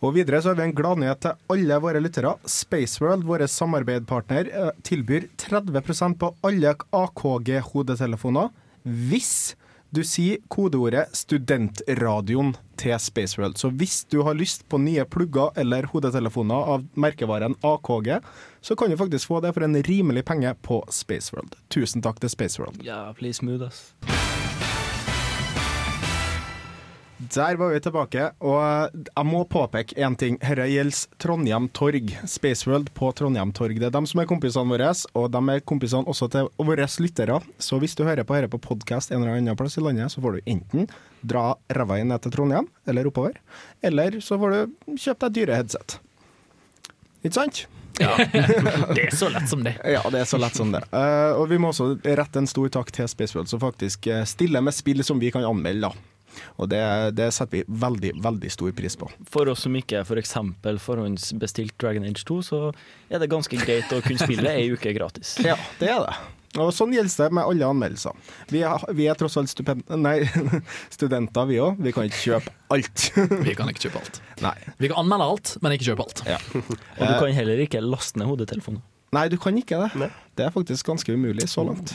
Og 0.00 0.14
videre 0.16 0.40
så 0.40 0.52
har 0.52 0.60
vi 0.60 0.66
en 0.68 0.76
gladnyhet 0.76 1.20
til 1.20 1.52
alle 1.52 1.78
våre 1.84 2.00
lyttere. 2.00 2.32
Spaceworld, 2.48 3.26
vår 3.28 3.44
samarbeidspartner, 3.52 4.48
eh, 4.48 4.70
tilbyr 4.82 5.28
30% 5.36 6.18
på 6.18 6.34
alle 6.42 6.74
AKG-hodetelefoner 6.90 8.48
hvis 8.84 9.54
du 9.90 10.02
sier 10.06 10.38
kodeordet 10.48 11.10
'studentradioen' 11.12 12.54
til 12.76 12.98
Spaceworld. 12.98 13.58
Så 13.58 13.70
hvis 13.70 14.04
du 14.08 14.22
har 14.22 14.34
lyst 14.34 14.68
på 14.68 14.78
nye 14.78 15.04
plugger 15.04 15.50
eller 15.56 15.82
hodetelefoner 15.82 16.54
av 16.74 16.86
merkevaren 16.94 17.56
AKG, 17.62 18.20
så 18.62 18.76
kan 18.76 18.90
du 18.90 18.96
faktisk 18.96 19.26
få 19.26 19.42
det 19.42 19.52
for 19.52 19.66
en 19.66 19.82
rimelig 19.82 20.24
penge 20.24 20.54
på 20.62 20.84
Spaceworld. 20.88 21.56
Tusen 21.68 22.02
takk 22.02 22.20
til 22.20 22.30
Spaceworld. 22.30 22.82
Ja, 22.82 23.12
please 23.12 23.42
smooth, 23.42 23.66
ass. 23.66 24.29
Der 27.30 27.54
var 27.54 27.70
vi 27.70 27.78
tilbake, 27.78 28.24
og 28.42 28.94
jeg 29.06 29.26
må 29.28 29.44
påpeke 29.46 29.94
én 30.02 30.16
ting. 30.18 30.34
Dette 30.42 30.64
gjelder 30.66 31.18
Trondheim 31.22 31.68
Torg. 31.70 32.10
Spaceworld 32.26 32.90
på 32.96 33.12
Trondheim 33.14 33.52
Torg. 33.54 33.76
Det 33.78 33.86
er 33.86 33.94
dem 33.94 34.08
som 34.10 34.18
er 34.22 34.26
kompisene 34.26 34.66
våre, 34.72 34.88
og 35.14 35.28
de 35.30 35.42
er 35.54 35.62
kompisene 35.62 36.10
også 36.10 36.26
til 36.32 36.48
våre 36.58 36.88
lyttere. 37.04 37.38
Så 37.62 37.78
hvis 37.78 37.94
du 37.94 38.02
hører 38.02 38.26
på 38.26 38.34
dette 38.34 38.50
på 38.50 38.58
podkast 38.64 39.14
en 39.14 39.22
eller 39.22 39.38
annen 39.38 39.58
plass 39.58 39.78
i 39.78 39.84
landet, 39.84 40.10
så 40.10 40.24
får 40.24 40.40
du 40.40 40.50
enten 40.56 40.90
dra 41.22 41.54
ræva 41.70 42.00
inn 42.02 42.10
ned 42.10 42.26
til 42.26 42.34
Trondheim, 42.34 42.66
eller 42.90 43.06
oppover, 43.06 43.38
eller 43.80 44.18
så 44.18 44.40
får 44.40 44.56
du 44.56 44.98
kjøpe 44.98 45.28
deg 45.28 45.38
dyre 45.38 45.62
headset. 45.62 46.00
Ikke 47.22 47.36
sant? 47.38 47.66
Ja. 48.00 48.14
Det 48.96 49.02
er 49.04 49.14
så 49.14 49.28
lett 49.28 49.50
som 49.50 49.60
det. 49.62 49.74
Ja, 49.84 50.00
det 50.10 50.22
er 50.22 50.26
så 50.26 50.38
lett 50.40 50.56
som 50.56 50.70
det. 50.72 50.80
Uh, 50.88 51.36
og 51.36 51.50
vi 51.50 51.58
må 51.60 51.68
også 51.70 51.92
rette 52.00 52.40
en 52.40 52.48
stor 52.48 52.70
takk 52.72 52.90
til 52.96 53.06
Spaceworld, 53.10 53.50
som 53.50 53.60
faktisk 53.60 54.08
eh, 54.08 54.24
stiller 54.26 54.64
med 54.64 54.72
spill 54.72 55.04
som 55.04 55.20
vi 55.20 55.30
kan 55.34 55.44
anmelde. 55.44 55.90
da. 55.90 56.19
Og 56.56 56.68
det, 56.72 56.80
det 57.18 57.30
setter 57.34 57.60
vi 57.60 57.78
veldig, 57.84 58.14
veldig 58.22 58.50
stor 58.52 58.74
pris 58.76 58.96
på. 59.00 59.08
For 59.30 59.50
oss 59.52 59.64
som 59.66 59.76
ikke 59.78 60.02
f.eks. 60.04 60.34
For 60.64 60.82
forhåndsbestilt 60.90 61.76
Dragon 61.80 62.06
Age 62.08 62.24
2, 62.28 62.40
så 62.46 62.60
er 63.10 63.22
det 63.22 63.30
ganske 63.32 63.62
greit 63.62 63.90
å 63.94 64.02
kunne 64.04 64.20
spille 64.22 64.52
ei 64.52 64.68
uke 64.74 64.92
gratis. 64.96 65.38
Ja, 65.44 65.56
det 65.80 65.90
er 65.94 66.04
det. 66.06 66.18
Og 66.58 66.72
sånn 66.74 66.90
gjelder 66.90 67.28
det 67.28 67.34
med 67.38 67.46
alle 67.46 67.66
anmeldelser. 67.70 68.16
Vi 68.50 68.64
er, 68.66 68.82
vi 68.98 69.04
er 69.06 69.18
tross 69.18 69.36
alt 69.38 69.52
stupend... 69.52 69.84
Nei, 70.02 70.16
studenter, 70.96 71.46
vi 71.46 71.60
òg. 71.62 71.78
Vi 71.78 71.92
kan 71.94 72.08
ikke 72.08 72.22
kjøpe 72.24 72.54
alt. 72.74 73.04
Vi 73.46 73.54
kan 73.58 73.70
ikke 73.70 73.84
kjøpe 73.86 74.02
alt. 74.02 74.18
Nei. 74.42 74.56
Vi 74.82 74.90
kan 74.90 75.04
anmelde 75.04 75.28
alt, 75.30 75.52
men 75.62 75.76
ikke 75.76 75.92
kjøpe 75.92 76.08
alt. 76.08 76.24
Ja. 76.26 76.40
Og 76.54 77.04
du 77.06 77.12
kan 77.22 77.36
heller 77.38 77.62
ikke 77.62 77.82
laste 77.84 78.18
ned 78.18 78.30
hodetelefoner. 78.30 78.82
Nei, 79.14 79.24
du 79.30 79.38
kan 79.42 79.56
ikke 79.58 79.78
det. 79.84 80.10
Det 80.38 80.46
er 80.46 80.52
faktisk 80.54 80.90
ganske 80.90 81.14
umulig 81.14 81.46
så 81.50 81.64
langt. 81.66 81.94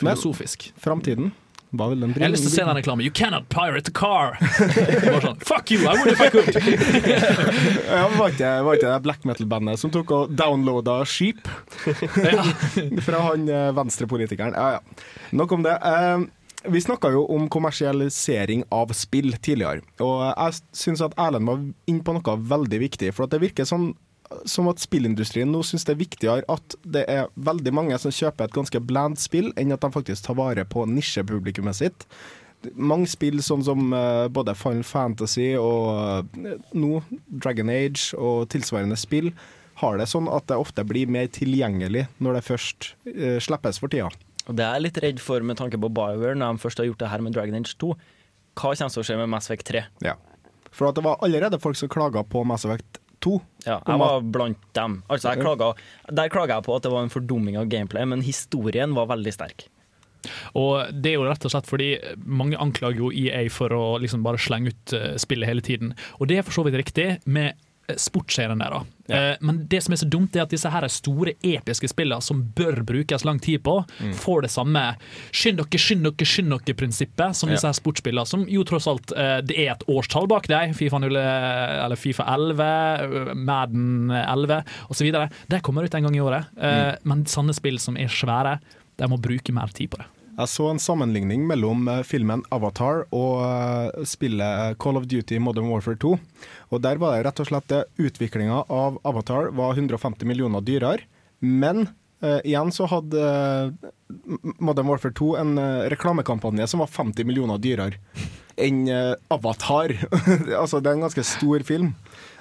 Men 0.00 0.14
Filosofisk. 0.14 0.70
framtiden, 0.80 1.32
Hva 1.70 1.86
vil 1.92 2.00
den 2.02 2.14
Jeg 2.16 2.24
har 2.24 2.32
lyst 2.32 2.46
til 2.48 2.50
å 2.50 2.54
se 2.56 2.64
den 2.66 2.78
reklamen. 2.80 3.04
You 3.06 3.12
cannot 3.14 3.46
pirate 3.52 3.92
a 3.92 3.94
car! 3.94 4.34
Bare 5.04 5.20
sånn, 5.22 5.38
Fuck 5.46 5.70
you, 5.70 5.84
I 5.86 5.94
would 5.94 6.10
if 6.10 6.24
I 6.24 6.30
could! 6.32 6.50
Ja, 7.90 8.08
var 8.16 8.34
ikke 8.34 8.50
var 8.66 8.78
ikke 8.78 8.90
det 8.90 8.98
black 9.06 9.24
metal-bandet 9.28 9.78
som 9.82 9.92
tok 9.94 10.10
og 10.16 10.34
downloada 10.38 11.00
Sheep? 11.06 11.46
Fra 13.06 13.22
han 13.28 13.46
eh, 13.50 13.70
venstrepolitikeren. 13.76 14.56
Ja, 14.58 14.78
ja. 14.78 15.08
Nok 15.38 15.54
om 15.54 15.64
det. 15.66 15.76
Eh, 15.78 16.26
vi 16.74 16.82
snakka 16.82 17.12
jo 17.14 17.22
om 17.32 17.46
kommersialisering 17.52 18.66
av 18.74 18.90
spill 18.96 19.32
tidligere, 19.40 19.80
og 20.04 20.26
jeg 20.28 20.58
syns 20.76 21.00
at 21.06 21.14
Erlend 21.16 21.48
var 21.48 21.62
inne 21.88 22.04
på 22.04 22.12
noe 22.18 22.34
veldig 22.50 22.82
viktig. 22.82 23.14
For 23.16 23.24
at 23.24 23.32
det 23.32 23.40
virker 23.46 23.68
sånn 23.68 23.92
som 24.48 24.68
at 24.70 24.82
spillindustrien 24.82 25.50
nå 25.50 25.62
syns 25.66 25.86
det 25.86 25.94
er 25.94 26.02
viktigere 26.02 26.44
at 26.52 26.76
det 26.84 27.04
er 27.10 27.30
veldig 27.34 27.72
mange 27.74 27.98
som 27.98 28.14
kjøper 28.14 28.46
et 28.46 28.54
ganske 28.54 28.82
bland 28.86 29.18
spill, 29.20 29.50
enn 29.58 29.74
at 29.74 29.82
de 29.82 29.90
faktisk 29.94 30.26
tar 30.26 30.38
vare 30.38 30.64
på 30.68 30.86
nisjepublikummet 30.88 31.80
sitt. 31.80 32.06
Mange 32.76 33.08
spill 33.08 33.40
sånn 33.42 33.64
som 33.64 33.94
eh, 33.96 34.26
både 34.28 34.54
Final 34.58 34.84
Fantasy 34.84 35.54
og 35.56 36.36
eh, 36.36 36.58
nå 36.76 37.00
Dragon 37.26 37.72
Age 37.72 38.12
og 38.18 38.50
tilsvarende 38.52 38.98
spill 39.00 39.32
har 39.80 39.96
det 39.96 40.10
sånn 40.10 40.28
at 40.28 40.44
det 40.50 40.58
ofte 40.60 40.84
blir 40.84 41.08
mer 41.08 41.30
tilgjengelig 41.32 42.04
når 42.20 42.36
det 42.36 42.46
først 42.50 42.92
eh, 43.08 43.38
slippes 43.40 43.80
for 43.80 43.92
tida. 43.92 44.10
Og 44.46 44.56
det 44.58 44.66
er 44.66 44.76
jeg 44.76 44.86
litt 44.86 45.04
redd 45.04 45.22
for 45.24 45.44
med 45.46 45.58
tanke 45.60 45.80
på 45.80 45.88
BioWare, 45.94 46.36
når 46.36 46.56
de 46.56 46.64
først 46.64 46.82
har 46.82 46.88
gjort 46.90 47.00
det 47.00 47.10
her 47.12 47.24
med 47.24 47.36
Dragon 47.36 47.56
Age 47.56 47.76
2. 47.80 47.94
Hva 48.60 48.74
kommer 48.74 48.92
til 48.92 49.02
å 49.02 49.06
skje 49.08 49.18
med 49.20 49.30
Mass 49.32 49.48
Effect 49.48 49.70
3? 49.70 49.84
Ja. 50.04 50.18
For 50.70 50.92
det 50.94 51.02
var 51.02 51.18
allerede 51.24 51.58
folk 51.62 51.78
som 51.78 51.90
klaga 51.90 52.22
på 52.26 52.44
Mass 52.46 52.66
Effect 52.68 52.99
2. 53.24 53.34
Ja, 53.66 53.80
jeg 53.86 54.00
var 54.00 54.22
blant 54.24 54.62
dem. 54.76 55.00
Altså, 55.12 55.34
klaga, 55.40 55.74
der 56.08 56.32
klaga 56.32 56.58
jeg 56.58 56.66
på 56.68 56.76
at 56.78 56.86
det 56.86 56.94
var 56.94 57.04
en 57.04 57.12
fordumming 57.12 57.58
av 57.60 57.68
gameplay, 57.72 58.06
men 58.08 58.24
historien 58.24 58.96
var 58.96 59.10
veldig 59.12 59.34
sterk. 59.36 59.66
Og 60.58 60.90
det 60.92 61.14
er 61.14 61.16
jo 61.18 61.26
rett 61.28 61.44
og 61.48 61.52
slett 61.52 61.68
fordi 61.68 61.90
mange 62.28 62.58
anklager 62.60 63.06
jo 63.06 63.12
EA 63.12 63.46
for 63.52 63.72
å 63.72 63.84
liksom 64.02 64.24
bare 64.26 64.40
slenge 64.42 64.74
ut 64.74 64.94
eh, 64.96 65.14
spillet 65.20 65.48
hele 65.48 65.64
tiden. 65.64 65.94
Og 66.18 66.28
det 66.28 66.40
er 66.40 66.46
for 66.46 66.56
så 66.58 66.64
vidt 66.66 66.76
riktig 66.80 67.08
med 67.24 67.56
sportsserien 67.98 68.58
der, 68.60 68.70
da. 68.70 68.80
Eh, 69.10 69.36
Men 69.40 69.64
det 69.66 69.82
som 69.82 69.92
er 69.92 69.96
så 69.96 70.08
dumt, 70.08 70.36
er 70.36 70.42
at 70.42 70.50
disse 70.50 70.70
her 70.70 70.86
store 70.88 71.32
episke 71.42 71.88
spillene 71.90 72.22
som 72.22 72.42
bør 72.54 72.84
brukes 72.86 73.24
lang 73.24 73.40
tid 73.42 73.62
på, 73.62 73.80
Mm. 74.00 74.12
får 74.14 74.42
det 74.42 74.50
samme 74.50 74.96
skynd 75.32 75.56
dere, 75.58 75.78
skynd 75.78 76.02
dere, 76.04 76.26
skynd 76.26 76.50
dere-prinsippet 76.52 77.34
som 77.34 77.48
disse 77.50 77.66
her 77.66 77.72
sportsspillene, 77.74 78.26
som 78.26 78.46
jo 78.48 78.62
tross 78.64 78.86
alt 78.86 79.12
eh, 79.16 79.40
det 79.42 79.56
er 79.58 79.72
et 79.72 79.84
årstall 79.88 80.28
bak 80.28 80.46
deg. 80.46 80.74
Fifa 80.76 80.98
0, 81.00 81.16
eller 81.16 81.96
Fifa 81.96 82.24
11, 82.28 82.60
eh, 82.60 83.34
Madden 83.34 84.10
11 84.10 84.62
osv. 84.90 85.10
De 85.48 85.60
kommer 85.60 85.84
ut 85.84 85.94
en 85.94 86.02
gang 86.04 86.16
i 86.16 86.20
året. 86.20 86.46
Mm. 86.56 86.96
Men 87.04 87.24
sanne 87.26 87.54
spill 87.54 87.78
som 87.78 87.96
er 87.96 88.06
svære, 88.08 88.60
de 88.96 89.08
må 89.08 89.18
bruke 89.20 89.52
mer 89.52 89.68
tid 89.74 89.90
på 89.90 89.96
det. 89.98 90.06
Jeg 90.40 90.48
så 90.48 90.70
en 90.70 90.80
sammenligning 90.80 91.44
mellom 91.44 91.88
eh, 91.90 92.02
filmen 92.06 92.40
Avatar 92.54 93.02
og 93.12 93.42
eh, 93.44 94.04
spillet 94.08 94.78
Call 94.80 94.96
of 94.96 95.04
Duty 95.10 95.36
Modern 95.42 95.68
Warfare 95.68 96.00
2. 96.00 96.14
Og 96.72 96.80
Der 96.80 97.00
var 97.02 97.16
det 97.16 97.26
rett 97.26 97.42
og 97.42 97.50
slett 97.50 97.68
det 97.68 97.82
utviklinga 98.00 98.62
av 98.72 98.96
Avatar 99.04 99.50
var 99.52 99.76
150 99.76 100.24
millioner 100.28 100.64
dyrere. 100.64 101.08
Men 101.40 101.90
Uh, 102.20 102.36
igjen 102.44 102.68
så 102.68 102.84
hadde 102.84 103.16
uh, 103.16 103.70
Modern 104.60 104.90
Warfare 104.90 105.14
2 105.16 105.28
en 105.40 105.54
uh, 105.56 105.86
reklamekampanje 105.88 106.66
som 106.68 106.82
var 106.82 106.90
50 106.92 107.24
millioner 107.24 107.56
dyrere 107.56 107.96
enn 108.60 108.88
eh, 108.88 109.14
Avatar. 109.28 109.94
altså 110.60 110.80
Det 110.80 110.90
er 110.90 110.98
en 110.98 111.06
ganske 111.06 111.24
stor 111.26 111.64
film. 111.66 111.94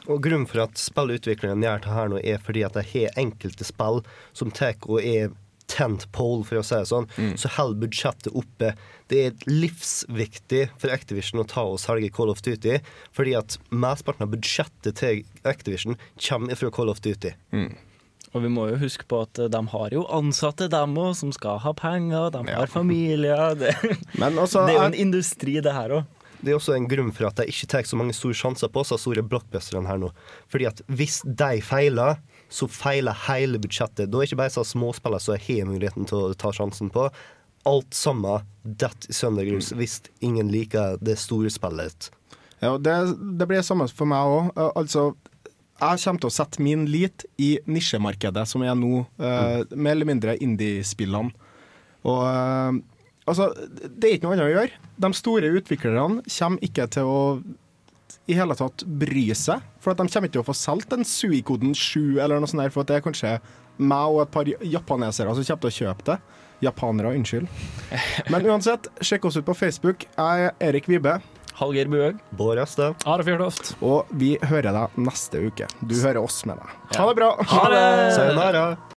Og 0.10 0.24
Grunnen 0.24 0.48
for 0.50 0.64
at 0.66 0.80
spillutviklingen 0.80 1.64
gjør 1.64 1.84
det 1.84 1.94
her 1.94 2.12
nå, 2.12 2.22
er 2.24 2.42
fordi 2.44 2.66
at 2.66 2.78
det 2.78 2.88
har 2.94 3.20
enkelte 3.22 3.68
spill 3.68 4.02
som 4.34 4.52
tar 4.56 4.80
og 4.88 5.04
er 5.04 5.30
tent 5.70 6.08
pole, 6.16 6.46
for 6.48 6.60
å 6.60 6.64
si 6.66 6.78
det 6.80 6.90
sånn, 6.90 7.08
så 7.40 7.52
holder 7.58 7.84
budsjettet 7.86 8.32
oppe. 8.38 8.74
Det 9.10 9.20
er 9.28 9.44
livsviktig 9.50 10.64
for 10.82 10.94
Activision 10.94 11.42
å 11.44 11.48
ta 11.50 11.66
og 11.70 11.80
selge 11.82 12.12
Call 12.14 12.32
of 12.34 12.42
Duty, 12.46 12.80
fordi 13.16 13.36
at 13.40 13.60
mesteparten 13.70 14.26
av 14.28 14.34
budsjettet 14.34 15.00
til 15.02 15.24
Activision 15.48 15.98
kommer 16.18 16.60
fra 16.60 16.74
Call 16.74 16.92
of 16.94 17.02
Duty. 17.06 17.36
Og 18.34 18.44
vi 18.44 18.52
må 18.54 18.68
jo 18.70 18.78
huske 18.84 19.08
på 19.10 19.24
at 19.26 19.40
eh, 19.42 19.50
de 19.50 19.62
har 19.72 19.96
jo 19.96 20.06
ansatte, 20.14 20.70
dem 20.70 20.98
òg, 21.02 21.16
som 21.18 21.32
skal 21.34 21.62
ha 21.64 21.74
penger, 21.78 22.30
de 22.36 22.44
har 22.52 22.70
familier. 22.70 23.56
Det, 23.60 23.74
Men 24.22 24.38
altså, 24.38 24.68
det 24.68 24.76
er 24.76 24.84
jo 24.84 24.90
en 24.92 25.02
industri, 25.08 25.58
det 25.66 25.74
her 25.74 26.00
òg. 26.00 26.16
Det 26.40 26.54
er 26.54 26.56
også 26.56 26.76
en 26.78 26.86
grunn 26.88 27.10
for 27.12 27.28
at 27.28 27.42
de 27.42 27.50
ikke 27.52 27.68
tar 27.68 27.88
så 27.90 27.98
mange 28.00 28.14
store 28.16 28.38
sjanser 28.38 28.70
på 28.72 28.84
oss, 28.84 28.94
store 29.02 29.26
blockbusterne 29.28 29.90
her 29.90 30.00
nå. 30.00 30.14
Fordi 30.52 30.70
at 30.70 30.80
hvis 30.88 31.20
de 31.26 31.58
feiler, 31.66 32.22
så 32.50 32.68
feiler 32.72 33.18
hele 33.28 33.60
budsjettet. 33.62 34.10
Da 34.10 34.18
er 34.18 34.26
det 34.26 34.32
ikke 34.32 34.42
bare 34.42 34.54
så 34.54 34.66
småspillere 34.66 35.22
som 35.22 35.38
har 35.38 35.70
muligheten 35.70 36.10
til 36.10 36.30
å 36.30 36.38
ta 36.38 36.52
sjansen 36.56 36.90
på. 36.94 37.08
Alt 37.70 37.94
sammen 37.94 38.46
detter 38.64 39.12
i 39.12 39.16
Søndergrus, 39.16 39.74
hvis 39.78 40.00
ingen 40.26 40.50
liker 40.52 40.98
det 41.04 41.20
store 41.22 41.52
spillet. 41.54 42.10
Ja, 42.60 42.76
det, 42.82 42.96
det 43.40 43.48
blir 43.48 43.64
samme 43.64 43.88
for 43.94 44.10
meg 44.10 44.34
òg. 44.34 44.50
Altså, 44.76 45.12
jeg 45.80 46.02
kommer 46.04 46.24
til 46.24 46.32
å 46.32 46.36
sette 46.36 46.64
min 46.64 46.88
lit 46.92 47.24
i 47.40 47.54
nisjemarkedet, 47.70 48.44
som 48.50 48.64
er 48.66 48.76
nå, 48.76 49.06
eh, 49.22 49.62
mer 49.76 49.96
eller 49.96 50.10
mindre 50.10 50.36
indie-spillene. 50.44 51.32
Og 52.10 52.24
eh, 52.28 52.82
altså, 53.30 53.52
det 53.86 54.10
er 54.10 54.18
ikke 54.18 54.28
noe 54.28 54.36
annet 54.36 54.50
å 54.50 54.54
gjøre. 54.56 54.84
De 55.06 55.12
store 55.16 55.54
utviklerne 55.56 56.26
kommer 56.26 56.68
ikke 56.68 56.90
til 56.98 57.08
å 57.08 57.22
i 58.30 58.38
hele 58.38 58.56
tatt 58.58 58.84
bry 59.02 59.26
seg. 59.38 59.64
For 59.82 59.94
at 59.94 60.02
de 60.02 60.06
kommer 60.12 60.30
ikke 60.30 60.38
til 60.38 60.44
å 60.44 60.50
få 60.52 60.58
solgt 60.58 60.94
en 60.96 61.06
Sui-koden 61.08 61.74
7 61.78 62.20
eller 62.22 62.38
noe 62.40 62.50
sånt, 62.50 62.62
der, 62.62 62.74
for 62.74 62.86
at 62.86 62.92
det 62.92 63.00
er 63.00 63.06
kanskje 63.08 63.34
meg 63.80 64.14
og 64.14 64.22
et 64.26 64.32
par 64.34 64.50
japanesere 64.50 65.34
som 65.34 65.46
kommer 65.48 65.66
til 65.66 65.72
å 65.72 65.78
kjøpe 65.80 66.08
det. 66.12 66.20
Japanere, 66.68 67.14
unnskyld. 67.16 67.48
Men 68.34 68.48
uansett, 68.52 68.90
sjekk 69.00 69.30
oss 69.30 69.40
ut 69.40 69.48
på 69.48 69.56
Facebook. 69.56 70.04
Jeg 70.18 70.50
er 70.50 70.58
Erik 70.70 70.90
Vibe. 70.92 71.18
Hallgeir 71.60 71.90
Buhaug. 71.92 72.20
Bård 72.40 72.60
Øste. 72.64 72.94
Are 73.08 73.24
Fjørtoft. 73.28 73.74
Og 73.84 74.08
vi 74.16 74.34
hører 74.48 74.72
deg 74.76 75.00
neste 75.04 75.42
uke. 75.44 75.68
Du 75.84 75.96
hører 76.00 76.22
oss 76.24 76.42
med 76.48 76.60
deg. 76.60 76.76
Ha 76.96 77.08
det 77.10 77.18
bra! 77.20 77.34
Ha 77.52 77.64
det! 77.74 77.82
Sayonara. 78.16 78.64